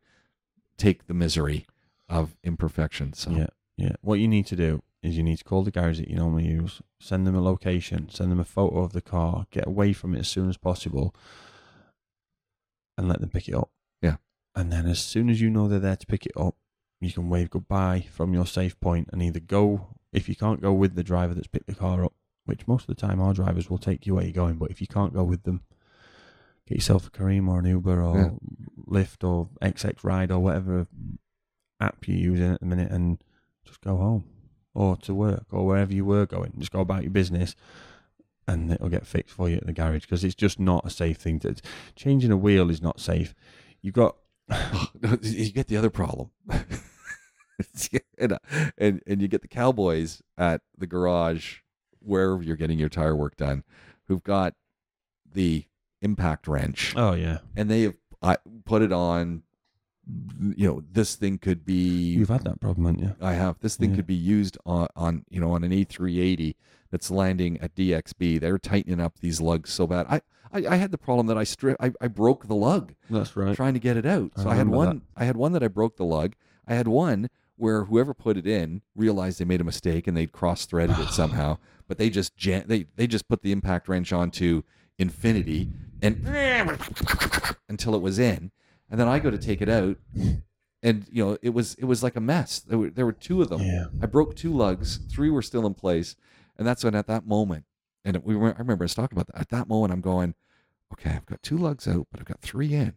take 0.78 1.06
the 1.06 1.14
misery 1.14 1.68
of 2.10 2.36
imperfection? 2.44 3.14
So 3.14 3.30
Yeah, 3.30 3.48
yeah. 3.78 3.92
What 4.02 4.16
you 4.20 4.28
need 4.28 4.48
to 4.48 4.56
do 4.56 4.82
is 5.04 5.18
you 5.18 5.24
need 5.24 5.38
to 5.38 5.44
call 5.44 5.64
the 5.64 5.72
garage 5.72 6.00
that 6.00 6.10
you 6.10 6.16
normally 6.16 6.46
use, 6.46 6.82
send 7.00 7.26
them 7.26 7.36
a 7.36 7.42
location, 7.42 8.08
send 8.10 8.32
them 8.32 8.40
a 8.40 8.46
photo 8.46 8.80
of 8.84 8.94
the 8.94 9.02
car, 9.02 9.48
get 9.52 9.68
away 9.68 9.94
from 9.94 10.16
it 10.16 10.20
as 10.20 10.28
soon 10.28 10.48
as 10.50 10.58
possible, 10.58 11.16
and 12.98 13.08
let 13.08 13.20
them 13.20 13.30
pick 13.30 13.48
it 13.48 13.56
up. 13.56 13.72
Yeah. 14.02 14.18
And 14.56 14.72
then 14.72 14.86
as 14.86 15.00
soon 15.00 15.30
as 15.30 15.42
you 15.42 15.50
know 15.50 15.68
they're 15.68 15.80
there 15.80 15.96
to 15.96 16.06
pick 16.06 16.26
it 16.26 16.34
up, 16.38 16.56
you 17.00 17.12
can 17.12 17.30
wave 17.30 17.50
goodbye 17.50 18.06
from 18.12 18.34
your 18.34 18.46
safe 18.46 18.80
point 18.80 19.10
and 19.12 19.24
either 19.24 19.40
go 19.40 19.88
if 20.14 20.30
you 20.30 20.36
can't 20.36 20.62
go 20.62 20.72
with 20.74 20.94
the 20.96 21.04
driver 21.04 21.34
that's 21.34 21.48
picked 21.48 21.68
the 21.68 21.74
car 21.74 22.06
up, 22.06 22.14
which 22.46 22.68
most 22.68 22.88
of 22.88 22.96
the 22.96 23.02
time 23.02 23.20
our 23.20 23.34
drivers 23.34 23.70
will 23.70 23.80
take 23.80 24.06
you 24.06 24.14
where 24.16 24.24
you're 24.24 24.34
going, 24.34 24.56
but 24.58 24.70
if 24.70 24.82
you 24.82 24.88
can't 24.88 25.14
go 25.14 25.24
with 25.24 25.44
them, 25.44 25.62
get 26.68 26.76
yourself 26.76 27.08
a 27.08 27.10
Careem 27.10 27.48
or 27.48 27.60
an 27.60 27.66
Uber 27.66 28.04
or 28.04 28.18
Yeah. 28.18 28.30
Lyft 28.88 29.28
or 29.28 29.50
XX 29.64 30.04
Ride 30.04 30.32
or 30.32 30.40
whatever 30.40 30.86
app 31.80 32.08
you're 32.08 32.18
using 32.18 32.52
at 32.54 32.60
the 32.60 32.66
minute 32.68 32.92
and 32.92 33.24
just 33.66 33.82
go 33.82 33.98
home 33.98 34.26
or 34.74 34.98
to 34.98 35.14
work 35.14 35.46
or 35.52 35.66
wherever 35.66 35.94
you 35.94 36.06
were 36.06 36.26
going. 36.26 36.54
Just 36.58 36.72
go 36.72 36.80
about 36.80 37.04
your 37.04 37.12
business 37.12 37.56
and 38.48 38.72
it'll 38.72 38.90
get 38.90 39.06
fixed 39.06 39.36
for 39.36 39.50
you 39.50 39.58
at 39.58 39.66
the 39.66 39.74
garage 39.74 40.02
because 40.02 40.24
it's 40.24 40.36
just 40.36 40.60
not 40.60 40.86
a 40.86 40.90
safe 40.90 41.18
thing. 41.18 41.40
To, 41.40 41.56
changing 41.96 42.32
a 42.32 42.38
wheel 42.38 42.70
is 42.70 42.82
not 42.82 43.00
safe. 43.00 43.34
You've 43.82 43.94
got 43.94 44.18
you 45.22 45.52
get 45.52 45.68
the 45.68 45.78
other 45.78 45.90
problem. 45.90 46.32
and, 48.18 48.38
and 48.78 49.02
and 49.06 49.22
you 49.22 49.28
get 49.28 49.42
the 49.42 49.48
cowboys 49.48 50.22
at 50.38 50.62
the 50.78 50.88
garage 50.88 51.58
wherever 52.00 52.42
you're 52.42 52.56
getting 52.56 52.80
your 52.80 52.90
tire 52.90 53.16
work 53.16 53.38
done, 53.38 53.64
who've 54.08 54.24
got 54.24 54.56
the 55.34 55.66
impact 56.02 56.48
wrench 56.48 56.94
Oh 56.96 57.14
yeah, 57.14 57.40
and 57.56 57.70
they 57.70 57.84
have 57.84 57.98
I, 58.22 58.38
put 58.66 58.82
it 58.82 58.92
on. 58.92 59.44
You 60.40 60.68
know, 60.68 60.84
this 60.92 61.16
thing 61.16 61.38
could 61.38 61.64
be. 61.66 61.74
you've 62.14 62.30
had 62.30 62.44
that 62.44 62.60
problem, 62.60 62.86
haven't 62.88 63.02
you? 63.02 63.16
I 63.22 63.34
have 63.34 63.60
this 63.60 63.76
thing 63.76 63.92
Yeah. 63.92 63.98
could 63.98 64.08
be 64.08 64.16
used 64.16 64.58
on, 64.66 64.88
on 64.96 65.26
you 65.30 65.40
know 65.40 65.52
on 65.52 65.64
an 65.64 65.72
A380 65.72 66.56
that's 66.90 67.12
landing 67.12 67.60
at 67.62 67.76
DXB. 67.76 68.40
They're 68.42 68.58
tightening 68.58 69.00
up 69.00 69.20
these 69.20 69.40
lugs 69.40 69.70
so 69.72 69.86
bad. 69.88 70.08
I 70.10 70.22
I, 70.52 70.74
I 70.74 70.76
had 70.78 70.92
the 70.92 70.98
problem 70.98 71.28
that 71.28 71.38
I 71.38 71.44
strip 71.44 71.78
I, 71.80 71.94
I 72.02 72.08
broke 72.08 72.48
the 72.48 72.56
lug 72.56 72.94
That's 73.10 73.36
right. 73.38 73.56
trying 73.56 73.74
to 73.76 73.80
get 73.80 73.96
it 73.96 74.06
out. 74.06 74.32
I 74.36 74.42
So 74.44 74.50
I, 74.50 74.56
had 74.56 74.68
remember 74.68 74.78
one 74.78 75.02
I 75.16 75.26
had 75.26 75.38
one 75.38 75.52
that 75.54 75.64
I 75.64 75.68
broke 75.68 75.98
the 75.98 76.06
lug. 76.06 76.34
I 76.68 76.74
had 76.74 76.88
one 76.88 77.30
where 77.58 77.84
whoever 77.86 78.14
put 78.16 78.38
it 78.38 78.48
in 78.48 78.82
realized 78.96 79.40
they 79.40 79.46
made 79.46 79.62
a 79.62 79.64
mistake 79.64 80.08
and 80.08 80.18
they'd 80.18 80.32
cross 80.32 80.66
threaded 80.66 80.98
it 81.00 81.10
somehow. 81.12 81.58
But 81.88 82.00
they 82.00 82.10
just 82.10 82.36
jam- 82.36 82.64
they 82.66 82.88
they 82.96 83.06
just 83.06 83.28
put 83.28 83.44
the 83.44 83.52
impact 83.52 83.88
wrench 83.88 84.12
onto 84.12 84.64
infinity 84.98 85.70
and 86.02 86.28
until 87.70 87.94
it 87.96 88.02
was 88.02 88.18
in. 88.20 88.52
And 88.92 89.00
then 89.00 89.08
I 89.08 89.18
go 89.20 89.32
to 89.32 89.38
take 89.38 89.62
it 89.62 89.70
out 89.70 89.98
and 90.84 91.06
you 91.12 91.24
know 91.24 91.38
it 91.42 91.52
was 91.52 91.76
it 91.76 91.86
was 91.86 92.04
like 92.04 92.16
a 92.16 92.22
mess. 92.22 92.60
There 92.60 92.78
were 92.78 92.90
there 92.90 93.06
were 93.06 93.12
two 93.12 93.42
of 93.42 93.50
them. 93.50 93.62
Yeah. 93.62 93.86
I 94.02 94.06
broke 94.06 94.36
two 94.36 94.54
lugs, 94.54 95.00
three 95.12 95.30
were 95.30 95.42
still 95.42 95.66
in 95.66 95.74
place, 95.74 96.16
and 96.58 96.68
that's 96.68 96.84
when 96.84 96.96
at 96.96 97.08
that 97.08 97.26
moment, 97.26 97.66
and 98.04 98.18
we 98.24 98.36
were 98.36 98.54
I 98.54 98.60
remember 98.60 98.84
us 98.84 98.94
talking 98.94 99.18
about 99.18 99.28
that. 99.28 99.42
At 99.42 99.50
that 99.50 99.68
moment, 99.68 99.94
I'm 99.94 100.02
going, 100.02 100.36
okay, 100.94 101.12
I've 101.12 101.26
got 101.26 101.44
two 101.44 101.58
lugs 101.58 101.88
out, 101.88 102.08
but 102.12 102.20
I've 102.20 102.28
got 102.28 102.42
three 102.42 102.74
in. 102.74 102.94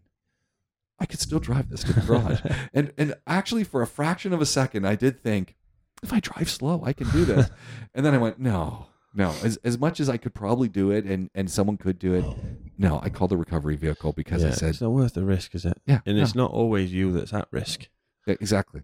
I 0.98 1.06
could 1.06 1.20
still 1.20 1.40
drive 1.40 1.70
this 1.70 1.82
to 1.84 1.92
the 1.92 2.00
garage, 2.00 2.40
and 2.74 2.92
and 2.96 3.14
actually 3.26 3.64
for 3.64 3.82
a 3.82 3.86
fraction 3.86 4.32
of 4.32 4.40
a 4.40 4.46
second, 4.46 4.86
I 4.86 4.94
did 4.94 5.22
think, 5.22 5.56
if 6.02 6.12
I 6.12 6.20
drive 6.20 6.48
slow, 6.48 6.82
I 6.84 6.92
can 6.92 7.10
do 7.10 7.24
this, 7.24 7.50
and 7.94 8.06
then 8.06 8.14
I 8.14 8.18
went, 8.18 8.38
no, 8.38 8.86
no. 9.14 9.34
As 9.42 9.58
as 9.58 9.78
much 9.78 10.00
as 10.00 10.08
I 10.08 10.16
could 10.16 10.34
probably 10.34 10.68
do 10.68 10.90
it, 10.90 11.04
and 11.04 11.30
and 11.34 11.50
someone 11.50 11.76
could 11.76 11.98
do 11.98 12.14
it, 12.14 12.24
oh. 12.24 12.36
No. 12.76 13.00
I 13.02 13.08
called 13.08 13.30
the 13.30 13.36
recovery 13.36 13.76
vehicle 13.76 14.12
because 14.12 14.44
I 14.44 14.50
said, 14.50 14.70
it's 14.70 14.80
not 14.80 14.90
worth 14.90 15.14
the 15.14 15.24
risk, 15.24 15.54
is 15.54 15.64
it? 15.64 15.80
yeah, 15.86 16.00
And 16.06 16.18
it's 16.18 16.34
not 16.34 16.50
always 16.50 16.92
you 16.92 17.12
that's 17.12 17.32
at 17.32 17.48
risk. 17.50 17.88
Yeah, 18.26 18.34
exactly. 18.40 18.82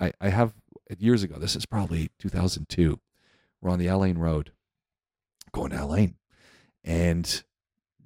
I, 0.00 0.12
I 0.20 0.28
have 0.28 0.54
years 0.98 1.22
ago, 1.22 1.36
this 1.38 1.56
is 1.56 1.66
probably 1.66 2.10
2002. 2.18 3.00
We're 3.60 3.70
on 3.70 3.78
the 3.78 3.88
Al 3.88 4.04
Ain 4.04 4.18
Road 4.18 4.52
going 5.52 5.70
to 5.70 5.76
Al 5.76 5.96
Ain. 5.96 6.16
And 6.84 7.42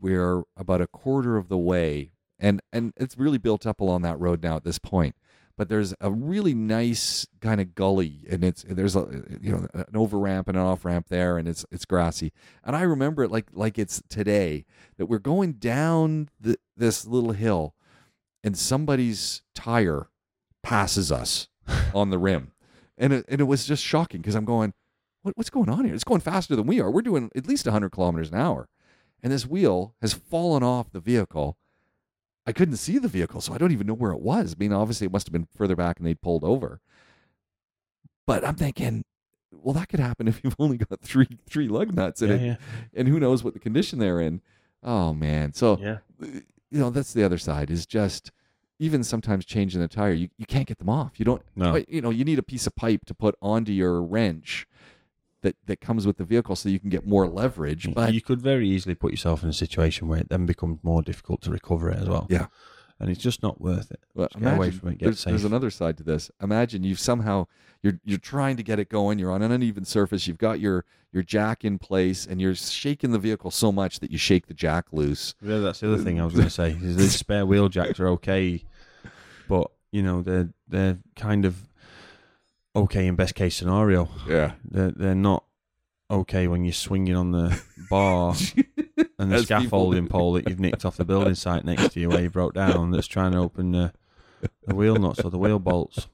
we're 0.01 0.43
about 0.57 0.81
a 0.81 0.87
quarter 0.87 1.37
of 1.37 1.49
the 1.49 1.59
way. 1.59 2.13
And, 2.39 2.63
and 2.73 2.93
it's 2.97 3.19
really 3.19 3.39
built 3.39 3.67
up 3.67 3.81
along 3.81 4.03
that 4.03 4.19
road 4.19 4.43
now 4.43 4.57
at 4.57 4.65
this 4.65 4.79
point. 4.79 5.15
But 5.61 5.69
there's 5.69 5.93
a 6.01 6.11
really 6.11 6.55
nice 6.55 7.27
kind 7.43 7.61
of 7.61 7.75
gully, 7.75 8.25
and 8.31 8.43
it's 8.43 8.65
there's 8.67 8.97
a 8.97 9.07
you 9.43 9.53
know 9.53 9.67
an 9.75 9.95
over 9.95 10.19
ramp 10.19 10.49
and 10.49 10.57
an 10.57 10.65
off 10.65 10.87
ramp 10.87 11.09
there, 11.11 11.37
and 11.37 11.47
it's 11.47 11.67
it's 11.71 11.85
grassy. 11.85 12.33
And 12.65 12.75
I 12.75 12.81
remember 12.81 13.25
it 13.25 13.31
like 13.31 13.49
like 13.53 13.79
it's 13.79 14.03
today 14.09 14.65
that 14.97 15.05
we're 15.05 15.19
going 15.19 15.53
down 15.53 16.31
the, 16.41 16.57
this 16.79 17.07
little 17.07 17.33
hill, 17.33 17.75
and 18.43 18.57
somebody's 18.57 19.43
tire 19.55 20.09
passes 20.63 21.13
us 21.13 21.49
on 21.95 22.09
the 22.09 22.17
rim. 22.17 22.53
And 22.97 23.13
it, 23.13 23.27
and 23.29 23.43
it 23.43 23.45
was 23.45 23.67
just 23.67 23.85
shocking 23.85 24.23
because 24.23 24.37
I'm 24.37 24.47
going, 24.47 24.73
what, 25.21 25.37
what's 25.37 25.51
going 25.51 25.69
on 25.69 25.85
here? 25.85 25.93
It's 25.93 26.05
going 26.05 26.23
faster 26.23 26.57
than 26.57 26.69
we 26.69 26.81
are. 26.81 26.91
We're 26.91 27.03
doing 27.03 27.31
at 27.37 27.47
least 27.47 27.67
100 27.67 27.91
kilometers 27.91 28.31
an 28.31 28.39
hour. 28.39 28.71
And 29.23 29.31
this 29.31 29.47
wheel 29.47 29.95
has 30.01 30.15
fallen 30.15 30.63
off 30.63 30.91
the 30.91 31.01
vehicle. 31.01 31.59
I 32.47 32.53
couldn't 32.53 32.77
see 32.77 32.99
the 32.99 33.09
vehicle, 33.09 33.41
so 33.41 33.53
I 33.53 33.59
don't 33.59 33.73
even 33.73 33.87
know 33.87 33.95
where 33.95 34.13
it 34.13 34.21
was. 34.21 34.55
I 34.55 34.59
mean, 34.59 34.73
obviously, 34.73 35.07
it 35.07 35.13
must 35.13 35.27
have 35.27 35.33
been 35.33 35.47
further 35.55 35.77
back 35.77 35.99
and 35.99 36.07
they'd 36.07 36.21
pulled 36.21 36.43
over. 36.45 36.81
But 38.27 38.45
I'm 38.47 38.55
thinking, 38.55 39.05
well, 39.53 39.75
that 39.75 39.89
could 39.89 40.01
happen 40.01 40.29
if 40.29 40.41
you've 40.43 40.57
only 40.59 40.79
got 40.79 41.01
three 41.01 41.29
three 41.49 41.69
lug 41.69 41.95
nuts 41.95 42.23
in 42.23 42.29
Yeah, 42.31 42.35
it, 42.37 42.43
yeah. 42.47 42.57
and 42.95 43.09
who 43.09 43.21
knows 43.21 43.43
what 43.45 43.55
the 43.55 43.61
condition 43.61 43.99
they're 43.99 44.21
in. 44.21 44.41
Oh 44.83 45.13
man! 45.13 45.53
So 45.53 45.79
Yeah. 45.81 45.99
Uh, 46.23 46.27
you 46.73 46.79
know 46.79 46.91
that's 46.91 47.13
the 47.13 47.25
other 47.25 47.37
side 47.39 47.69
is 47.71 47.85
just 47.85 48.31
even 48.79 49.03
sometimes 49.03 49.45
changing 49.45 49.81
the 49.81 49.89
tire 49.89 50.13
you, 50.13 50.29
you 50.39 50.47
can't 50.47 50.69
get 50.69 50.79
them 50.79 50.89
off 50.89 51.19
you 51.19 51.25
don't 51.25 51.43
No. 51.57 51.73
but, 51.73 51.89
you 51.89 52.01
know 52.01 52.11
you 52.11 52.25
need 52.25 52.39
a 52.39 52.45
piece 52.45 52.65
of 52.65 52.77
pipe 52.77 53.05
to 53.07 53.13
put 53.15 53.35
onto 53.43 53.73
your 53.73 54.01
wrench 54.01 54.69
that 55.43 55.57
that 55.67 55.81
comes 55.81 56.07
with 56.07 56.17
the 56.17 56.25
vehicle 56.25 56.57
so 56.57 56.69
you 56.69 56.79
can 56.79 56.91
get 56.91 57.07
more 57.07 57.27
leverage 57.27 57.93
but 57.95 58.15
you 58.15 58.21
could 58.21 58.41
very 58.41 58.69
easily 58.69 58.95
put 58.95 59.11
yourself 59.11 59.43
in 59.43 59.49
a 59.49 59.53
situation 59.53 60.09
where 60.09 60.19
it 60.19 60.29
then 60.29 60.47
becomes 60.47 60.79
more 60.83 61.03
difficult 61.03 61.41
to 61.43 61.51
recover 61.51 61.91
it 61.91 61.99
as 61.99 62.09
well. 62.09 62.27
Yeah. 62.29 62.47
And 62.99 63.09
it's 63.09 63.21
just 63.21 63.43
not 63.43 63.59
worth 63.63 63.91
it. 63.91 64.01
Just 64.15 64.39
get 64.39 64.55
away 64.57 64.71
from 64.71 64.91
it, 64.91 64.99
get 64.99 65.07
there's, 65.07 65.25
there's 65.25 65.45
another 65.45 65.71
side 65.71 65.97
to 65.97 66.03
this. 66.03 66.31
Imagine 66.43 66.85
you've 66.85 67.01
somehow 67.01 67.47
you're 67.83 67.99
you're 68.05 68.19
trying 68.19 68.59
to 68.59 68.63
get 68.63 68.79
it 68.79 68.91
going. 68.91 69.19
You're 69.19 69.33
on 69.33 69.41
an 69.41 69.51
uneven 69.51 69.87
surface. 69.87 70.27
You've 70.27 70.37
got 70.37 70.61
your 70.61 70.85
your 71.13 71.23
jack 71.23 71.65
in 71.65 71.79
place, 71.79 72.27
and 72.27 72.43
you're 72.43 72.55
shaking 72.55 73.13
the 73.13 73.19
vehicle 73.19 73.51
so 73.51 73.73
much 73.73 74.01
that 74.01 74.11
you 74.11 74.19
shake 74.19 74.49
the 74.49 74.55
jack 74.55 74.87
loose. 74.93 75.35
Yeah, 75.41 75.59
that's 75.59 75.81
the 75.81 75.93
other 75.93 76.03
thing 76.03 76.21
I 76.21 76.25
was 76.25 76.35
going 76.35 76.47
to 76.47 76.51
say. 76.51 76.73
Is 76.73 76.97
the 76.97 77.09
spare 77.09 77.47
wheel 77.47 77.71
jacks 77.71 77.99
are 78.01 78.09
okay, 78.09 78.63
but 79.49 79.71
you 79.93 80.03
know 80.03 80.21
they're 80.21 80.51
they're 80.69 80.99
kind 81.17 81.47
of 81.47 81.70
okay 82.75 83.07
in 83.07 83.17
best 83.17 83.35
case 83.35 83.57
scenario. 83.57 84.09
Yeah, 84.29 84.53
They're 84.65 84.91
they're 84.93 85.15
not 85.15 85.45
okay 86.11 86.49
when 86.49 86.65
you're 86.65 86.73
swinging 86.73 87.15
on 87.17 87.33
the 87.33 87.61
bar 87.89 88.35
and 89.19 89.31
the 89.31 89.37
As 89.37 89.45
scaffolding 89.45 90.05
do. 90.05 90.11
pole 90.11 90.33
that 90.35 90.49
you've 90.49 90.61
nicked 90.61 90.85
off 90.85 90.97
the 90.97 91.05
building 91.05 91.35
site 91.35 91.65
next 91.65 91.93
to 91.93 92.01
you 92.01 92.09
where 92.09 92.23
you 92.23 92.31
broke 92.31 92.55
down. 92.55 92.91
That's 92.91 93.07
trying 93.07 93.33
to 93.33 93.39
open 93.39 93.73
the, 93.73 93.93
the 94.67 94.75
wheel 94.75 94.97
nuts 94.97 95.21
or 95.21 95.31
the 95.31 95.39
wheel 95.39 95.59
bolts. 95.59 96.09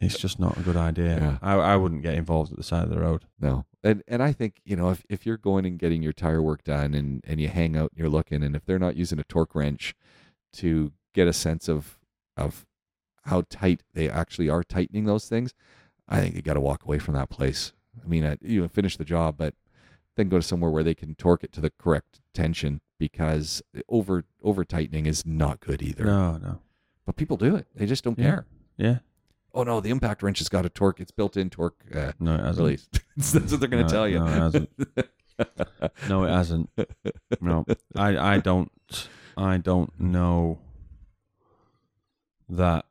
It's 0.00 0.18
just 0.18 0.38
not 0.40 0.56
a 0.56 0.62
good 0.62 0.76
idea. 0.76 1.18
Yeah. 1.20 1.38
I 1.42 1.54
I 1.54 1.76
wouldn't 1.76 2.02
get 2.02 2.14
involved 2.14 2.50
at 2.52 2.56
the 2.56 2.64
side 2.64 2.84
of 2.84 2.90
the 2.90 2.98
road. 3.00 3.24
no, 3.38 3.66
and 3.84 4.02
and 4.08 4.22
I 4.22 4.32
think 4.32 4.60
you 4.64 4.74
know 4.76 4.90
if 4.90 5.04
if 5.10 5.26
you're 5.26 5.36
going 5.36 5.66
and 5.66 5.78
getting 5.78 6.02
your 6.02 6.14
tire 6.14 6.40
work 6.42 6.64
done, 6.64 6.94
and 6.94 7.22
and 7.26 7.38
you 7.40 7.48
hang 7.48 7.76
out 7.76 7.90
and 7.90 7.98
you're 7.98 8.08
looking, 8.08 8.42
and 8.42 8.56
if 8.56 8.64
they're 8.64 8.78
not 8.78 8.96
using 8.96 9.18
a 9.18 9.24
torque 9.24 9.54
wrench 9.54 9.94
to 10.54 10.92
get 11.14 11.28
a 11.28 11.34
sense 11.34 11.68
of 11.68 11.98
of 12.36 12.66
how 13.24 13.42
tight 13.50 13.82
they 13.92 14.08
actually 14.08 14.48
are 14.48 14.64
tightening 14.64 15.04
those 15.04 15.28
things, 15.28 15.52
I 16.10 16.20
think 16.20 16.34
you 16.34 16.42
got 16.42 16.54
to 16.54 16.60
walk 16.60 16.84
away 16.84 16.98
from 16.98 17.14
that 17.14 17.30
place. 17.30 17.72
I 18.04 18.08
mean, 18.08 18.24
I, 18.26 18.36
you 18.42 18.60
know, 18.62 18.68
finish 18.68 18.96
the 18.96 19.04
job, 19.04 19.36
but 19.38 19.54
then 20.16 20.28
go 20.28 20.36
to 20.38 20.42
somewhere 20.42 20.70
where 20.70 20.82
they 20.82 20.94
can 20.94 21.14
torque 21.14 21.44
it 21.44 21.52
to 21.52 21.60
the 21.60 21.70
correct 21.70 22.20
tension 22.34 22.80
because 22.98 23.62
over 23.88 24.24
over 24.42 24.64
tightening 24.64 25.06
is 25.06 25.24
not 25.24 25.60
good 25.60 25.82
either. 25.82 26.04
No, 26.04 26.36
no. 26.36 26.58
But 27.06 27.16
people 27.16 27.36
do 27.36 27.54
it; 27.56 27.66
they 27.74 27.86
just 27.86 28.04
don't 28.04 28.18
Yeah. 28.18 28.24
care. 28.30 28.46
Yeah. 28.76 28.98
Oh 29.54 29.62
no, 29.64 29.80
the 29.80 29.90
impact 29.90 30.22
wrench 30.22 30.38
has 30.40 30.48
got 30.48 30.66
a 30.66 30.68
torque; 30.68 31.00
it's 31.00 31.10
built-in 31.10 31.48
torque 31.50 31.82
uh, 31.94 32.12
No, 32.20 32.34
it 32.34 32.40
hasn't. 32.40 32.58
release. 32.58 32.88
That's 33.16 33.50
what 33.52 33.60
they're 33.60 33.68
going 33.68 33.86
to 33.86 33.88
No, 33.88 33.88
tell 33.88 34.08
you. 34.08 34.18
no, 34.20 34.26
it 34.26 34.30
hasn't. 34.30 34.70
No, 36.08 36.24
it 36.24 36.28
hasn't. 36.28 36.70
No, 37.40 37.64
I, 37.96 38.34
I 38.34 38.38
don't, 38.38 38.70
I 39.36 39.56
don't 39.56 39.98
know 39.98 40.58
that 42.48 42.84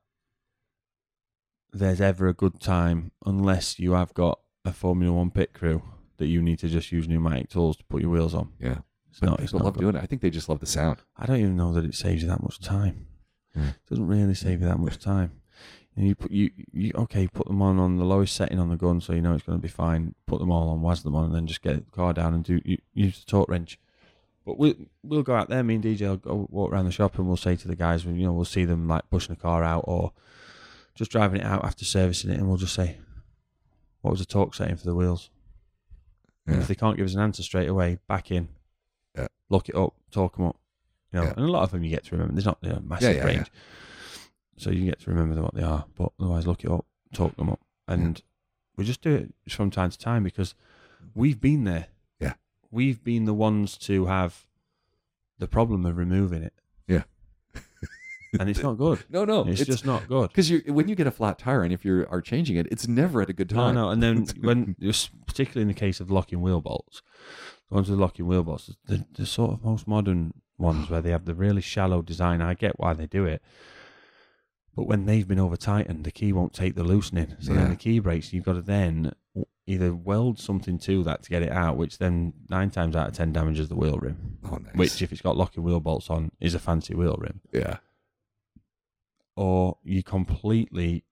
there's 1.74 2.02
ever 2.02 2.28
a 2.28 2.34
good 2.34 2.60
time 2.60 3.12
unless 3.26 3.80
you 3.80 3.94
have 3.94 4.14
got 4.14 4.40
a 4.66 4.72
Formula 4.74 5.14
One 5.14 5.32
pit 5.32 5.54
crew 5.54 5.84
that 6.18 6.28
you 6.28 6.42
need 6.42 6.60
to 6.60 6.68
just 6.68 6.92
use 6.92 7.08
pneumatic 7.08 7.50
tools 7.50 7.78
to 7.78 7.84
put 7.86 8.02
your 8.02 8.12
wheels 8.12 8.34
on. 8.34 8.50
yeah, 8.60 8.80
It's 9.10 9.20
but 9.20 9.30
not. 9.30 9.40
It's 9.40 9.52
people 9.52 9.60
not 9.60 9.66
love 9.66 9.74
good. 9.76 9.82
doing 9.82 9.96
it. 9.96 10.04
I 10.04 10.06
think 10.06 10.22
they 10.22 10.30
just 10.30 10.50
love 10.50 10.60
the 10.60 10.66
sound. 10.66 10.98
I 11.18 11.26
don't 11.26 11.40
even 11.40 11.56
know 11.56 11.74
that 11.74 11.86
it 11.86 11.96
saves 11.96 12.22
you 12.24 12.28
that 12.30 12.42
much 12.44 12.60
time. 12.60 13.08
Hmm. 13.54 13.68
It 13.70 13.76
doesn't 13.90 14.08
really 14.08 14.34
save 14.36 14.62
you 14.62 14.68
that 14.68 14.80
much 14.80 15.00
time. 15.04 15.34
And 15.96 16.08
you 16.08 16.16
put 16.16 16.32
you, 16.32 16.52
you 16.72 16.92
okay, 16.96 17.28
put 17.28 17.48
them 17.48 17.62
on 17.62 17.78
on 17.80 17.98
the 17.98 18.06
lowest 18.06 18.36
setting 18.36 18.60
on 18.60 18.70
the 18.70 18.78
gun, 18.78 19.02
so 19.02 19.14
you 19.14 19.22
know 19.22 19.34
it's 19.34 19.44
going 19.44 19.58
to 19.58 19.62
be 19.62 19.68
fine. 19.68 20.16
Put 20.28 20.40
them 20.40 20.52
all 20.52 20.70
on, 20.70 20.82
was 20.82 21.04
them 21.04 21.16
on, 21.16 21.26
and 21.26 21.36
then 21.36 21.48
just 21.48 21.62
get 21.62 21.86
the 21.86 21.92
car 21.92 22.14
down 22.14 22.34
and 22.34 22.44
do 22.44 22.62
you, 22.64 22.78
use 22.94 23.20
the 23.24 23.30
torque 23.30 23.50
wrench. 23.50 23.80
But 24.46 24.58
we'll 24.58 24.76
we'll 25.04 25.24
go 25.24 25.36
out 25.36 25.50
there. 25.50 25.64
Me 25.64 25.76
and 25.76 25.84
DJ 25.84 26.02
will 26.08 26.18
go 26.18 26.48
walk 26.50 26.72
around 26.72 26.86
the 26.86 26.92
shop, 26.92 27.18
and 27.18 27.28
we'll 27.28 27.38
say 27.38 27.56
to 27.56 27.68
the 27.68 27.76
guys, 27.76 28.06
you 28.06 28.12
know, 28.14 28.32
we'll 28.34 28.46
see 28.46 28.66
them 28.66 28.88
like 28.88 29.10
pushing 29.10 29.36
the 29.36 29.42
car 29.42 29.64
out 29.64 29.84
or 29.88 30.14
just 31.00 31.12
driving 31.12 31.40
it 31.40 31.46
out 31.46 31.64
after 31.64 31.86
servicing 31.86 32.30
it, 32.30 32.38
and 32.38 32.48
we'll 32.50 32.58
just 32.58 32.76
say, 32.76 32.98
"What 34.02 34.12
was 34.12 34.20
the 34.20 34.26
torque 34.26 34.54
setting 34.54 34.76
for 34.76 34.84
the 34.84 34.94
wheels?" 34.94 35.30
And 36.46 36.58
Yeah. 36.58 36.62
if 36.62 36.68
they 36.68 36.76
can't 36.76 36.98
give 36.98 37.06
us 37.06 37.14
an 37.14 37.22
answer 37.22 37.42
straight 37.42 37.70
away, 37.70 38.00
back 38.08 38.32
in, 38.32 38.50
Yeah. 39.16 39.28
look 39.48 39.70
it 39.70 39.76
up, 39.76 39.96
talk 40.12 40.36
them 40.36 40.46
up. 40.48 40.60
You 41.14 41.20
know, 41.20 41.26
Yeah. 41.26 41.34
and 41.38 41.46
a 41.46 41.48
lot 41.48 41.64
of 41.64 41.72
them 41.72 41.84
you 41.86 41.90
get 41.90 42.04
to 42.06 42.12
remember. 42.16 42.34
There's 42.34 42.46
not 42.46 42.60
you 42.62 42.70
know, 42.72 42.76
a 42.76 42.82
massive 42.82 43.16
yeah, 43.16 43.24
range, 43.24 43.50
so 44.58 44.72
you 44.72 44.84
get 44.86 45.00
to 45.00 45.10
remember 45.10 45.42
what 45.42 45.54
they 45.54 45.64
are. 45.64 45.86
But 45.96 46.12
otherwise, 46.20 46.46
look 46.46 46.66
it 46.66 46.70
up, 46.70 46.86
talk 47.14 47.36
them 47.38 47.50
up, 47.50 47.62
and 47.88 48.22
we 48.76 48.84
just 48.84 49.02
do 49.02 49.16
it 49.16 49.34
from 49.54 49.72
time 49.72 49.92
to 49.92 49.98
time 49.98 50.24
because 50.26 50.54
we've 51.16 51.40
been 51.40 51.64
there. 51.64 51.88
Yeah. 52.20 52.34
we've 52.72 53.02
been 53.04 53.24
the 53.24 53.34
ones 53.34 53.78
to 53.78 54.08
have 54.08 54.46
the 55.38 55.48
problem 55.48 55.86
of 55.86 55.96
removing 55.96 56.44
it. 56.44 56.54
And 58.40 58.50
it's 58.50 58.62
not 58.62 58.74
good. 58.78 59.04
No, 59.10 59.26
no, 59.26 59.46
it's, 59.48 59.66
just 59.66 59.86
not 59.86 60.08
good. 60.08 60.28
because 60.30 60.50
you 60.50 60.62
when 60.68 60.88
you 60.88 60.96
get 60.96 61.08
a 61.08 61.12
flat 61.12 61.40
tire 61.40 61.64
and 61.64 61.74
if 61.74 61.84
you 61.86 62.06
are 62.10 62.22
changing 62.22 62.58
it, 62.58 62.68
it's 62.72 62.88
never 62.88 63.22
at 63.22 63.30
a 63.30 63.34
good 63.34 63.50
time. 63.50 63.76
no, 63.76 63.90
and 63.90 64.04
then 64.04 64.26
when, 64.42 64.76
particularly 65.26 65.64
in 65.64 65.68
the 65.68 65.74
case 65.74 66.00
of 66.00 66.12
locking 66.12 66.42
wheel 66.42 66.62
bolts, 66.62 67.02
the 67.70 67.76
ones 67.76 67.90
with 67.90 68.00
locking 68.00 68.28
wheel 68.28 68.44
bolts, 68.44 68.70
the, 68.86 69.06
the 69.14 69.26
sort 69.26 69.52
of 69.54 69.64
most 69.64 69.88
modern 69.88 70.34
ones 70.58 70.90
where 70.90 71.02
they 71.02 71.10
have 71.12 71.26
the 71.26 71.34
really 71.34 71.62
shallow 71.62 72.02
design. 72.02 72.42
I 72.42 72.54
get 72.54 72.80
why 72.80 72.94
they 72.94 73.08
do 73.08 73.26
it, 73.26 73.42
but 74.76 74.84
when 74.88 75.06
they've 75.06 75.28
been 75.28 75.40
over 75.40 75.58
tightened, 75.58 76.04
the 76.04 76.12
key 76.12 76.32
won't 76.32 76.54
take 76.54 76.76
the 76.76 76.84
loosening. 76.84 77.36
So 77.40 77.54
Yeah. 77.54 77.62
then 77.62 77.70
the 77.72 77.76
key 77.76 78.00
breaks. 78.00 78.32
You've 78.32 78.46
got 78.46 78.54
to 78.54 78.62
then 78.62 79.14
either 79.66 79.94
weld 79.94 80.40
something 80.40 80.78
to 80.80 81.04
that 81.04 81.22
to 81.24 81.30
get 81.30 81.42
it 81.44 81.52
out, 81.52 81.78
which 81.78 81.98
then 82.00 82.34
nine 82.50 82.70
times 82.72 82.96
out 82.96 83.08
of 83.08 83.14
ten 83.14 83.32
damages 83.32 83.70
the 83.70 83.76
wheel 83.76 83.98
rim. 83.98 84.38
Oh, 84.46 84.58
nice. 84.58 84.76
Which, 84.76 85.02
if 85.02 85.12
it's 85.12 85.22
got 85.22 85.38
locking 85.38 85.64
wheel 85.64 85.80
bolts 85.80 86.10
on, 86.10 86.32
is 86.40 86.54
a 86.56 86.60
fancy 86.60 86.94
wheel 86.96 87.18
rim. 87.20 87.42
yeah. 87.52 87.78
Or 89.40 89.78
you 89.84 90.04
completely 90.04 91.06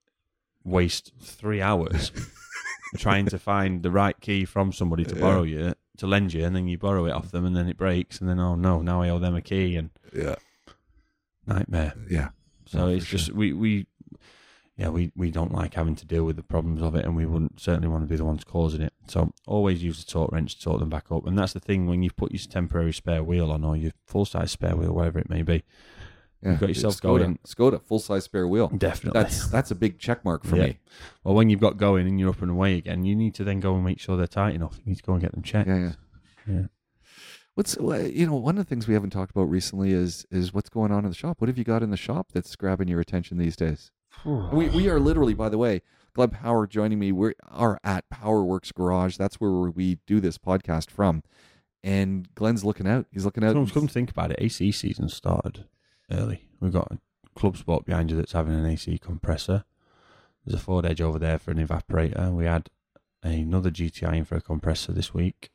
waste 0.66 1.14
three 1.22 1.62
hours 1.62 2.12
trying 2.98 3.26
to 3.28 3.40
find 3.40 3.84
the 3.84 3.90
right 3.92 4.20
key 4.20 4.44
from 4.44 4.74
somebody 4.74 5.06
to 5.06 5.16
borrow 5.16 5.44
you 5.44 5.74
to 5.98 6.08
lend 6.08 6.34
you, 6.34 6.44
and 6.44 6.54
then 6.54 6.68
you 6.68 6.78
borrow 6.78 7.06
it 7.06 7.12
off 7.12 7.32
them, 7.32 7.46
and 7.46 7.56
then 7.56 7.70
it 7.70 7.78
breaks, 7.78 8.20
and 8.20 8.30
then 8.30 8.38
oh 8.40 8.56
no, 8.56 8.82
now 8.82 9.02
I 9.02 9.10
owe 9.10 9.18
them 9.20 9.34
a 9.36 9.42
key, 9.42 9.78
and 9.78 9.92
Yeah. 10.14 10.36
nightmare. 11.46 11.94
Yeah. 12.10 12.30
So 12.66 12.88
it's 12.88 13.06
just 13.06 13.32
we 13.32 13.54
we 13.54 13.88
yeah 14.76 14.90
we 14.90 15.12
we 15.16 15.32
don't 15.32 15.54
like 15.54 15.74
having 15.76 15.96
to 15.96 16.06
deal 16.06 16.26
with 16.26 16.36
the 16.36 16.44
problems 16.44 16.82
of 16.82 16.96
it, 16.96 17.06
and 17.06 17.16
we 17.16 17.26
wouldn't 17.26 17.60
certainly 17.62 17.88
want 17.88 18.04
to 18.04 18.10
be 18.10 18.18
the 18.18 18.26
ones 18.26 18.44
causing 18.44 18.82
it. 18.82 18.94
So 19.08 19.32
always 19.48 19.82
use 19.82 20.04
the 20.04 20.12
torque 20.12 20.34
wrench 20.34 20.56
to 20.56 20.62
torque 20.62 20.82
them 20.82 20.90
back 20.90 21.12
up, 21.12 21.26
and 21.26 21.38
that's 21.38 21.54
the 21.54 21.62
thing 21.62 21.88
when 21.88 22.04
you've 22.04 22.18
put 22.18 22.32
your 22.34 22.40
temporary 22.40 22.94
spare 22.94 23.24
wheel 23.24 23.52
on 23.52 23.64
or 23.64 23.78
your 23.78 23.94
full 24.06 24.26
size 24.26 24.52
spare 24.52 24.76
wheel, 24.76 24.92
whatever 24.94 25.18
it 25.20 25.30
may 25.30 25.44
be. 25.44 25.64
Yeah. 26.44 26.52
You've 26.52 26.60
got 26.60 26.70
yourself 26.70 26.96
Skoda, 27.02 27.02
going. 27.20 27.40
Skoda, 27.48 27.82
full 27.82 28.00
size 28.00 28.26
spare 28.26 28.48
wheel. 28.48 28.68
Definitely. 28.70 29.20
That's 29.22 29.48
that's 29.48 29.72
a 29.72 29.76
big 29.76 29.98
check 30.00 30.24
mark 30.24 30.44
for 30.44 30.56
Yeah. 30.56 30.66
me. 30.68 30.80
well, 31.24 31.34
when 31.36 31.50
you've 31.50 31.60
got 31.60 31.78
going 31.78 32.08
and 32.08 32.20
you're 32.20 32.30
up 32.30 32.42
and 32.42 32.52
away 32.52 32.78
again, 32.78 33.04
you 33.06 33.16
need 33.16 33.34
to 33.36 33.44
then 33.44 33.60
go 33.60 33.74
and 33.76 33.84
make 33.84 34.00
sure 34.00 34.16
they're 34.18 34.28
tight 34.28 34.54
enough. 34.56 34.78
You 34.86 34.92
need 34.92 34.98
to 34.98 35.04
go 35.04 35.14
and 35.14 35.22
get 35.22 35.32
them 35.32 35.42
checked. 35.42 35.68
Yeah, 35.68 35.78
yeah. 35.78 35.92
Yeah. 36.48 36.66
What's 37.56 37.76
uh, 37.78 38.10
you 38.14 38.28
know 38.28 38.36
one 38.36 38.58
of 38.60 38.66
the 38.66 38.70
things 38.70 38.88
we 38.88 38.94
haven't 38.94 39.10
talked 39.10 39.32
about 39.32 39.50
recently 39.50 39.92
is 39.92 40.26
is 40.30 40.54
what's 40.54 40.70
going 40.70 40.92
on 40.92 41.06
in 41.06 41.10
the 41.10 41.16
shop. 41.16 41.42
What 41.42 41.48
have 41.48 41.58
you 41.58 41.64
got 41.64 41.82
in 41.82 41.90
the 41.90 41.98
shop 41.98 42.28
that's 42.34 42.56
grabbing 42.56 42.88
your 42.88 43.00
attention 43.00 43.38
these 43.38 43.56
days? 43.56 43.92
We 44.26 44.70
we 44.70 44.90
are 44.90 45.00
literally, 45.00 45.34
by 45.34 45.50
the 45.50 45.58
way, 45.58 45.82
Glenn 46.14 46.30
Power 46.30 46.68
joining 46.68 47.00
me. 47.00 47.12
We 47.12 47.34
are 47.50 47.80
at 47.84 48.06
PowerWorks 48.14 48.74
Garage. 48.76 49.18
That's 49.18 49.36
where 49.42 49.52
we 49.72 49.98
do 50.06 50.20
this 50.20 50.38
podcast 50.38 50.92
from. 50.92 51.24
And 51.84 52.34
Glenn's 52.36 52.64
looking 52.64 52.88
out. 52.88 53.06
He's 53.12 53.26
looking 53.26 53.44
out. 53.44 53.54
Come, 53.54 53.68
come 53.68 53.88
think 53.88 54.10
about 54.12 54.32
it. 54.32 54.38
AC 54.40 54.72
season 54.72 55.10
started 55.10 55.66
early. 56.12 56.48
We've 56.60 56.74
got 56.74 56.92
a 56.92 57.00
Clubsport 57.40 57.86
behind 57.86 58.10
you 58.10 58.18
that's 58.18 58.32
having 58.32 58.54
an 58.54 58.66
AC 58.66 58.98
compressor. 58.98 59.64
There's 60.46 60.60
a 60.60 60.64
Ford 60.64 60.86
Edge 60.86 61.02
over 61.02 61.20
there 61.20 61.38
for 61.38 61.52
an 61.52 61.66
evaporator. 61.66 62.34
We 62.34 62.46
had 62.46 62.70
another 63.24 63.70
GTI 63.70 64.18
in 64.18 64.26
for 64.26 64.36
a 64.36 64.42
compressor 64.42 64.92
this 64.92 65.14
week. 65.14 65.50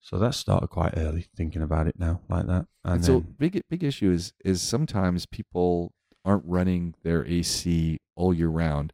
So 0.00 0.18
that 0.18 0.34
started 0.34 0.68
quite 0.68 0.94
early, 0.96 1.26
thinking 1.34 1.62
about 1.62 1.88
it 1.88 1.98
now, 1.98 2.20
like 2.28 2.46
that. 2.46 2.66
And 2.84 2.94
And 2.94 3.04
so 3.04 3.12
then, 3.20 3.34
big 3.38 3.62
big 3.68 3.82
issue 3.82 4.10
is 4.10 4.32
is 4.44 4.62
sometimes 4.62 5.26
people 5.26 5.92
aren't 6.24 6.44
running 6.46 6.94
their 7.02 7.26
AC 7.26 7.98
all 8.14 8.32
year 8.32 8.48
round, 8.48 8.92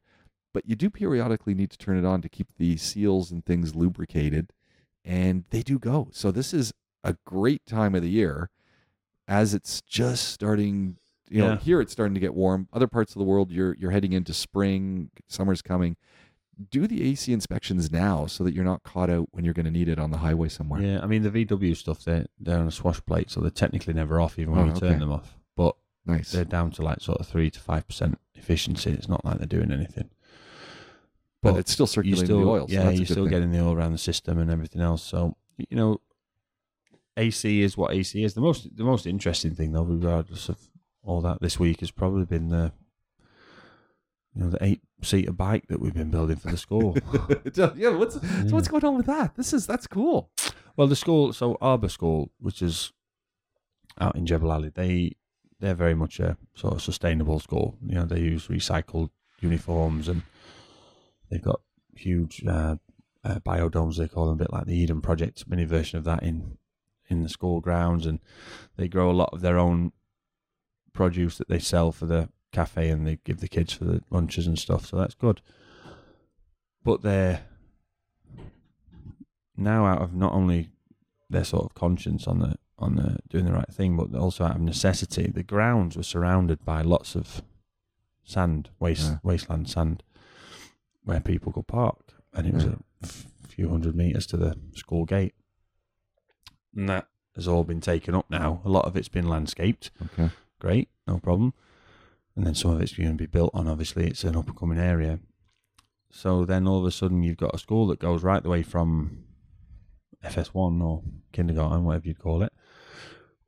but 0.55 0.67
you 0.67 0.75
do 0.75 0.89
periodically 0.89 1.55
need 1.55 1.71
to 1.71 1.79
turn 1.79 1.99
it 1.99 2.05
on 2.07 2.23
to 2.23 2.29
keep 2.31 2.55
the 2.57 2.77
seals 2.79 3.31
and 3.31 3.45
things 3.45 3.75
lubricated, 3.75 4.53
and 5.05 5.45
they 5.51 5.63
do 5.63 5.79
go. 5.79 6.09
So 6.13 6.31
this 6.31 6.55
is 6.55 6.73
a 7.05 7.17
great 7.27 7.67
time 7.67 7.95
of 7.95 8.03
the 8.03 8.11
year, 8.11 8.49
as 9.29 9.55
it's 9.55 9.81
just 9.83 10.29
starting. 10.31 10.97
You 11.31 11.39
know, 11.41 11.49
Yeah. 11.53 11.59
here 11.59 11.81
it's 11.81 11.93
starting 11.93 12.13
to 12.15 12.21
get 12.21 12.35
warm. 12.35 12.69
Other 12.75 12.87
parts 12.87 13.15
of 13.15 13.19
the 13.19 13.25
world, 13.25 13.51
you're 13.51 13.75
you're 13.79 13.91
heading 13.91 14.13
into 14.13 14.35
spring, 14.35 15.11
summer's 15.29 15.63
coming. 15.63 15.97
Do 16.71 16.87
the 16.87 17.03
AC 17.11 17.33
inspections 17.33 17.91
now 17.91 18.27
so 18.27 18.45
that 18.45 18.53
you're 18.55 18.65
not 18.65 18.83
caught 18.83 19.09
out 19.09 19.29
when 19.33 19.43
you're 19.45 19.55
going 19.55 19.65
to 19.65 19.71
need 19.73 19.89
it 19.89 19.99
on 19.99 20.11
the 20.11 20.19
highway 20.19 20.51
somewhere. 20.51 20.83
yeah, 20.83 21.01
I 21.03 21.07
mean, 21.07 21.23
the 21.23 21.31
VW 21.31 21.75
stuff, 21.75 22.05
they're, 22.05 22.27
they're 22.39 22.59
on 22.59 22.69
a 22.69 22.71
swash 22.71 23.01
plate, 23.07 23.31
so 23.31 23.41
they're 23.41 23.51
technically 23.51 23.95
never 23.95 24.21
off, 24.21 24.39
even 24.39 24.55
when 24.55 24.65
Oh, 24.71 24.75
you 24.75 24.79
turn 24.79 24.91
okay. 24.91 24.99
them 24.99 25.11
off. 25.11 25.39
But 25.57 25.77
Nice. 26.05 26.31
they're 26.31 26.45
down 26.45 26.71
to 26.73 26.83
like 26.83 27.01
sort 27.01 27.19
of 27.19 27.27
3 27.27 27.51
to 27.51 27.59
5% 27.59 28.17
efficiency. 28.35 28.91
It's 28.91 29.09
not 29.09 29.25
like 29.25 29.39
they're 29.39 29.47
doing 29.47 29.73
anything. 29.73 30.11
but 31.43 31.53
But 31.53 31.61
it's 31.61 31.73
still 31.73 31.87
circulating 31.87 32.27
still, 32.27 32.41
the 32.41 32.47
oil. 32.47 32.69
So 32.69 32.75
yeah, 32.75 32.91
you're 32.91 33.07
still 33.07 33.25
thing. 33.25 33.31
getting 33.31 33.51
the 33.51 33.61
oil 33.61 33.73
around 33.73 33.93
the 33.93 33.99
system 33.99 34.39
and 34.39 34.51
everything 34.51 34.83
else. 34.83 35.03
So 35.03 35.35
you 35.57 35.77
know, 35.77 36.01
AC 37.17 37.63
is 37.63 37.77
what 37.77 37.93
AC 37.93 38.23
is. 38.23 38.35
The 38.35 38.41
most 38.41 38.75
the 38.77 38.85
most 38.85 39.07
interesting 39.07 39.55
thing, 39.55 39.73
though, 39.73 39.83
regardless 39.83 40.49
of 40.49 40.59
all 41.03 41.21
that, 41.23 41.41
this 41.41 41.59
week 41.59 41.81
has 41.81 41.91
probably 41.91 42.25
been 42.25 42.49
the 42.49 42.73
you 44.35 44.43
know 44.43 44.51
the 44.51 44.65
eight 44.65 44.81
seater 45.03 45.33
bike 45.33 45.67
that 45.69 45.81
we've 45.81 45.95
been 45.95 46.11
building 46.11 46.37
for 46.37 46.51
the 46.51 46.57
school. 46.57 46.97
yeah, 47.77 47.91
what's 47.91 48.15
so 48.15 48.47
what's 48.51 48.69
going 48.69 48.85
on 48.85 48.97
with 48.97 49.07
that? 49.07 49.35
This 49.37 49.53
is 49.53 49.67
that's 49.67 49.87
cool. 49.87 50.31
well, 50.77 50.87
the 50.87 50.97
school, 50.97 51.33
so 51.33 51.59
Arbor 51.61 51.89
School, 51.89 52.31
which 52.39 52.63
is 52.63 52.93
out 54.01 54.17
in 54.17 54.25
Jebel 54.25 54.51
Ali, 54.51 54.71
they 54.71 55.13
they're 55.61 55.75
very 55.75 55.95
much 55.95 56.19
a 56.19 56.37
sort 56.55 56.75
of 56.75 56.83
sustainable 56.83 57.41
school. 57.41 57.77
You 57.87 57.97
know, 57.97 58.05
they 58.05 58.21
use 58.21 58.49
recycled 58.49 59.11
uniforms 59.41 60.09
and 60.09 60.23
they've 61.31 61.43
got 61.43 61.61
huge 61.95 62.43
uh, 62.47 62.77
uh, 63.25 63.39
biodomes. 63.47 63.97
They 63.97 64.09
call 64.09 64.27
them 64.27 64.35
a 64.35 64.45
bit 64.45 64.53
like 64.53 64.67
the 64.67 64.77
Eden 64.77 65.01
Project 65.01 65.45
mini 65.47 65.65
version 65.65 65.99
of 65.99 66.05
that 66.05 66.23
in 66.23 66.59
in 67.13 67.23
the 67.23 67.29
school 67.29 67.61
grounds, 67.61 68.07
and 68.07 68.19
they 68.77 68.89
grow 68.89 69.11
a 69.11 69.13
lot 69.13 69.31
of 69.33 69.41
their 69.41 69.59
own 69.59 69.93
produce 70.93 71.39
that 71.39 71.49
they 71.49 71.59
sell 71.59 71.93
for 71.93 72.07
the 72.07 72.29
cafe 72.51 72.91
and 72.91 73.07
they 73.07 73.19
give 73.25 73.41
the 73.41 73.49
kids 73.49 73.73
for 73.73 73.85
the 73.85 74.03
lunches 74.11 74.47
and 74.47 74.59
stuff. 74.59 74.87
So 74.87 74.97
that's 74.97 75.15
good. 75.15 75.41
But 76.85 77.03
they're 77.03 77.45
now 79.57 79.87
out 79.87 80.03
of 80.03 80.15
not 80.15 80.33
only 80.33 80.71
their 81.31 81.45
sort 81.45 81.65
of 81.65 81.75
conscience 81.75 82.27
on 82.27 82.41
the 82.41 82.57
on 82.79 82.97
the 82.97 83.19
doing 83.29 83.45
the 83.45 83.53
right 83.53 83.73
thing, 83.73 83.97
but 83.97 84.15
also 84.19 84.45
out 84.45 84.57
of 84.57 84.61
necessity. 84.61 85.31
The 85.33 85.45
grounds 85.45 85.97
were 85.97 86.03
surrounded 86.03 86.65
by 86.65 86.83
lots 86.83 87.15
of 87.15 87.43
sand, 88.25 88.71
waste 88.81 89.11
Yeah. 89.13 89.19
wasteland 89.23 89.69
sand, 89.71 90.03
where 91.05 91.21
people 91.21 91.53
could 91.53 91.69
park, 91.69 92.15
and 92.35 92.47
it 92.47 92.55
was 92.55 92.65
Yeah. 92.65 92.75
a 93.03 93.07
few 93.49 93.69
hundred 93.69 93.95
meters 93.95 94.27
to 94.29 94.37
the 94.37 94.59
school 94.75 95.05
gate. 95.05 95.35
And 96.75 96.89
that 96.89 97.09
has 97.35 97.49
all 97.49 97.65
been 97.65 97.81
taken 97.81 98.15
up 98.15 98.27
now. 98.31 98.61
A 98.65 98.69
lot 98.69 98.85
of 98.85 98.97
it's 98.97 99.09
been 99.09 99.29
landscaped. 99.29 99.91
Okay. 100.03 100.31
Great, 100.61 100.89
no 101.07 101.19
problem. 101.19 101.55
And 102.37 102.47
then 102.47 102.55
some 102.55 102.71
of 102.71 102.81
it's 102.81 102.95
going 102.95 103.11
to 103.11 103.15
be 103.15 103.27
built 103.27 103.51
on. 103.53 103.69
Obviously, 103.69 104.07
it's 104.07 104.25
an 104.25 104.37
up 104.37 104.47
and 104.47 104.57
coming 104.57 104.79
area. 104.79 105.19
So 106.11 106.45
then 106.45 106.67
all 106.67 106.79
of 106.79 106.85
a 106.87 106.91
sudden, 106.91 107.23
you've 107.23 107.37
got 107.37 107.55
a 107.55 107.59
school 107.59 107.87
that 107.89 107.99
goes 107.99 108.23
right 108.23 108.43
the 108.43 108.49
way 108.49 108.63
from 108.63 109.25
FS1 110.25 110.83
or 110.83 111.03
kindergarten, 111.33 111.85
whatever 111.85 112.07
you'd 112.07 112.19
call 112.19 112.43
it, 112.43 112.53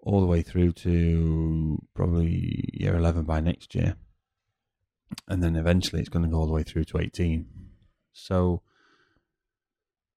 all 0.00 0.20
the 0.20 0.26
way 0.26 0.42
through 0.42 0.72
to 0.72 1.78
probably 1.94 2.70
year 2.72 2.96
11 2.96 3.24
by 3.24 3.40
next 3.40 3.74
year. 3.74 3.96
And 5.28 5.42
then 5.42 5.56
eventually 5.56 6.00
it's 6.00 6.08
going 6.08 6.24
to 6.24 6.30
go 6.30 6.38
all 6.38 6.46
the 6.46 6.52
way 6.52 6.62
through 6.62 6.84
to 6.84 6.98
18. 6.98 7.46
So 8.12 8.62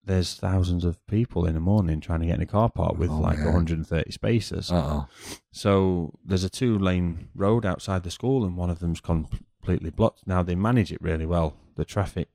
there's 0.08 0.34
thousands 0.36 0.84
of 0.86 1.06
people 1.08 1.46
in 1.46 1.54
the 1.54 1.60
morning 1.60 2.00
trying 2.02 2.22
to 2.22 2.26
get 2.26 2.36
in 2.36 2.42
a 2.42 2.46
car 2.48 2.70
park 2.70 2.98
with 2.98 3.10
Oh, 3.12 3.20
like 3.20 3.38
man. 3.38 3.46
130 3.48 4.12
spaces. 4.12 4.72
Uh 4.72 4.76
oh. 4.76 5.08
So 5.52 6.18
there's 6.26 6.44
a 6.44 6.50
two 6.50 6.78
lane 6.80 7.30
road 7.36 7.66
outside 7.66 8.04
the 8.04 8.12
school, 8.12 8.44
and 8.46 8.58
one 8.58 8.70
of 8.70 8.80
them's 8.80 9.02
completely 9.02 9.90
blocked. 9.90 10.26
Now 10.26 10.44
they 10.44 10.56
manage 10.56 10.92
it 10.92 11.02
really 11.02 11.26
well. 11.26 11.56
The 11.76 11.86
traffic 11.86 12.30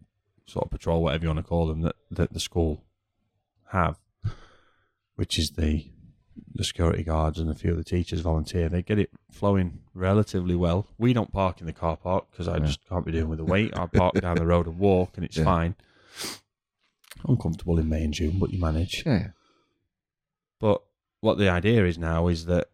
sort 0.46 0.66
of 0.66 0.70
patrol, 0.70 1.02
whatever 1.02 1.24
you 1.24 1.28
want 1.30 1.38
to 1.38 1.42
call 1.48 1.66
them, 1.66 1.80
that, 1.82 1.96
that 2.10 2.32
the 2.32 2.40
school 2.40 2.84
have, 3.70 3.98
which 5.16 5.38
is 5.38 5.50
the 5.52 5.86
the 6.54 6.64
security 6.64 7.02
guards 7.02 7.38
and 7.38 7.50
a 7.50 7.54
few 7.54 7.70
of 7.72 7.76
the 7.78 7.84
teachers 7.84 8.20
volunteer. 8.20 8.68
They 8.68 8.82
get 8.82 8.98
it 8.98 9.10
flowing 9.30 9.80
relatively 9.94 10.54
well. 10.54 10.86
We 10.98 11.12
don't 11.14 11.32
park 11.32 11.60
in 11.60 11.66
the 11.66 11.72
car 11.72 11.96
park 11.96 12.26
because 12.30 12.48
I 12.48 12.56
Yeah. 12.58 12.64
just 12.66 12.86
can't 12.88 13.04
be 13.06 13.12
doing 13.12 13.28
with 13.28 13.38
the 13.38 13.44
weight. 13.44 13.78
I 13.78 13.86
park 13.86 14.14
down 14.20 14.36
the 14.36 14.46
road 14.46 14.66
and 14.66 14.78
walk, 14.78 15.12
and 15.16 15.24
it's 15.24 15.36
Yeah. 15.38 15.44
fine. 15.44 15.76
Uncomfortable 17.26 17.78
in 17.78 17.88
May 17.88 18.04
and 18.04 18.14
June, 18.14 18.38
but 18.38 18.52
you 18.52 18.60
manage. 18.60 19.02
Yeah. 19.04 19.28
But 20.58 20.82
what 21.20 21.38
the 21.38 21.48
idea 21.48 21.84
is 21.86 21.98
now 21.98 22.28
is 22.28 22.46
that 22.46 22.68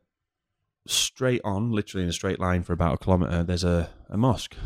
straight 0.86 1.40
on, 1.44 1.72
literally 1.72 2.04
in 2.04 2.08
a 2.08 2.14
straight 2.14 2.40
line 2.40 2.62
for 2.62 2.72
about 2.72 2.94
a 2.94 2.98
kilometre, 2.98 3.44
there's 3.44 3.64
a, 3.64 3.90
a 4.08 4.16
mosque. 4.16 4.56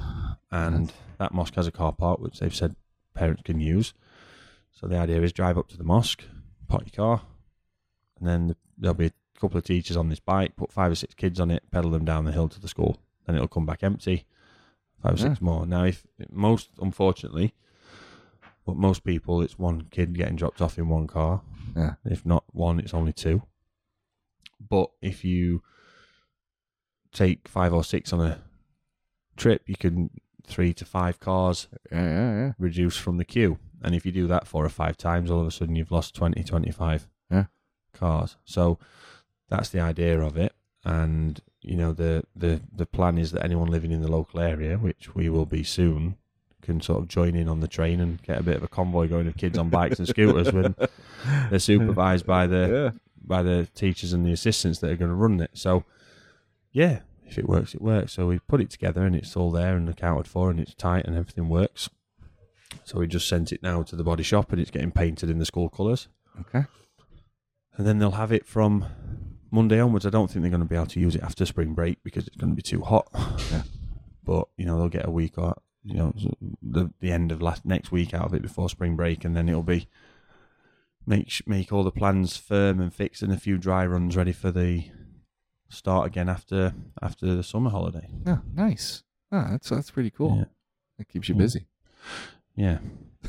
And 0.50 0.92
that 1.18 1.32
mosque 1.32 1.54
has 1.54 1.66
a 1.66 1.72
car 1.72 1.92
park, 1.92 2.20
which 2.20 2.38
they've 2.38 2.54
said 2.54 2.76
parents 3.14 3.42
can 3.44 3.60
use. 3.60 3.94
So 4.70 4.86
the 4.86 4.98
idea 4.98 5.22
is 5.22 5.32
drive 5.32 5.58
up 5.58 5.68
to 5.68 5.76
the 5.76 5.84
mosque, 5.84 6.24
park 6.68 6.84
your 6.86 7.04
car, 7.04 7.22
and 8.18 8.28
then 8.28 8.56
there'll 8.78 8.94
be 8.94 9.06
a 9.06 9.12
couple 9.40 9.58
of 9.58 9.64
teachers 9.64 9.96
on 9.96 10.08
this 10.08 10.20
bike, 10.20 10.56
put 10.56 10.72
five 10.72 10.92
or 10.92 10.94
six 10.94 11.14
kids 11.14 11.40
on 11.40 11.50
it, 11.50 11.62
pedal 11.70 11.90
them 11.90 12.04
down 12.04 12.24
the 12.24 12.32
hill 12.32 12.48
to 12.48 12.60
the 12.60 12.68
school. 12.68 12.98
Then 13.26 13.36
it'll 13.36 13.48
come 13.48 13.66
back 13.66 13.82
empty. 13.82 14.26
Five 15.02 15.14
or 15.14 15.16
six 15.16 15.40
more. 15.40 15.66
Now, 15.66 15.84
if 15.84 16.06
most, 16.30 16.70
unfortunately, 16.80 17.54
but 18.66 18.76
most 18.76 19.04
people, 19.04 19.42
it's 19.42 19.58
one 19.58 19.82
kid 19.90 20.14
getting 20.16 20.36
dropped 20.36 20.60
off 20.62 20.78
in 20.78 20.88
one 20.88 21.06
car. 21.06 21.42
Yeah. 21.76 21.94
If 22.04 22.24
not 22.24 22.44
one, 22.52 22.78
it's 22.80 22.94
only 22.94 23.12
two. 23.12 23.42
But 24.68 24.90
if 25.00 25.24
you 25.24 25.62
take 27.12 27.48
five 27.48 27.72
or 27.72 27.84
six 27.84 28.12
on 28.12 28.20
a 28.20 28.38
trip, 29.36 29.62
you 29.66 29.76
can 29.76 30.10
three 30.46 30.72
to 30.74 30.84
five 30.84 31.20
cars 31.20 31.68
Yeah. 31.90 32.02
Yeah. 32.04 32.34
Yeah. 32.36 32.52
reduce 32.58 32.96
from 32.96 33.16
the 33.18 33.24
queue. 33.24 33.58
And 33.82 33.94
if 33.94 34.06
you 34.06 34.12
do 34.12 34.26
that 34.28 34.46
four 34.46 34.64
or 34.64 34.68
five 34.68 34.96
times, 34.96 35.30
all 35.30 35.40
of 35.40 35.46
a 35.46 35.50
sudden 35.50 35.76
you've 35.76 35.90
lost 35.92 36.14
20, 36.14 36.42
25 36.44 37.08
Yeah. 37.30 37.46
cars. 37.92 38.36
So 38.44 38.78
that's 39.48 39.68
the 39.70 39.80
idea 39.80 40.20
of 40.20 40.36
it. 40.36 40.52
And, 40.84 41.40
you 41.60 41.76
know, 41.76 41.92
the, 41.92 42.24
the, 42.34 42.60
the 42.74 42.86
plan 42.86 43.18
is 43.18 43.32
that 43.32 43.44
anyone 43.44 43.68
living 43.70 43.92
in 43.92 44.02
the 44.02 44.10
local 44.10 44.40
area, 44.40 44.76
which 44.78 45.14
we 45.14 45.28
will 45.28 45.46
be 45.46 45.62
soon, 45.64 46.16
can 46.62 46.80
sort 46.80 47.00
of 47.00 47.08
join 47.08 47.34
in 47.34 47.48
on 47.48 47.60
the 47.60 47.68
train 47.68 48.00
and 48.00 48.22
get 48.22 48.38
a 48.38 48.42
bit 48.42 48.56
of 48.56 48.62
a 48.62 48.68
convoy 48.68 49.08
going 49.08 49.26
of 49.26 49.36
kids 49.36 49.58
on 49.58 49.68
bikes 49.68 49.98
and 49.98 50.08
scooters 50.08 50.52
when 50.52 50.74
they're 51.50 51.58
supervised 51.58 52.24
by 52.24 52.46
the 52.46 52.92
yeah. 52.94 52.98
by 53.22 53.42
the 53.42 53.68
teachers 53.74 54.12
and 54.12 54.24
the 54.24 54.32
assistants 54.32 54.78
that 54.78 54.90
are 54.90 54.96
going 54.96 55.10
to 55.10 55.14
run 55.14 55.40
it. 55.40 55.50
So, 55.54 55.84
yeah, 56.70 57.00
if 57.26 57.38
it 57.38 57.48
works, 57.48 57.74
it 57.74 57.82
works. 57.82 58.12
So 58.12 58.26
we 58.26 58.38
put 58.38 58.60
it 58.60 58.70
together 58.70 59.04
and 59.04 59.16
it's 59.16 59.36
all 59.36 59.50
there 59.50 59.76
and 59.76 59.88
accounted 59.88 60.28
for 60.28 60.50
and 60.50 60.60
it's 60.60 60.74
tight 60.74 61.06
and 61.06 61.16
everything 61.16 61.48
works. 61.48 61.88
So 62.84 62.98
we 62.98 63.06
just 63.06 63.28
sent 63.28 63.52
it 63.52 63.62
now 63.62 63.82
to 63.82 63.96
the 63.96 64.04
body 64.04 64.22
shop 64.22 64.52
and 64.52 64.60
it's 64.60 64.70
getting 64.70 64.92
painted 64.92 65.30
in 65.30 65.38
the 65.38 65.44
school 65.44 65.68
colours. 65.68 66.08
Okay. 66.40 66.64
And 67.76 67.86
then 67.86 67.98
they'll 67.98 68.12
have 68.12 68.32
it 68.32 68.46
from 68.46 68.86
Monday 69.50 69.80
onwards. 69.80 70.06
I 70.06 70.10
don't 70.10 70.30
think 70.30 70.42
they're 70.42 70.50
going 70.50 70.62
to 70.62 70.68
be 70.68 70.76
able 70.76 70.86
to 70.86 71.00
use 71.00 71.16
it 71.16 71.22
after 71.22 71.46
spring 71.46 71.74
break 71.74 72.02
because 72.02 72.26
it's 72.26 72.36
going 72.36 72.50
to 72.50 72.56
be 72.56 72.62
too 72.62 72.82
hot. 72.82 73.08
Yeah. 73.50 73.62
But 74.24 74.48
you 74.56 74.64
know 74.66 74.78
they'll 74.78 74.88
get 74.88 75.06
a 75.06 75.10
week 75.10 75.36
or 75.36 75.56
you 75.84 75.94
know 75.94 76.12
the 76.62 76.90
the 77.00 77.10
end 77.12 77.32
of 77.32 77.42
last 77.42 77.64
next 77.64 77.90
week 77.92 78.14
out 78.14 78.26
of 78.26 78.34
it 78.34 78.42
before 78.42 78.68
spring 78.68 78.96
break, 78.96 79.24
and 79.24 79.36
then 79.36 79.48
it'll 79.48 79.62
be 79.62 79.88
make 81.06 81.30
make 81.46 81.72
all 81.72 81.82
the 81.84 81.90
plans 81.90 82.36
firm 82.36 82.80
and 82.80 82.94
fixed 82.94 83.22
and 83.22 83.32
a 83.32 83.36
few 83.36 83.58
dry 83.58 83.84
runs 83.84 84.16
ready 84.16 84.32
for 84.32 84.50
the 84.50 84.84
start 85.68 86.06
again 86.06 86.28
after 86.28 86.74
after 87.00 87.34
the 87.34 87.42
summer 87.42 87.70
holiday. 87.70 88.08
Yeah. 88.26 88.38
Nice. 88.54 89.02
Ah, 89.32 89.48
that's 89.50 89.68
that's 89.70 89.90
pretty 89.90 90.10
cool. 90.10 90.36
Yeah. 90.38 90.44
That 90.98 91.08
keeps 91.08 91.28
you 91.28 91.34
Yeah. 91.34 91.38
busy. 91.40 91.66
Yeah, 92.54 92.78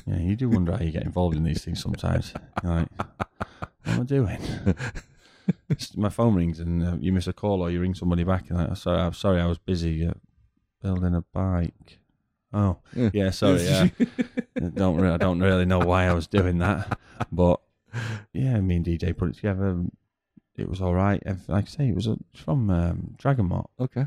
yeah. 0.06 0.18
You 0.20 0.36
do 0.36 0.50
wonder 0.50 0.74
how 0.76 0.84
you 0.84 0.92
get 0.92 1.04
involved 1.04 1.36
in 1.38 1.44
these 1.46 1.64
things 1.64 1.82
sometimes. 1.82 2.34
You're 2.62 2.74
like, 2.76 2.88
what 2.98 3.70
am 3.86 4.02
I 4.02 4.04
doing? 4.04 4.40
My 5.96 6.10
phone 6.10 6.36
rings 6.36 6.60
and 6.60 6.84
uh, 6.84 6.98
you 7.00 7.12
miss 7.12 7.28
a 7.28 7.34
call 7.34 7.62
or 7.62 7.70
you 7.70 7.80
ring 7.82 7.94
somebody 7.96 8.24
back 8.24 8.50
and 8.50 8.58
like, 8.60 8.78
sorry, 8.78 9.00
I'm 9.02 9.14
sorry, 9.14 9.42
I 9.42 9.46
was 9.46 9.58
busy 9.58 10.06
uh, 10.08 10.14
building 10.82 11.16
a 11.16 11.22
bike. 11.34 12.00
Oh, 12.54 12.78
Yeah. 12.96 13.10
yeah, 13.14 13.30
sorry. 13.32 13.64
Yeah, 13.64 13.88
I 14.58 14.70
don't 14.70 14.98
re- 14.98 15.10
I 15.10 15.18
don't 15.18 15.40
really 15.40 15.66
know 15.66 15.80
why 15.80 16.06
I 16.06 16.14
was 16.14 16.28
doing 16.28 16.60
that, 16.60 17.00
but 17.32 17.60
yeah, 18.32 18.60
me 18.62 18.76
and 18.78 18.86
DJ 18.86 19.16
put 19.18 19.30
it 19.30 19.36
together. 19.36 19.84
It 20.56 20.70
was 20.70 20.80
all 20.82 20.94
right. 20.94 21.22
Like 21.48 21.66
I 21.66 21.68
say, 21.68 21.88
it 21.90 21.96
was 21.96 22.08
uh, 22.08 22.16
from 22.36 22.70
um, 22.70 23.16
Dragon 23.18 23.48
Mart 23.48 23.70
Okay. 23.80 24.06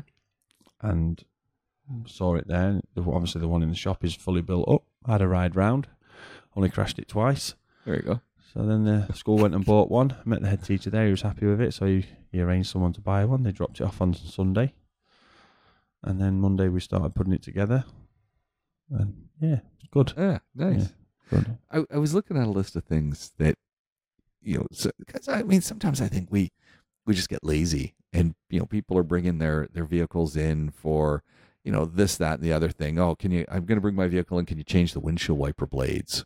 and 0.81 1.21
saw 2.05 2.35
it 2.35 2.47
there. 2.47 2.79
Obviously, 2.97 3.41
the 3.41 3.47
one 3.49 3.61
in 3.63 3.69
the 3.69 3.75
shop 3.75 4.03
is 4.05 4.15
fully 4.15 4.41
built 4.41 4.67
up. 4.69 4.83
I 5.05 5.11
had 5.13 5.21
a 5.21 5.27
ride 5.27 5.55
round, 5.57 5.87
only 6.55 6.69
crashed 6.69 6.99
it 6.99 7.07
twice. 7.09 7.55
There 7.85 7.95
you 7.97 8.01
go. 8.01 8.21
So 8.53 8.65
then 8.65 8.85
the 8.85 9.11
school 9.13 9.37
went 9.37 9.53
and 9.55 9.65
bought 9.65 9.91
one. 9.91 10.11
I 10.11 10.27
met 10.29 10.41
the 10.41 10.47
head 10.47 10.63
teacher 10.63 10.89
there. 10.89 11.05
He 11.05 11.11
was 11.11 11.21
happy 11.21 11.45
with 11.45 11.59
it, 11.61 11.73
so 11.73 11.85
he, 11.85 12.05
he 12.31 12.39
arranged 12.41 12.69
someone 12.69 12.93
to 12.93 13.01
buy 13.01 13.25
one. 13.25 13.43
They 13.43 13.51
dropped 13.51 13.81
it 13.81 13.83
off 13.83 14.01
on 14.01 14.13
Sunday, 14.13 14.73
and 16.03 16.19
then 16.21 16.39
Monday 16.39 16.69
we 16.69 16.79
started 16.79 17.13
putting 17.13 17.33
it 17.33 17.43
together. 17.43 17.83
And 18.91 19.27
yeah, 19.41 19.59
good. 19.91 20.13
Yeah. 20.17 20.39
Nice. 20.55 20.93
Yeah. 21.31 21.39
Good. 21.39 21.57
I, 21.71 21.95
I 21.95 21.97
was 21.97 22.13
looking 22.13 22.37
at 22.37 22.47
a 22.47 22.51
list 22.51 22.75
of 22.75 22.83
things 22.85 23.33
that 23.37 23.57
you 24.41 24.57
know 24.59 24.67
so, 24.71 24.91
cause 25.07 25.27
I 25.27 25.43
mean 25.43 25.61
sometimes 25.61 25.99
I 26.01 26.07
think 26.07 26.29
we 26.31 26.51
we 27.05 27.13
just 27.13 27.27
get 27.29 27.43
lazy 27.43 27.95
and 28.13 28.33
you 28.49 28.59
know 28.59 28.65
people 28.65 28.97
are 28.97 29.03
bringing 29.03 29.39
their 29.39 29.67
their 29.73 29.83
vehicles 29.83 30.37
in 30.37 30.69
for 30.71 31.23
you 31.65 31.71
know 31.71 31.83
this 31.83 32.15
that 32.17 32.35
and 32.35 32.43
the 32.43 32.53
other 32.53 32.69
thing 32.69 32.97
oh 32.97 33.15
can 33.15 33.31
you 33.31 33.43
I'm 33.51 33.65
going 33.65 33.75
to 33.77 33.81
bring 33.81 33.95
my 33.95 34.07
vehicle 34.07 34.39
in 34.39 34.45
can 34.45 34.57
you 34.57 34.63
change 34.63 34.93
the 34.93 35.01
windshield 35.01 35.37
wiper 35.37 35.65
blades 35.67 36.23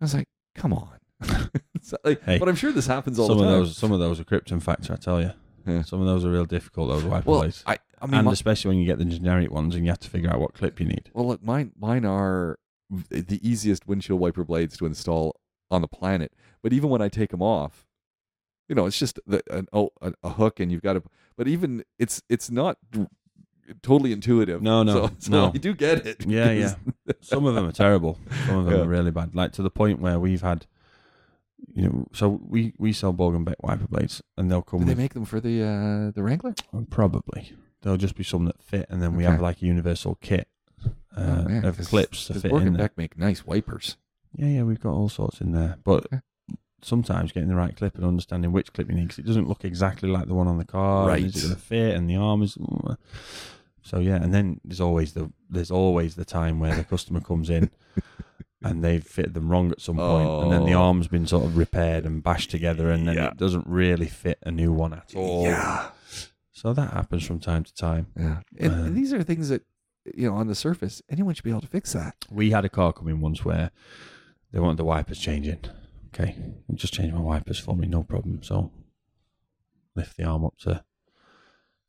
I 0.00 0.04
was 0.04 0.14
like 0.14 0.28
come 0.54 0.74
on 0.74 0.98
So, 1.80 1.96
like, 2.04 2.22
Hey, 2.24 2.38
but 2.38 2.48
I'm 2.48 2.56
sure 2.56 2.72
this 2.72 2.86
happens 2.86 3.18
all 3.18 3.28
some 3.28 3.38
the 3.38 3.44
of 3.44 3.50
those, 3.50 3.76
some 3.76 3.92
of 3.92 3.98
those 4.00 4.18
are 4.20 4.24
Krypton 4.24 4.62
factor. 4.62 4.94
I 4.94 4.96
tell 4.96 5.20
you, 5.20 5.32
Yeah. 5.66 5.82
some 5.82 6.00
of 6.00 6.06
those 6.06 6.24
are 6.24 6.30
real 6.30 6.46
difficult. 6.46 6.88
Those 6.88 7.04
wiper 7.04 7.30
well 7.30 7.40
blades, 7.40 7.62
I 7.66 7.78
I 8.04 8.06
mean 8.06 8.14
and 8.20 8.26
my- 8.26 8.32
especially 8.32 8.68
when 8.70 8.78
you 8.78 8.86
get 8.86 8.98
the 8.98 9.04
generic 9.04 9.50
ones 9.50 9.74
and 9.74 9.84
you 9.84 9.90
have 9.90 10.00
to 10.00 10.10
figure 10.10 10.30
out 10.30 10.40
what 10.40 10.54
clip 10.54 10.78
you 10.80 10.86
need. 10.86 11.10
Well, 11.14 11.26
look, 11.26 11.42
mine 11.42 11.72
mine 11.78 12.04
are 12.04 12.58
the 13.08 13.40
easiest 13.42 13.86
windshield 13.88 14.20
wiper 14.20 14.44
blades 14.44 14.76
to 14.78 14.86
install 14.86 15.40
on 15.70 15.80
the 15.82 15.88
planet. 15.88 16.32
But 16.62 16.72
even 16.72 16.90
when 16.90 17.02
I 17.02 17.08
take 17.08 17.30
them 17.30 17.42
off, 17.42 17.86
you 18.68 18.74
know, 18.74 18.86
it's 18.86 18.98
just 18.98 19.18
the, 19.26 19.42
an, 19.50 19.66
oh, 19.72 19.90
a, 20.00 20.12
a 20.22 20.30
hook, 20.30 20.60
and 20.60 20.70
you've 20.70 20.82
got 20.82 20.92
to. 20.94 21.02
But 21.36 21.48
even 21.48 21.84
it's 21.98 22.22
it's 22.28 22.50
not 22.50 22.78
totally 23.82 24.12
intuitive. 24.12 24.62
No, 24.62 24.82
no, 24.82 24.92
so, 24.92 25.10
so 25.18 25.30
no. 25.32 25.50
You 25.52 25.58
do 25.60 25.74
get 25.74 26.06
it. 26.06 26.24
Yeah, 26.26 26.50
yeah. 26.52 26.74
Some 27.20 27.46
of 27.46 27.54
them 27.54 27.66
are 27.66 27.72
terrible. 27.72 28.18
Some 28.46 28.58
of 28.58 28.64
them 28.66 28.74
Yeah. 28.74 28.80
are 28.82 28.88
really 28.88 29.10
bad. 29.10 29.34
Like 29.34 29.52
to 29.52 29.62
the 29.62 29.70
point 29.70 30.00
where 30.00 30.18
we've 30.20 30.42
had, 30.42 30.66
you 31.74 31.82
know, 31.88 32.06
so 32.12 32.40
we 32.46 32.74
we 32.78 32.92
sell 32.92 33.12
Borg 33.12 33.34
and 33.34 33.44
Beck 33.44 33.62
wiper 33.62 33.86
blades, 33.88 34.22
and 34.36 34.50
they'll 34.50 34.62
come 34.62 34.80
Do 34.80 34.84
they 34.86 34.90
with 34.92 34.98
make 34.98 35.14
them 35.14 35.24
for 35.24 35.40
the 35.40 35.62
uh, 35.62 36.10
the 36.12 36.22
Wrangler? 36.22 36.54
probably 36.90 37.52
there'll 37.84 37.96
just 37.98 38.16
be 38.16 38.24
some 38.24 38.46
that 38.46 38.60
fit, 38.60 38.86
and 38.90 39.00
then 39.00 39.14
we 39.14 39.22
Okay. 39.24 39.30
have 39.32 39.40
like 39.40 39.62
a 39.62 39.66
universal 39.66 40.16
kit 40.16 40.48
uh, 41.16 41.44
Oh, 41.46 41.68
of 41.68 41.78
clips 41.78 42.26
to 42.26 42.34
fit 42.34 42.50
in 42.50 42.56
and 42.66 42.74
there. 42.76 42.84
Beck 42.88 42.98
make 42.98 43.16
nice 43.16 43.46
wipers. 43.46 43.96
Yeah, 44.36 44.48
yeah, 44.48 44.62
we've 44.64 44.80
got 44.80 44.94
all 44.94 45.08
sorts 45.08 45.40
in 45.40 45.52
there, 45.52 45.76
but. 45.84 46.06
Okay. 46.06 46.20
Sometimes 46.82 47.32
getting 47.32 47.48
the 47.48 47.54
right 47.54 47.74
clip 47.74 47.94
and 47.94 48.04
understanding 48.04 48.52
which 48.52 48.70
clip 48.74 48.90
you 48.90 48.94
need 48.94 49.04
because 49.04 49.18
it 49.18 49.24
doesn't 49.24 49.48
look 49.48 49.64
exactly 49.64 50.06
like 50.06 50.26
the 50.26 50.34
one 50.34 50.46
on 50.46 50.58
the 50.58 50.66
car. 50.66 51.08
and 51.08 51.24
Is 51.24 51.34
it 51.36 51.40
going 51.46 51.54
to 51.54 51.58
fit? 51.58 51.94
And 51.96 52.10
the 52.10 52.16
arm 52.16 52.42
is. 52.42 52.58
So 53.82 54.00
yeah, 54.00 54.16
and 54.16 54.34
then 54.34 54.60
there's 54.66 54.82
always 54.82 55.14
the 55.14 55.32
there's 55.48 55.70
always 55.70 56.14
the 56.14 56.26
time 56.26 56.60
where 56.60 56.74
the 56.76 56.84
customer 56.84 57.20
comes 57.22 57.48
in 57.48 57.70
and 58.62 58.84
they've 58.84 59.02
fitted 59.02 59.32
them 59.32 59.48
wrong 59.50 59.70
at 59.72 59.80
some 59.80 59.96
point, 59.96 60.28
and 60.42 60.52
then 60.52 60.66
the 60.66 60.74
Oh. 60.74 60.82
arm's 60.82 61.08
been 61.08 61.26
sort 61.26 61.46
of 61.46 61.56
repaired 61.56 62.04
and 62.04 62.22
bashed 62.22 62.50
together, 62.50 62.90
and 62.90 63.08
then 63.08 63.14
Yeah. 63.16 63.28
it 63.28 63.38
doesn't 63.38 63.66
really 63.66 64.06
fit 64.08 64.38
a 64.42 64.50
new 64.50 64.70
one 64.70 64.92
at 64.92 65.14
all. 65.16 65.44
Yeah, 65.44 65.88
So 66.64 66.72
that 66.72 66.94
happens 66.94 67.26
from 67.26 67.40
time 67.40 67.62
to 67.62 67.74
time. 67.74 68.06
yeah. 68.18 68.40
And, 68.58 68.72
and 68.72 68.96
these 68.96 69.12
are 69.12 69.22
things 69.22 69.50
that 69.50 69.66
you 70.14 70.30
know 70.30 70.34
on 70.34 70.46
the 70.46 70.54
surface 70.54 71.02
anyone 71.10 71.34
should 71.34 71.44
be 71.44 71.50
able 71.50 71.60
to 71.60 71.66
fix 71.66 71.92
that. 71.92 72.16
We 72.30 72.52
had 72.52 72.64
a 72.64 72.70
car 72.70 72.94
come 72.94 73.08
in 73.08 73.20
once 73.20 73.44
where 73.44 73.70
they 74.50 74.60
wanted 74.60 74.78
the 74.78 74.84
wipers 74.84 75.18
changing. 75.18 75.58
Okay, 76.06 76.34
just 76.72 76.94
change 76.94 77.12
my 77.12 77.20
wipers 77.20 77.58
for 77.58 77.76
me, 77.76 77.86
no 77.86 78.02
problem. 78.02 78.42
So 78.42 78.72
lift 79.94 80.16
the 80.16 80.24
arm 80.24 80.46
up 80.46 80.56
to 80.60 80.82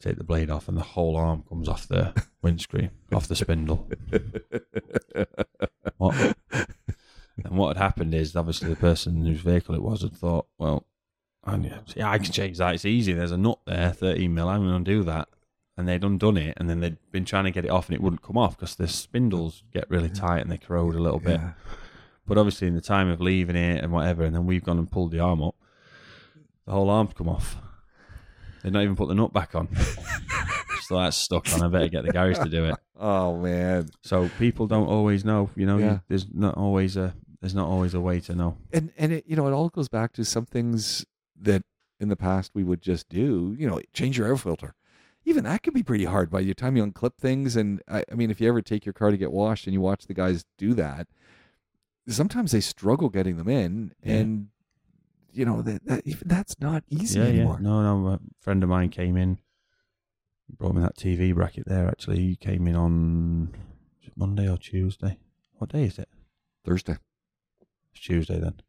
take 0.02 0.18
the 0.18 0.26
blade 0.26 0.50
off, 0.50 0.68
and 0.68 0.76
the 0.76 0.82
whole 0.82 1.16
arm 1.16 1.46
comes 1.48 1.70
off 1.70 1.88
the 1.88 2.14
windscreen, 2.42 2.92
off 3.14 3.30
the 3.30 3.36
spindle. 3.38 3.90
What? 5.98 6.36
And 7.44 7.58
what 7.58 7.76
had 7.76 7.84
happened 7.84 8.16
is, 8.16 8.34
obviously, 8.34 8.70
the 8.70 8.78
person 8.78 9.26
whose 9.26 9.42
vehicle 9.42 9.76
it 9.76 9.82
was 9.82 10.04
had 10.04 10.14
thought, 10.14 10.48
well, 10.58 10.88
yeah, 11.96 12.10
I 12.10 12.18
can 12.18 12.32
change 12.32 12.58
that. 12.58 12.74
It's 12.76 12.86
easy. 12.86 13.14
There's 13.14 13.32
a 13.32 13.38
nut 13.38 13.60
there, 13.66 13.92
13 13.92 14.34
mil. 14.34 14.48
I'm 14.50 14.68
going 14.68 14.84
to 14.84 14.92
do 14.92 15.04
that. 15.04 15.28
And 15.78 15.88
they'd 15.88 16.04
undone 16.04 16.38
it, 16.38 16.54
and 16.58 16.70
then 16.70 16.80
they'd 16.80 16.98
been 17.12 17.26
trying 17.26 17.44
to 17.44 17.52
get 17.52 17.66
it 17.66 17.70
off, 17.72 17.88
and 17.90 17.96
it 17.96 18.02
wouldn't 18.02 18.22
come 18.22 18.38
off 18.38 18.58
because 18.58 18.76
the 18.76 18.88
spindles 18.88 19.64
get 19.74 19.90
really 19.90 20.10
tight 20.10 20.40
and 20.40 20.50
they 20.50 20.58
corrode 20.58 20.96
a 20.96 21.00
little 21.02 21.20
bit. 21.20 21.40
Yeah. 21.42 21.52
But 22.26 22.38
obviously, 22.38 22.68
in 22.70 22.76
the 22.76 22.82
time 22.82 23.10
of 23.10 23.20
leaving 23.20 23.58
it 23.58 23.84
and 23.84 23.92
whatever, 23.92 24.24
and 24.24 24.34
then 24.34 24.46
we've 24.46 24.64
gone 24.64 24.78
and 24.80 24.90
pulled 24.90 25.12
the 25.12 25.20
arm 25.20 25.44
up, 25.44 25.56
the 26.66 26.72
whole 26.72 26.90
arm's 26.90 27.14
come 27.14 27.28
off. 27.28 27.58
They'd 28.64 28.72
not 28.74 28.84
even 28.84 28.96
put 28.96 29.10
the 29.10 29.16
nut 29.16 29.34
back 29.34 29.54
on. 29.54 29.68
so 30.88 30.98
that's 30.98 31.18
stuck 31.18 31.52
on. 31.54 31.62
I 31.62 31.68
better 31.68 31.88
get 31.90 32.06
the 32.06 32.12
garage 32.14 32.38
to 32.40 32.50
do 32.50 32.66
it. 32.66 32.76
Oh 32.98 33.36
man. 33.36 33.90
So 34.04 34.30
people 34.40 34.68
don't 34.68 34.88
always 34.88 35.26
know. 35.26 35.50
You 35.58 35.66
know, 35.66 35.78
you- 35.78 36.02
there's 36.08 36.28
not 36.34 36.56
always 36.56 36.96
a 36.96 37.14
there's 37.42 37.54
not 37.54 37.68
always 37.68 37.94
a 37.94 38.00
way 38.00 38.22
to 38.22 38.34
know. 38.34 38.56
and 38.72 38.90
and 38.98 39.12
it 39.12 39.26
you 39.28 39.36
know 39.36 39.46
it 39.48 39.52
all 39.52 39.68
goes 39.68 39.90
back 39.90 40.14
to 40.14 40.24
some 40.24 40.46
things 40.46 41.06
that 41.46 41.64
in 42.00 42.10
the 42.10 42.16
past 42.16 42.52
we 42.54 42.64
would 42.64 42.82
just 42.82 43.08
do 43.10 43.56
you 43.58 43.68
know 43.68 43.80
change 43.94 44.18
your 44.18 44.28
air 44.28 44.38
filter 44.38 44.76
even 45.24 45.44
that 45.46 45.64
could 45.64 45.74
be 45.74 45.82
pretty 45.84 46.06
hard 46.06 46.30
by 46.30 46.44
the 46.44 46.54
time 46.54 46.76
you 46.78 46.86
unclip 46.86 47.16
things 47.18 47.56
and 47.56 47.82
I, 47.88 48.04
I 48.12 48.16
mean 48.16 48.30
if 48.30 48.40
you 48.42 48.48
ever 48.50 48.62
take 48.62 48.86
your 48.86 48.94
car 48.94 49.12
to 49.12 49.18
get 49.18 49.32
washed 49.32 49.66
and 49.66 49.74
you 49.74 49.82
watch 49.82 50.06
the 50.06 50.14
guys 50.14 50.46
do 50.58 50.74
that 50.76 51.08
sometimes 52.08 52.52
they 52.52 52.60
struggle 52.62 53.10
getting 53.10 53.38
them 53.38 53.48
in 53.50 53.94
Yeah. 54.04 54.16
and 54.16 54.48
you 55.32 55.46
know 55.46 55.62
that, 55.64 55.86
that 55.86 56.04
that's 56.26 56.60
not 56.60 56.84
easy 56.90 57.20
yeah, 57.20 57.26
anymore 57.26 57.58
yeah. 57.60 57.68
No, 57.68 58.00
no. 58.00 58.08
A 58.10 58.20
friend 58.40 58.64
of 58.64 58.70
mine 58.70 58.90
came 58.90 59.18
in, 59.18 59.40
brought 60.58 60.76
me 60.76 60.82
that 60.82 60.96
TV 60.96 61.34
bracket 61.36 61.68
there. 61.68 61.88
Actually, 61.90 62.20
he 62.22 62.36
came 62.38 62.68
in 62.68 62.76
on 62.76 63.54
Monday 64.16 64.48
or 64.50 64.58
Tuesday. 64.58 65.18
What 65.58 65.72
day 65.72 65.84
is 65.86 66.00
it? 66.00 66.08
thursday 66.64 66.96
It's 67.94 68.02
Tuesday 68.06 68.40
then. 68.40 68.62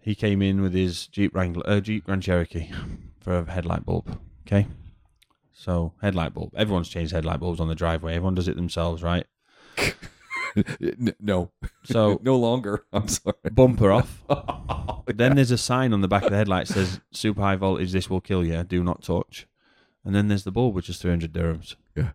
He 0.00 0.14
came 0.14 0.40
in 0.42 0.60
with 0.62 0.72
his 0.74 1.06
Jeep 1.06 1.34
Wrangler, 1.34 1.62
uh, 1.68 1.80
Jeep 1.80 2.04
Grand 2.04 2.22
Cherokee 2.22 2.70
for 3.20 3.38
a 3.38 3.50
headlight 3.50 3.84
bulb. 3.84 4.18
Okay, 4.46 4.66
so 5.52 5.92
headlight 6.00 6.32
bulb. 6.34 6.52
Everyone's 6.56 6.88
changed 6.88 7.12
headlight 7.12 7.40
bulbs 7.40 7.60
on 7.60 7.68
the 7.68 7.74
driveway. 7.74 8.14
Everyone 8.14 8.34
does 8.34 8.48
it 8.48 8.56
themselves, 8.56 9.02
right? 9.02 9.26
No 11.20 11.52
So 11.84 12.18
no 12.24 12.36
longer 12.36 12.84
i'm 12.92 13.06
sorry 13.06 13.36
bumper 13.52 13.92
off. 13.92 14.24
Oh, 14.30 15.04
Then 15.06 15.36
there's 15.36 15.50
a 15.50 15.58
sign 15.58 15.92
on 15.92 16.00
the 16.00 16.08
back 16.08 16.24
of 16.24 16.30
the 16.30 16.36
headlight 16.36 16.66
that 16.68 16.74
says 16.74 17.00
"Super 17.12 17.40
high 17.42 17.56
voltage. 17.56 17.92
This 17.92 18.10
will 18.10 18.20
kill 18.20 18.44
you. 18.44 18.62
Do 18.64 18.82
not 18.82 19.02
touch." 19.02 19.46
And 20.04 20.14
then 20.14 20.28
there's 20.28 20.44
the 20.44 20.50
bulb, 20.50 20.74
which 20.74 20.88
is 20.88 20.98
300 20.98 21.32
dirhams, 21.32 21.76
Yeah. 21.94 22.10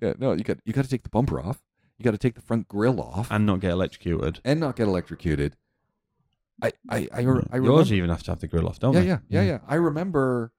yeah 0.00 0.12
no 0.18 0.32
you 0.32 0.44
got 0.44 0.58
you 0.64 0.72
got 0.72 0.84
to 0.84 0.90
take 0.90 1.02
the 1.04 1.08
bumper 1.08 1.40
off 1.40 1.62
you 1.96 2.04
got 2.04 2.10
to 2.10 2.18
take 2.18 2.34
the 2.34 2.40
front 2.42 2.68
grill 2.68 3.00
off 3.00 3.28
and 3.30 3.46
not 3.46 3.60
get 3.60 3.70
electrocuted. 3.70 4.40
and 4.44 4.60
not 4.60 4.76
get 4.76 4.86
electrocuted 4.88 5.56
i 6.60 6.72
i 6.88 7.08
i, 7.12 7.22
mm. 7.22 7.46
I 7.50 7.56
remember 7.56 7.78
Yours 7.78 7.92
even 7.92 8.10
have 8.10 8.22
to 8.24 8.30
have 8.32 8.40
the 8.40 8.48
grill 8.48 8.68
off, 8.68 8.78
don't 8.78 8.94
yeah, 8.94 9.00
they? 9.00 9.06
yeah, 9.06 9.18
yeah, 9.28 9.42
yeah. 9.42 9.58
I 9.66 9.76
remember 9.76 10.52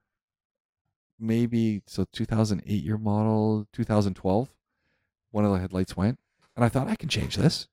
maybe 1.20 1.82
so 1.88 2.06
2008 2.12 2.84
year 2.84 2.98
model, 2.98 3.68
2012. 3.74 4.50
One 5.32 5.46
of 5.46 5.52
the 5.52 5.60
headlights 5.60 5.96
went. 5.98 6.20
and 6.56 6.64
I 6.64 6.70
thought 6.70 6.88
I 6.88 6.96
can 6.96 7.10
change 7.10 7.38
this 7.38 7.68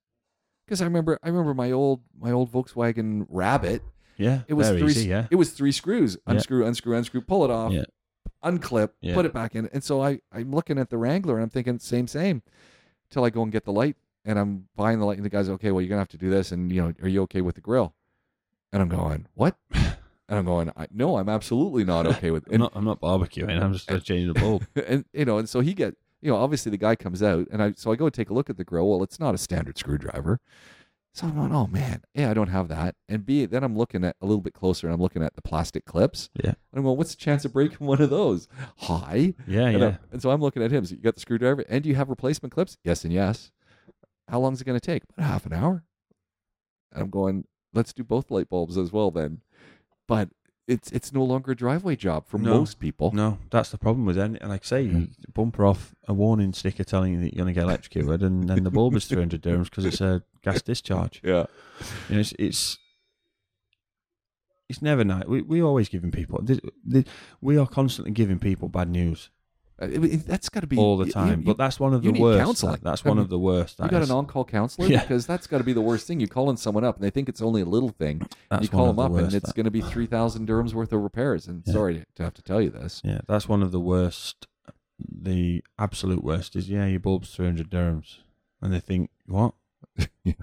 because 0.67 0.81
I 0.81 0.85
remember 0.85 1.19
I 1.23 1.29
remember 1.29 1.53
my 1.55 1.71
old 1.73 2.01
my 2.19 2.31
old 2.31 2.51
Volkswagen 2.53 3.27
Rabbit. 3.29 3.83
Yeah, 4.17 4.43
It 4.49 4.55
was 4.55 4.69
very 4.69 4.81
three. 4.81 4.91
easy. 4.91 5.09
Yeah, 5.09 5.27
It 5.31 5.37
was 5.37 5.51
three 5.53 5.73
screws: 5.73 6.17
Yeah. 6.27 6.33
unscrew, 6.35 6.65
unscrew, 6.67 6.97
unscrew, 6.97 7.21
pull 7.23 7.45
it 7.45 7.51
off, 7.51 7.73
Yeah. 7.73 7.85
unclip, 8.45 8.91
Yeah. 9.01 9.15
put 9.15 9.25
it 9.25 9.33
back 9.33 9.55
in. 9.55 9.69
And 9.73 9.83
so 9.83 10.03
I 10.03 10.21
I'm 10.33 10.51
looking 10.53 10.79
at 10.79 10.91
the 10.91 10.99
Wrangler 10.99 11.35
and 11.37 11.43
I'm 11.45 11.51
thinking 11.51 11.79
same 11.79 12.07
same, 12.07 12.43
till 13.11 13.25
I 13.25 13.31
go 13.31 13.43
and 13.43 13.51
get 13.53 13.65
the 13.65 13.73
light 13.73 13.97
and 14.25 14.39
I'm 14.39 14.69
buying 14.77 14.99
the 14.99 15.07
light 15.07 15.17
and 15.17 15.25
the 15.25 15.31
guy's 15.31 15.49
okay. 15.51 15.71
Well, 15.71 15.81
you're 15.83 15.89
gonna 15.89 16.01
have 16.01 16.09
to 16.09 16.19
do 16.19 16.31
this, 16.31 16.53
and 16.53 16.71
you 16.73 16.83
know, 16.83 16.93
are 17.03 17.09
you 17.09 17.23
okay 17.23 17.41
with 17.41 17.55
the 17.57 17.61
grill? 17.63 17.95
And 18.73 18.83
I'm 18.83 18.89
going 18.89 19.27
what? 19.35 19.57
And 19.73 20.39
I'm 20.39 20.45
going, 20.45 20.71
I, 20.77 20.87
no, 20.93 21.17
I'm 21.19 21.29
absolutely 21.29 21.83
not 21.85 22.07
okay 22.07 22.31
with. 22.31 22.45
I'm 22.53 22.61
not. 22.61 22.73
I'm 22.77 22.85
not 22.85 23.01
barbecuing. 23.01 23.61
I'm 23.61 23.73
just 23.73 23.91
uh, 23.91 23.99
changing 23.99 24.33
the 24.33 24.39
bulb. 24.41 24.65
and 24.87 25.05
you 25.13 25.25
know, 25.25 25.39
and 25.39 25.49
so 25.49 25.59
he 25.61 25.75
get, 25.75 25.97
you 26.23 26.31
know, 26.31 26.37
obviously 26.37 26.71
the 26.71 26.77
guy 26.79 26.95
comes 26.95 27.21
out, 27.23 27.49
and 27.51 27.61
I 27.63 27.73
so 27.77 27.91
I 27.91 27.97
go 27.97 28.09
take 28.11 28.31
a 28.31 28.35
look 28.35 28.49
at 28.49 28.57
the 28.57 28.65
grill. 28.65 28.89
Well, 28.89 29.03
it's 29.03 29.19
not 29.19 29.35
a 29.35 29.39
standard 29.39 29.77
screwdriver, 29.77 30.39
so 31.13 31.27
I'm 31.27 31.35
going, 31.35 31.53
oh 31.53 31.67
man, 31.67 32.03
yeah, 32.15 32.31
I 32.31 32.35
don't 32.35 32.47
have 32.47 32.69
that. 32.69 32.95
And 33.09 33.27
B, 33.27 33.45
then 33.45 33.65
I'm 33.65 33.77
looking 33.77 34.05
at 34.05 34.15
a 34.21 34.27
little 34.27 34.41
bit 34.41 34.55
closer, 34.55 34.87
and 34.87 34.95
I'm 34.95 35.01
looking 35.01 35.25
at 35.25 35.35
the 35.35 35.43
plastic 35.43 35.85
clips. 35.85 36.31
Yeah. 36.41 36.51
and 36.51 36.57
I'm 36.77 36.83
going, 36.85 36.97
what's 36.97 37.11
the 37.11 37.17
chance 37.17 37.45
of 37.45 37.53
breaking 37.53 37.85
one 37.85 38.01
of 38.01 38.11
those? 38.11 38.47
High. 38.77 39.35
Yeah, 39.49 39.67
And, 39.67 39.81
yeah. 39.81 39.87
I- 39.89 39.99
and 40.13 40.23
so 40.23 40.31
I'm 40.31 40.41
looking 40.41 40.63
at 40.63 40.71
him. 40.71 40.85
So 40.85 40.95
you 40.95 41.01
got 41.01 41.15
the 41.17 41.21
screwdriver, 41.21 41.65
and 41.69 41.83
do 41.83 41.89
you 41.89 41.97
have 41.97 42.09
replacement 42.09 42.53
clips? 42.55 42.79
Yes, 42.85 43.03
and 43.03 43.13
yes. 43.13 43.51
How 44.29 44.39
long 44.39 44.53
is 44.53 44.61
it 44.61 44.65
going 44.65 44.79
to 44.79 44.87
take? 44.87 45.03
About 45.19 45.27
half 45.29 45.45
an 45.47 45.53
hour. 45.55 45.83
And 46.93 47.03
I'm 47.03 47.11
going, 47.11 47.47
let's 47.73 47.93
do 47.93 48.03
both 48.05 48.31
light 48.31 48.49
bulbs 48.49 48.77
as 48.79 48.93
well 48.93 49.11
then. 49.11 49.41
But 50.07 50.29
it's 50.69 50.91
it's 50.93 51.13
no 51.13 51.25
longer 51.25 51.51
a 51.53 51.57
driveway 51.57 51.97
job 51.97 52.27
for 52.29 52.39
No. 52.39 52.59
most 52.59 52.79
people. 52.79 53.11
No, 53.13 53.39
that's 53.51 53.71
the 53.71 53.79
problem 53.79 54.07
with 54.07 54.19
any. 54.19 54.41
And 54.41 54.51
like 54.51 54.63
I 54.65 54.67
say, 54.67 54.83
Yeah. 54.83 54.99
you 54.99 55.09
bumper 55.35 55.65
off 55.67 55.95
a 56.07 56.15
warning 56.15 56.53
sticker 56.53 56.85
telling 56.85 57.15
you 57.15 57.21
that 57.21 57.35
you're 57.35 57.45
going 57.45 57.53
to 57.55 57.59
get 57.61 57.65
electrocuted, 57.65 58.23
and 58.23 58.49
then 58.49 58.63
the 58.65 58.71
bulb 58.71 58.95
is 58.95 59.07
300 59.07 59.43
dirhams 59.43 59.65
because 59.65 59.85
it's 59.85 60.01
a 60.01 60.23
gas 60.43 60.63
discharge. 60.63 61.21
Yeah. 61.25 61.47
You 62.09 62.15
know, 62.17 62.21
it's 62.21 62.33
it's, 62.39 62.79
it's 64.69 64.83
never 64.83 65.03
nice. 65.05 65.25
We 65.27 65.43
we 65.43 65.61
always 65.63 65.89
giving 65.89 66.11
people. 66.13 66.45
We 67.41 67.57
are 67.59 67.67
constantly 67.67 68.13
giving 68.13 68.39
people 68.39 68.69
bad 68.69 68.89
news 68.89 69.31
Uh, 69.81 69.87
it- 69.87 70.05
it- 70.05 70.27
that's 70.27 70.49
got 70.49 70.61
to 70.61 70.67
be 70.67 70.77
all 70.77 70.97
the 70.99 71.11
time. 71.11 71.41
you- 71.41 71.47
but 71.47 71.57
that's 71.57 71.81
one 71.81 71.95
of 71.95 72.03
the 72.03 72.13
worst. 72.13 72.39
counseling. 72.45 72.73
that- 72.73 72.83
that's 72.83 73.05
I 73.05 73.09
one 73.09 73.17
mean, 73.19 73.25
of 73.25 73.31
the 73.31 73.39
worst. 73.39 73.79
You 73.79 73.89
got 73.89 74.03
is. 74.03 74.11
an 74.11 74.17
on-call 74.17 74.45
counselor 74.45 74.89
Yeah. 74.89 75.01
because 75.01 75.27
that's 75.27 75.47
got 75.47 75.59
to 75.59 75.65
be 75.65 75.73
the 75.73 75.81
worst 75.81 76.07
thing. 76.07 76.21
You 76.21 76.29
calling 76.29 76.57
someone 76.59 76.85
up 76.85 76.97
and 76.97 77.05
they 77.05 77.11
think 77.11 77.29
it's 77.29 77.41
only 77.41 77.63
a 77.63 77.67
little 77.67 77.89
thing. 77.91 78.23
You 78.61 78.69
call 78.69 78.87
them 78.93 78.97
the 78.97 79.03
up 79.03 79.13
and 79.25 79.33
it's 79.35 79.53
going 79.53 79.65
to 79.65 79.71
be 79.71 79.81
three 79.93 80.07
thousand 80.07 80.47
dirhams 80.49 80.75
worth 80.75 80.93
of 80.93 81.01
repairs. 81.01 81.47
And 81.49 81.63
Yeah. 81.67 81.73
sorry 81.73 82.05
to 82.17 82.23
have 82.23 82.35
to 82.35 82.43
tell 82.43 82.61
you 82.61 82.71
this. 82.71 83.01
Yeah, 83.05 83.21
that's 83.27 83.49
one 83.49 83.63
of 83.63 83.73
the 83.73 83.81
worst. 83.81 84.47
The 84.99 85.65
absolute 85.79 86.23
worst 86.23 86.55
is 86.57 86.69
yeah, 86.69 86.85
your 86.87 87.01
bulb's 87.01 87.35
300 87.35 87.71
dirhams, 87.71 88.19
and 88.61 88.73
they 88.73 88.81
think 88.81 89.11
what? 89.27 89.55
Yeah. 90.25 90.35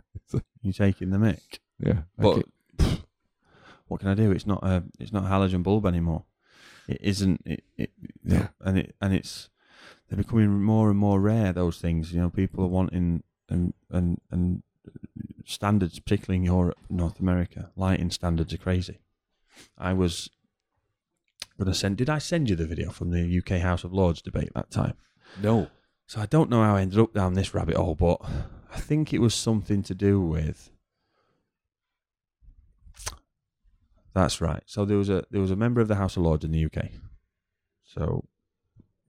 you 0.64 0.74
taking 0.74 1.12
the 1.12 1.18
mick? 1.20 1.60
Yeah, 1.80 2.02
But 2.18 2.44
pff, 2.78 3.04
what 3.88 4.00
can 4.00 4.10
I 4.10 4.16
do? 4.16 4.32
It's 4.32 4.48
not 4.48 4.64
a 4.64 4.84
it's 5.00 5.14
not 5.14 5.26
a 5.26 5.28
halogen 5.28 5.62
bulb 5.62 5.86
anymore. 5.86 6.24
It 6.88 7.00
isn't. 7.02 7.42
It, 7.46 7.64
it 7.78 7.92
Yeah. 8.24 8.48
and 8.62 8.78
it 8.78 8.96
and 9.02 9.14
it's 9.14 9.50
they're 10.10 10.18
becoming 10.18 10.62
more 10.64 10.90
and 10.90 10.98
more 10.98 11.20
rare. 11.20 11.52
Those 11.54 11.80
things, 11.80 12.14
you 12.14 12.22
know, 12.22 12.30
people 12.30 12.64
are 12.64 12.68
wanting 12.68 13.24
and 13.50 13.74
and 13.90 14.20
and 14.32 14.64
standards, 15.46 16.00
particularly 16.00 16.38
in 16.38 16.44
Europe, 16.46 16.78
North 16.90 17.20
America, 17.20 17.72
lighting 17.76 18.12
standards 18.12 18.54
are 18.54 18.58
crazy. 18.58 19.00
I 19.78 19.94
was 19.94 20.30
gonna 21.58 21.74
send. 21.74 21.98
Did 21.98 22.10
I 22.10 22.20
send 22.20 22.50
you 22.50 22.56
the 22.56 22.66
video 22.68 22.92
from 22.92 23.12
the 23.12 23.38
UK 23.40 23.62
House 23.62 23.84
of 23.84 23.94
Lords 23.94 24.22
debate 24.22 24.52
that 24.56 24.72
time? 24.72 24.94
no. 25.42 25.70
So 26.10 26.22
I 26.22 26.26
don't 26.26 26.50
know 26.50 26.64
how 26.64 26.78
I 26.78 26.82
ended 26.84 27.00
up 27.00 27.14
down 27.14 27.34
this 27.34 27.54
rabbit 27.54 27.76
hole, 27.76 27.94
but 27.96 28.22
I 28.74 28.80
think 28.80 29.14
it 29.14 29.20
was 29.20 29.34
something 29.36 29.84
to 29.84 29.94
do 29.94 30.22
with. 30.22 30.72
That's 34.18 34.42
right. 34.42 34.64
So 34.66 34.84
there 34.84 34.98
was 34.98 35.10
a 35.10 35.24
there 35.30 35.42
was 35.42 35.52
a 35.52 35.56
member 35.56 35.80
of 35.80 35.88
the 35.88 35.96
House 35.96 36.18
of 36.18 36.24
Lords 36.24 36.44
in 36.44 36.52
the 36.52 36.66
UK. 36.66 36.90
So 37.84 38.26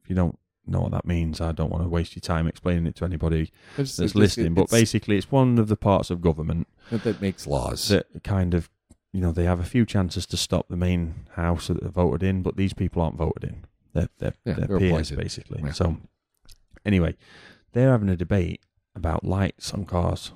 if 0.03 0.11
you 0.11 0.15
don't 0.15 0.39
know 0.67 0.81
what 0.81 0.91
that 0.93 1.07
means, 1.07 1.41
I 1.41 1.53
don't 1.53 1.71
want 1.71 1.83
to 1.83 1.89
waste 1.89 2.15
your 2.15 2.21
time 2.21 2.47
explaining 2.47 2.87
it 2.87 2.95
to 2.97 3.07
anybody 3.07 3.43
It's- 3.79 3.97
that's 3.97 3.99
it's- 4.01 4.15
listening. 4.15 4.53
But 4.53 4.65
it's- 4.65 4.81
basically, 4.81 5.17
it's 5.17 5.33
one 5.33 5.59
of 5.59 5.69
the 5.69 5.77
parts 5.77 6.11
of 6.11 6.21
government 6.21 6.69
that, 6.91 7.23
makes 7.23 7.47
laws. 7.47 7.89
that 7.89 8.07
kind 8.23 8.53
of 8.53 8.69
you 9.13 9.21
know 9.23 9.33
they 9.33 9.45
have 9.45 9.61
a 9.61 9.65
few 9.65 9.87
chances 9.87 10.27
to 10.27 10.37
stop 10.37 10.69
the 10.69 10.77
main 10.77 11.15
house 11.37 11.69
that 11.69 11.83
are 11.83 11.89
voted 11.89 12.23
in, 12.23 12.43
but 12.43 12.57
these 12.59 12.75
people 12.75 13.01
aren't 13.01 13.17
voted 13.17 13.45
in. 13.45 13.65
They're 13.95 14.09
they're, 14.19 14.35
Yeah, 14.45 14.53
they're, 14.55 14.67
they're 14.67 14.79
peers 14.79 14.91
appointed. 15.11 15.19
basically. 15.19 15.63
Yeah. 15.65 15.73
So 15.73 15.97
anyway, 16.85 17.17
they're 17.73 17.93
having 17.93 18.11
a 18.11 18.17
debate 18.17 18.61
about 18.95 19.25
lights 19.25 19.73
on 19.73 19.87
cars 19.87 20.33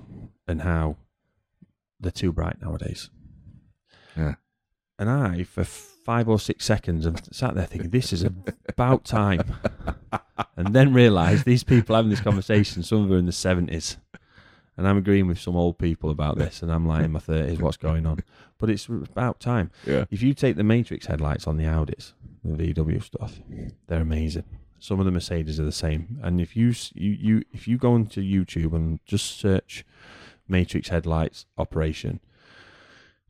and 0.49 0.63
how 0.63 0.97
they're 2.01 2.11
too 2.11 2.33
bright 2.33 2.63
nowadays. 2.63 3.11
Yeah. 4.17 4.37
And 5.03 5.11
I, 5.11 5.43
for 5.43 5.65
five 5.65 6.29
or 6.29 6.39
six 6.39 6.65
seconds, 6.65 7.07
have 7.07 7.21
sat 7.33 7.57
there 7.57 7.67
thinking, 7.67 7.91
"This 7.91 8.13
is 8.13 8.25
about 8.69 9.05
time," 9.05 9.43
and 10.57 10.69
then 10.69 10.95
realised 10.95 11.45
these 11.45 11.65
people 11.65 11.97
having 11.97 12.09
this 12.09 12.21
conversation. 12.21 12.85
Some 12.85 12.99
of 12.99 13.09
them 13.09 13.17
are 13.17 13.19
in 13.19 13.27
the 13.27 13.33
seventies, 13.33 13.97
and 14.77 14.87
I'm 14.87 14.97
agreeing 14.97 15.27
with 15.27 15.41
some 15.41 15.57
old 15.57 15.77
people 15.77 16.09
about 16.11 16.39
this, 16.39 16.63
and 16.63 16.71
I'm 16.71 16.87
like 16.87 17.05
in 17.05 17.11
my 17.11 17.19
thirties. 17.19 17.59
What's 17.59 17.77
going 17.77 18.07
on? 18.07 18.21
But 18.59 18.71
it's 18.71 18.87
about 18.87 19.41
time. 19.41 19.73
yeah. 19.85 20.05
If 20.09 20.23
you 20.23 20.35
take 20.35 20.55
the 20.55 20.63
Matrix 20.63 21.07
headlights 21.07 21.49
on 21.49 21.57
the 21.57 21.65
Audis, 21.65 22.13
the 22.45 22.73
VW 22.73 23.03
stuff, 23.03 23.41
they're 23.89 24.03
amazing. 24.03 24.45
Some 24.79 25.01
of 25.01 25.05
the 25.05 25.11
Mercedes 25.11 25.59
are 25.59 25.65
the 25.65 25.73
same. 25.73 26.21
And 26.23 26.41
if 26.41 26.55
you 26.57 26.73
you, 26.95 27.11
you 27.11 27.43
if 27.53 27.67
you 27.67 27.77
go 27.77 27.95
onto 27.95 28.23
YouTube 28.23 28.73
and 28.73 29.01
just 29.05 29.37
search 29.37 29.85
Matrix 30.47 30.91
headlights 30.91 31.47
operation, 31.59 32.21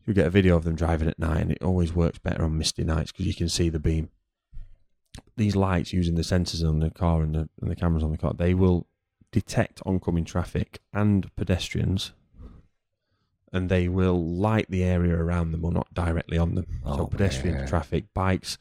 you 0.06 0.14
get 0.14 0.26
a 0.26 0.30
video 0.30 0.56
of 0.56 0.64
them 0.64 0.74
driving 0.74 1.08
at 1.08 1.18
night, 1.18 1.40
and 1.40 1.52
it 1.52 1.62
always 1.62 1.94
works 1.94 2.18
better 2.18 2.44
on 2.44 2.58
misty 2.58 2.84
nights 2.84 3.12
because 3.12 3.26
you 3.26 3.34
can 3.34 3.48
see 3.48 3.68
the 3.68 3.78
beam. 3.78 4.10
These 5.36 5.56
lights 5.56 5.92
using 5.92 6.14
the 6.14 6.22
sensors 6.22 6.66
on 6.66 6.80
the 6.80 6.90
car 6.90 7.22
and 7.22 7.34
the, 7.34 7.48
and 7.60 7.70
the 7.70 7.76
cameras 7.76 8.02
on 8.02 8.12
the 8.12 8.18
car, 8.18 8.32
they 8.34 8.54
will 8.54 8.86
detect 9.30 9.80
oncoming 9.86 10.24
traffic 10.24 10.80
and 10.92 11.34
pedestrians 11.36 12.12
and 13.52 13.68
they 13.68 13.86
will 13.86 14.24
light 14.24 14.66
the 14.70 14.82
area 14.82 15.14
around 15.14 15.52
them 15.52 15.64
or 15.64 15.70
not 15.70 15.92
directly 15.92 16.38
on 16.38 16.54
them. 16.54 16.66
Oh, 16.84 16.96
so 16.96 17.06
pedestrian 17.06 17.56
man. 17.56 17.68
traffic, 17.68 18.04
bikes, 18.14 18.56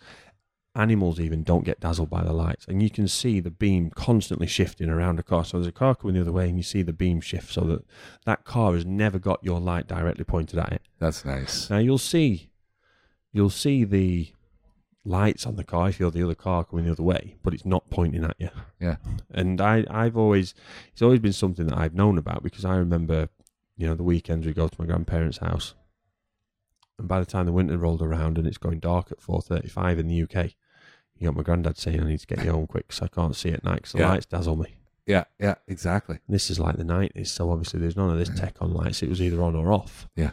animals 0.75 1.19
even 1.19 1.43
don't 1.43 1.65
get 1.65 1.79
dazzled 1.79 2.09
by 2.09 2.23
the 2.23 2.33
lights. 2.33 2.65
And 2.67 2.81
you 2.81 2.89
can 2.89 3.07
see 3.07 3.39
the 3.39 3.51
beam 3.51 3.89
constantly 3.89 4.47
shifting 4.47 4.89
around 4.89 5.19
a 5.19 5.23
car. 5.23 5.43
So 5.43 5.57
there's 5.57 5.67
a 5.67 5.71
car 5.71 5.95
coming 5.95 6.15
the 6.15 6.21
other 6.21 6.31
way 6.31 6.47
and 6.47 6.57
you 6.57 6.63
see 6.63 6.81
the 6.81 6.93
beam 6.93 7.19
shift 7.19 7.51
so 7.51 7.61
that 7.61 7.85
that 8.25 8.45
car 8.45 8.73
has 8.73 8.85
never 8.85 9.19
got 9.19 9.43
your 9.43 9.59
light 9.59 9.87
directly 9.87 10.23
pointed 10.23 10.59
at 10.59 10.71
it. 10.71 10.81
That's 10.99 11.25
nice. 11.25 11.69
Now 11.69 11.79
you'll 11.79 11.97
see 11.97 12.49
you'll 13.33 13.49
see 13.49 13.83
the 13.83 14.31
lights 15.03 15.45
on 15.45 15.55
the 15.55 15.63
car 15.63 15.89
if 15.89 15.99
you're 15.99 16.11
the 16.11 16.23
other 16.23 16.35
car 16.35 16.63
coming 16.63 16.85
the 16.85 16.91
other 16.91 17.03
way, 17.03 17.35
but 17.43 17.53
it's 17.53 17.65
not 17.65 17.89
pointing 17.89 18.23
at 18.23 18.35
you. 18.37 18.49
Yeah. 18.79 18.97
And 19.31 19.59
I, 19.59 19.85
I've 19.89 20.15
always 20.15 20.53
it's 20.93 21.01
always 21.01 21.19
been 21.19 21.33
something 21.33 21.67
that 21.67 21.77
I've 21.77 21.95
known 21.95 22.17
about 22.17 22.43
because 22.43 22.63
I 22.65 22.75
remember, 22.75 23.29
you 23.75 23.87
know, 23.87 23.95
the 23.95 24.03
weekends 24.03 24.45
we 24.45 24.53
go 24.53 24.67
to 24.67 24.75
my 24.79 24.85
grandparents' 24.85 25.39
house. 25.39 25.73
And 26.99 27.07
by 27.07 27.19
the 27.19 27.25
time 27.25 27.45
the 27.45 27.51
winter 27.51 27.77
rolled 27.77 28.01
around 28.01 28.37
and 28.37 28.45
it's 28.47 28.57
going 28.57 28.79
dark 28.79 29.11
at 29.11 29.21
four 29.21 29.41
thirty 29.41 29.67
five 29.69 29.97
in 29.99 30.07
the 30.07 30.21
UK, 30.23 30.51
you 31.17 31.27
got 31.27 31.35
my 31.35 31.43
granddad 31.43 31.77
saying 31.77 32.01
I 32.01 32.07
need 32.07 32.19
to 32.19 32.27
get 32.27 32.43
you 32.43 32.51
home 32.51 32.67
quick 32.67 32.87
because 32.87 33.01
I 33.01 33.07
can't 33.07 33.35
see 33.35 33.49
at 33.49 33.63
night 33.63 33.77
because 33.77 33.91
the 33.93 33.99
Yeah. 33.99 34.09
lights 34.09 34.25
dazzle 34.25 34.55
me. 34.55 34.75
Yeah, 35.07 35.23
yeah, 35.39 35.55
exactly. 35.67 36.19
This 36.29 36.49
is 36.51 36.59
like 36.59 36.77
the 36.77 36.83
nineties, 36.83 37.31
so 37.31 37.51
obviously 37.51 37.79
there's 37.79 37.95
none 37.97 38.11
of 38.11 38.17
this 38.19 38.29
tech 38.39 38.55
on 38.61 38.73
lights. 38.73 39.01
It 39.01 39.09
was 39.09 39.21
either 39.21 39.41
on 39.41 39.55
or 39.55 39.73
off. 39.73 40.07
Yeah. 40.15 40.31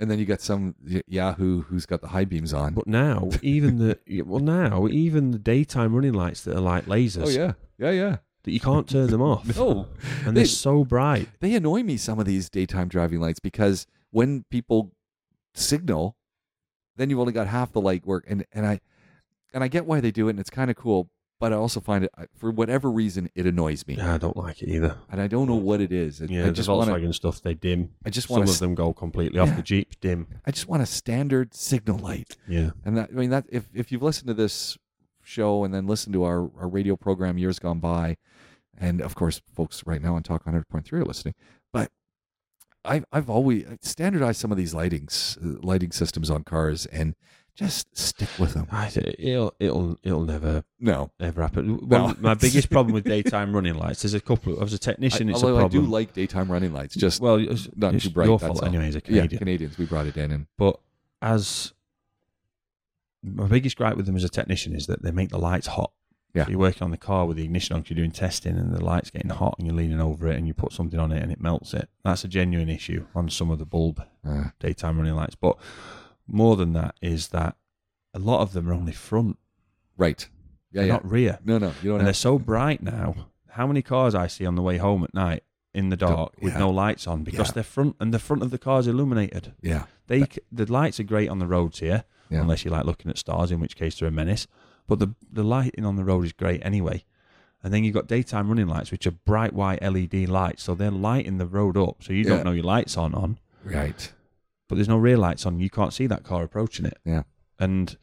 And 0.00 0.08
then 0.08 0.20
you 0.20 0.24
get 0.24 0.40
some 0.40 0.76
Yahoo 1.08 1.62
who's 1.62 1.84
got 1.84 2.00
the 2.00 2.08
high 2.08 2.24
beams 2.24 2.54
on. 2.54 2.74
But 2.74 2.86
now, 2.86 3.30
even 3.42 3.78
the 3.78 3.98
well, 4.24 4.38
now 4.40 4.86
even 4.86 5.32
the 5.32 5.38
daytime 5.40 5.94
running 5.94 6.12
lights 6.14 6.42
that 6.44 6.56
are 6.56 6.60
like 6.60 6.86
lasers, 6.86 7.26
oh 7.26 7.28
yeah, 7.28 7.54
yeah, 7.78 7.90
yeah. 7.90 8.16
that 8.44 8.52
you 8.52 8.60
can't 8.60 8.88
turn 8.88 9.08
them 9.08 9.20
off, 9.22 9.56
No, 9.56 9.88
and 10.24 10.36
they- 10.36 10.42
they're 10.42 10.46
so 10.46 10.84
bright. 10.84 11.28
they 11.40 11.54
annoy 11.56 11.82
me 11.82 11.96
some 11.96 12.20
of 12.20 12.26
these 12.26 12.48
daytime 12.48 12.86
driving 12.86 13.18
lights 13.20 13.40
because 13.40 13.88
when 14.12 14.44
people 14.50 14.92
signal, 15.54 16.16
then 16.96 17.10
you've 17.10 17.20
only 17.20 17.32
got 17.32 17.46
half 17.46 17.72
the 17.72 17.80
light 17.80 18.06
work, 18.06 18.24
and 18.28 18.44
and 18.52 18.66
I 18.66 18.80
and 19.54 19.62
I 19.64 19.68
get 19.68 19.86
why 19.86 20.00
they 20.00 20.10
do 20.10 20.28
it, 20.28 20.30
and 20.30 20.40
it's 20.40 20.50
kind 20.50 20.70
of 20.70 20.76
cool. 20.76 21.10
But 21.40 21.52
I 21.52 21.56
also 21.56 21.78
find 21.78 22.02
it, 22.02 22.10
for 22.36 22.50
whatever 22.50 22.90
reason, 22.90 23.30
it 23.36 23.46
annoys 23.46 23.86
me, 23.86 23.94
Yeah, 23.94 24.14
I 24.14 24.18
don't 24.18 24.36
like 24.36 24.60
it 24.60 24.68
either. 24.68 24.96
and 25.08 25.20
I 25.20 25.28
don't 25.28 25.46
know 25.46 25.54
what 25.54 25.80
it 25.80 25.92
is. 25.92 26.20
It- 26.20 26.30
Yeah, 26.32 26.46
I 26.46 26.50
just 26.50 26.68
want. 26.68 26.90
Volkswagen 26.90 27.14
stuff 27.14 27.40
they 27.40 27.54
dim. 27.54 27.90
I 28.04 28.10
just 28.10 28.28
want 28.28 28.48
Some 28.48 28.54
of 28.54 28.58
them 28.58 28.74
go 28.74 28.92
completely 28.92 29.38
off. 29.38 29.54
The 29.54 29.62
Jeep. 29.62 30.00
dim. 30.00 30.26
I 30.44 30.50
just 30.50 30.66
want 30.66 30.82
a 30.82 30.86
standard 30.86 31.54
signal 31.54 31.98
light. 31.98 32.36
Yeah, 32.48 32.70
And 32.84 32.96
that 32.96 33.10
I 33.10 33.14
mean 33.14 33.30
that 33.30 33.46
if 33.50 33.68
if 33.72 33.92
you've 33.92 34.02
listened 34.02 34.26
to 34.26 34.34
this 34.34 34.76
show 35.22 35.62
and 35.62 35.72
then 35.72 35.86
listened 35.86 36.12
to 36.14 36.24
our, 36.24 36.50
our 36.58 36.66
radio 36.68 36.96
program 36.96 37.38
years 37.38 37.60
gone 37.60 37.78
by, 37.78 38.16
and 38.76 39.00
of 39.00 39.14
course 39.14 39.40
folks 39.54 39.86
right 39.86 40.02
now 40.02 40.16
on 40.16 40.24
Talk 40.24 40.44
100.3 40.44 40.92
are 40.94 41.04
listening, 41.04 41.34
but 41.72 41.92
I've 42.84 43.04
I've 43.12 43.28
always 43.30 43.64
standardized 43.82 44.40
some 44.40 44.50
of 44.50 44.58
these 44.58 44.74
lightings 44.74 45.36
uh, 45.38 45.58
lighting 45.62 45.92
systems 45.92 46.30
on 46.30 46.44
cars 46.44 46.86
and 46.86 47.14
just 47.54 47.96
stick 47.98 48.28
with 48.38 48.54
them. 48.54 48.68
I, 48.70 48.88
it'll 49.18 49.52
it'll 49.58 49.98
it'll 50.04 50.24
never 50.24 50.62
No, 50.78 51.10
ever 51.18 51.42
happen. 51.42 51.80
No. 51.88 52.14
My 52.20 52.34
biggest 52.46 52.70
problem 52.70 52.94
with 52.94 53.04
daytime 53.04 53.52
running 53.52 53.74
lights. 53.74 54.02
There's 54.02 54.14
a 54.14 54.20
couple. 54.20 54.62
As 54.62 54.72
a 54.72 54.78
technician, 54.78 55.28
I, 55.28 55.32
it's 55.32 55.42
a 55.42 55.46
although 55.46 55.64
I 55.64 55.68
do 55.68 55.80
like 55.82 56.12
daytime 56.12 56.52
running 56.52 56.72
lights. 56.72 56.94
Just 56.94 57.20
well, 57.20 57.34
it's, 57.34 57.68
not 57.74 57.94
it's 57.94 58.04
too 58.04 58.10
bright, 58.10 58.26
Your 58.26 58.38
that's 58.38 58.60
fault, 58.60 58.64
anyway, 58.64 58.86
as 58.88 58.94
a 58.94 58.98
yeah, 58.98 59.22
Canadian. 59.22 59.38
Canadians. 59.38 59.78
We 59.78 59.86
brought 59.86 60.06
it 60.06 60.16
in, 60.16 60.30
and 60.30 60.46
But 60.56 60.78
as 61.20 61.72
my 63.24 63.48
biggest 63.48 63.76
gripe 63.76 63.96
with 63.96 64.06
them 64.06 64.14
as 64.14 64.22
a 64.22 64.28
technician 64.28 64.76
is 64.76 64.86
that 64.86 65.02
they 65.02 65.10
make 65.10 65.30
the 65.30 65.38
lights 65.38 65.66
hot. 65.66 65.90
Yeah. 66.34 66.44
So 66.44 66.50
you're 66.50 66.58
working 66.60 66.82
on 66.84 66.90
the 66.90 66.96
car 66.98 67.26
with 67.26 67.36
the 67.38 67.44
ignition 67.44 67.74
on 67.74 67.82
'cause 67.82 67.90
you're 67.90 67.96
doing 67.96 68.10
testing 68.10 68.56
and 68.58 68.72
the 68.74 68.84
light's 68.84 69.10
getting 69.10 69.30
hot 69.30 69.54
and 69.58 69.66
you're 69.66 69.74
leaning 69.76 70.00
over 70.00 70.28
it 70.28 70.36
and 70.36 70.46
you 70.46 70.54
put 70.54 70.72
something 70.72 71.00
on 71.00 71.10
it 71.10 71.22
and 71.22 71.32
it 71.32 71.40
melts 71.40 71.72
it. 71.74 71.88
That's 72.04 72.22
a 72.24 72.28
genuine 72.28 72.68
issue 72.68 73.06
on 73.14 73.28
some 73.30 73.50
of 73.50 73.58
the 73.58 73.64
bulb 73.66 74.02
uh, 74.24 74.50
daytime 74.60 74.98
running 74.98 75.14
lights. 75.14 75.34
But 75.36 75.56
more 76.26 76.56
than 76.56 76.74
that 76.74 76.96
is 77.00 77.28
that 77.28 77.56
a 78.14 78.18
lot 78.18 78.40
of 78.42 78.52
them 78.52 78.68
are 78.68 78.74
only 78.74 78.92
front, 78.92 79.38
right. 79.96 80.28
Yeah, 80.70 80.82
yeah. 80.82 80.92
not 80.92 81.10
rear. 81.10 81.38
No, 81.44 81.56
no, 81.58 81.72
you 81.82 81.90
don't 81.90 81.98
And 82.00 82.06
they're 82.06 82.12
so 82.14 82.38
bright 82.38 82.82
now. 82.82 83.14
How 83.50 83.66
many 83.66 83.80
cars 83.80 84.14
I 84.14 84.26
see 84.26 84.44
on 84.44 84.54
the 84.54 84.62
way 84.62 84.76
home 84.76 85.02
at 85.04 85.14
night 85.14 85.44
in 85.72 85.88
the 85.88 85.96
dark 85.96 86.34
with 86.42 86.56
no 86.58 86.68
lights 86.70 87.06
on 87.06 87.24
because 87.24 87.48
Yeah. 87.48 87.52
they're 87.54 87.62
front 87.62 87.96
and 88.00 88.12
the 88.12 88.18
front 88.18 88.42
of 88.42 88.50
the 88.50 88.58
car's 88.58 88.86
illuminated. 88.86 89.54
Yeah, 89.62 89.84
They 90.08 90.20
c- 90.24 90.40
the 90.52 90.70
lights 90.70 91.00
are 91.00 91.04
great 91.04 91.28
on 91.30 91.38
the 91.38 91.46
roads 91.46 91.78
here, 91.78 92.04
Yeah. 92.30 92.42
unless 92.42 92.64
you 92.64 92.70
like 92.70 92.84
looking 92.84 93.10
at 93.10 93.16
stars, 93.18 93.50
in 93.50 93.60
which 93.60 93.76
case 93.76 93.98
they're 93.98 94.08
a 94.08 94.12
menace. 94.12 94.46
But 94.88 94.98
the 94.98 95.14
the 95.32 95.44
lighting 95.44 95.84
on 95.84 95.94
the 95.94 96.02
road 96.04 96.24
is 96.24 96.32
great 96.32 96.60
anyway. 96.64 97.04
And 97.62 97.72
then 97.74 97.82
you've 97.84 97.94
got 97.94 98.06
daytime 98.08 98.48
running 98.48 98.66
lights, 98.68 98.90
which 98.90 99.06
are 99.06 99.10
bright 99.12 99.52
white 99.52 99.82
LED 99.82 100.28
lights, 100.28 100.62
so 100.64 100.74
they're 100.74 100.90
lighting 100.92 101.38
the 101.38 101.46
road 101.46 101.76
up, 101.76 102.02
so 102.02 102.12
you 102.12 102.22
Yeah. 102.24 102.28
don't 102.30 102.44
know 102.44 102.52
your 102.52 102.64
lights 102.64 102.96
aren't 102.96 103.14
on. 103.14 103.38
right. 103.64 104.12
But 104.68 104.74
there's 104.76 104.88
no 104.88 104.98
rear 104.98 105.16
lights 105.16 105.46
on, 105.46 105.58
you 105.60 105.70
can't 105.70 105.92
see 105.94 106.06
that 106.08 106.24
car 106.24 106.42
approaching 106.44 106.84
it. 106.86 106.98
Yeah. 107.04 107.22
And 107.58 107.96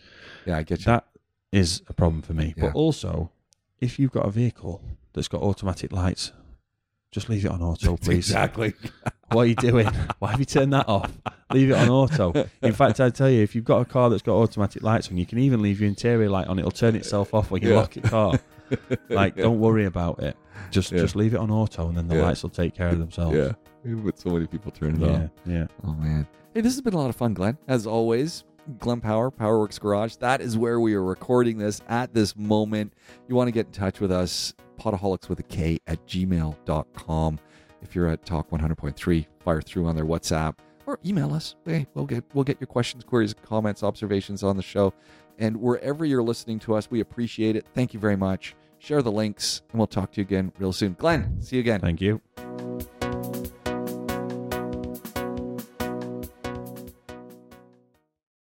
Yeah, 0.48 0.58
I 0.58 0.64
get 0.64 0.80
you. 0.80 0.86
that 0.86 1.06
is 1.52 1.84
a 1.88 1.94
problem 1.94 2.22
for 2.24 2.34
me. 2.34 2.54
Yeah. 2.58 2.64
But 2.66 2.76
also, 2.76 3.32
if 3.80 3.98
you've 4.00 4.12
got 4.12 4.26
a 4.26 4.32
vehicle 4.32 4.82
that's 5.14 5.28
got 5.28 5.42
automatic 5.44 5.92
lights, 5.94 6.32
just 7.12 7.30
leave 7.30 7.46
it 7.46 7.52
on 7.52 7.62
auto, 7.62 7.96
please. 8.06 8.28
Exactly. 8.30 8.74
What 9.32 9.42
are 9.42 9.46
you 9.46 9.56
doing? 9.56 9.88
Why 10.20 10.32
have 10.32 10.40
you 10.40 10.46
turned 10.46 10.74
that 10.74 10.88
off? 10.88 11.12
Leave 11.52 11.70
it 11.72 11.74
on 11.74 11.90
auto. 11.90 12.48
In 12.62 12.74
fact, 12.74 13.00
I 13.00 13.10
tell 13.10 13.30
you, 13.30 13.42
if 13.42 13.56
you've 13.56 13.66
got 13.66 13.80
a 13.82 13.86
car 13.86 14.10
that's 14.10 14.22
got 14.22 14.34
automatic 14.36 14.84
lights 14.84 15.10
on, 15.10 15.18
you 15.18 15.26
can 15.26 15.40
even 15.40 15.62
leave 15.62 15.80
your 15.80 15.88
interior 15.90 16.30
light 16.30 16.48
on. 16.48 16.60
It'll 16.60 16.72
turn 16.72 16.96
itself 16.96 17.34
off 17.34 17.52
when 17.52 17.62
you 17.64 17.70
Yeah. 17.70 17.76
lock 17.78 17.96
your 17.96 18.06
car. 18.06 18.40
Like, 19.10 19.36
don't 19.36 19.60
worry 19.60 19.86
about 19.86 20.20
it. 20.24 20.36
Just 20.72 20.92
Yeah. 20.92 20.98
just 20.98 21.16
leave 21.16 21.36
it 21.36 21.38
on 21.38 21.52
auto, 21.52 21.88
and 21.88 21.96
then 21.96 22.08
the 22.08 22.16
lights 22.16 22.42
will 22.42 22.50
take 22.50 22.74
care 22.74 22.88
of 22.90 22.98
themselves. 22.98 23.38
Yeah. 23.38 23.52
But 24.04 24.18
so 24.18 24.32
many 24.32 24.48
people 24.48 24.72
turn 24.72 24.96
it 24.96 25.02
yeah, 25.02 25.08
off. 25.26 25.30
yeah. 25.46 25.68
Oh 25.86 25.94
man. 25.94 26.26
Hey, 26.56 26.62
this 26.62 26.74
has 26.74 26.82
been 26.82 26.96
a 26.96 26.98
lot 26.98 27.10
of 27.10 27.16
fun, 27.16 27.36
Glenn. 27.36 27.60
As 27.68 27.86
always, 27.86 28.44
Glenn 28.80 29.02
Power, 29.02 29.30
Powerworks 29.30 29.80
Garage. 29.80 30.16
That 30.16 30.42
is 30.42 30.58
where 30.58 30.80
we 30.80 30.96
are 30.96 31.04
recording 31.04 31.60
this 31.60 31.80
at 31.88 32.12
this 32.16 32.36
moment. 32.36 32.94
You 33.28 33.36
want 33.36 33.50
to 33.50 33.52
get 33.52 33.68
in 33.68 33.72
touch 33.72 34.00
with 34.00 34.12
us, 34.12 34.56
potaholics 34.80 35.30
with 35.30 35.40
a 35.40 35.44
K 35.44 35.78
at 35.86 36.04
gmail.com. 36.08 37.40
If 37.86 37.94
you're 37.94 38.08
at 38.08 38.26
Talk 38.26 38.50
100.3, 38.50 39.28
fire 39.42 39.62
through 39.62 39.86
on 39.86 39.96
their 39.96 40.06
WhatsApp 40.06 40.56
or 40.88 41.00
email 41.06 41.34
us. 41.34 41.56
Hey, 41.66 41.86
we'll 41.94 42.06
get 42.08 42.24
we'll 42.34 42.44
get 42.44 42.60
your 42.60 42.68
questions, 42.68 43.04
queries, 43.04 43.34
comments, 43.34 43.84
observations 43.84 44.42
on 44.42 44.58
the 44.58 44.64
show. 44.64 44.92
And 45.38 45.58
wherever 45.58 46.04
you're 46.04 46.24
listening 46.24 46.58
to 46.62 46.74
us, 46.74 46.90
we 46.90 47.00
appreciate 47.00 47.56
it. 47.56 47.68
Thank 47.76 47.94
you 47.94 48.00
very 48.00 48.16
much. 48.16 48.56
Share 48.80 49.04
the 49.04 49.12
links, 49.12 49.62
and 49.72 49.80
we'll 49.80 49.88
talk 49.88 50.12
to 50.14 50.22
you 50.22 50.24
again 50.24 50.52
real 50.58 50.74
soon. 50.74 50.94
Glenn, 50.94 51.40
see 51.42 51.58
you 51.58 51.60
again. 51.60 51.80
Thank 51.80 52.02
you. 52.02 52.22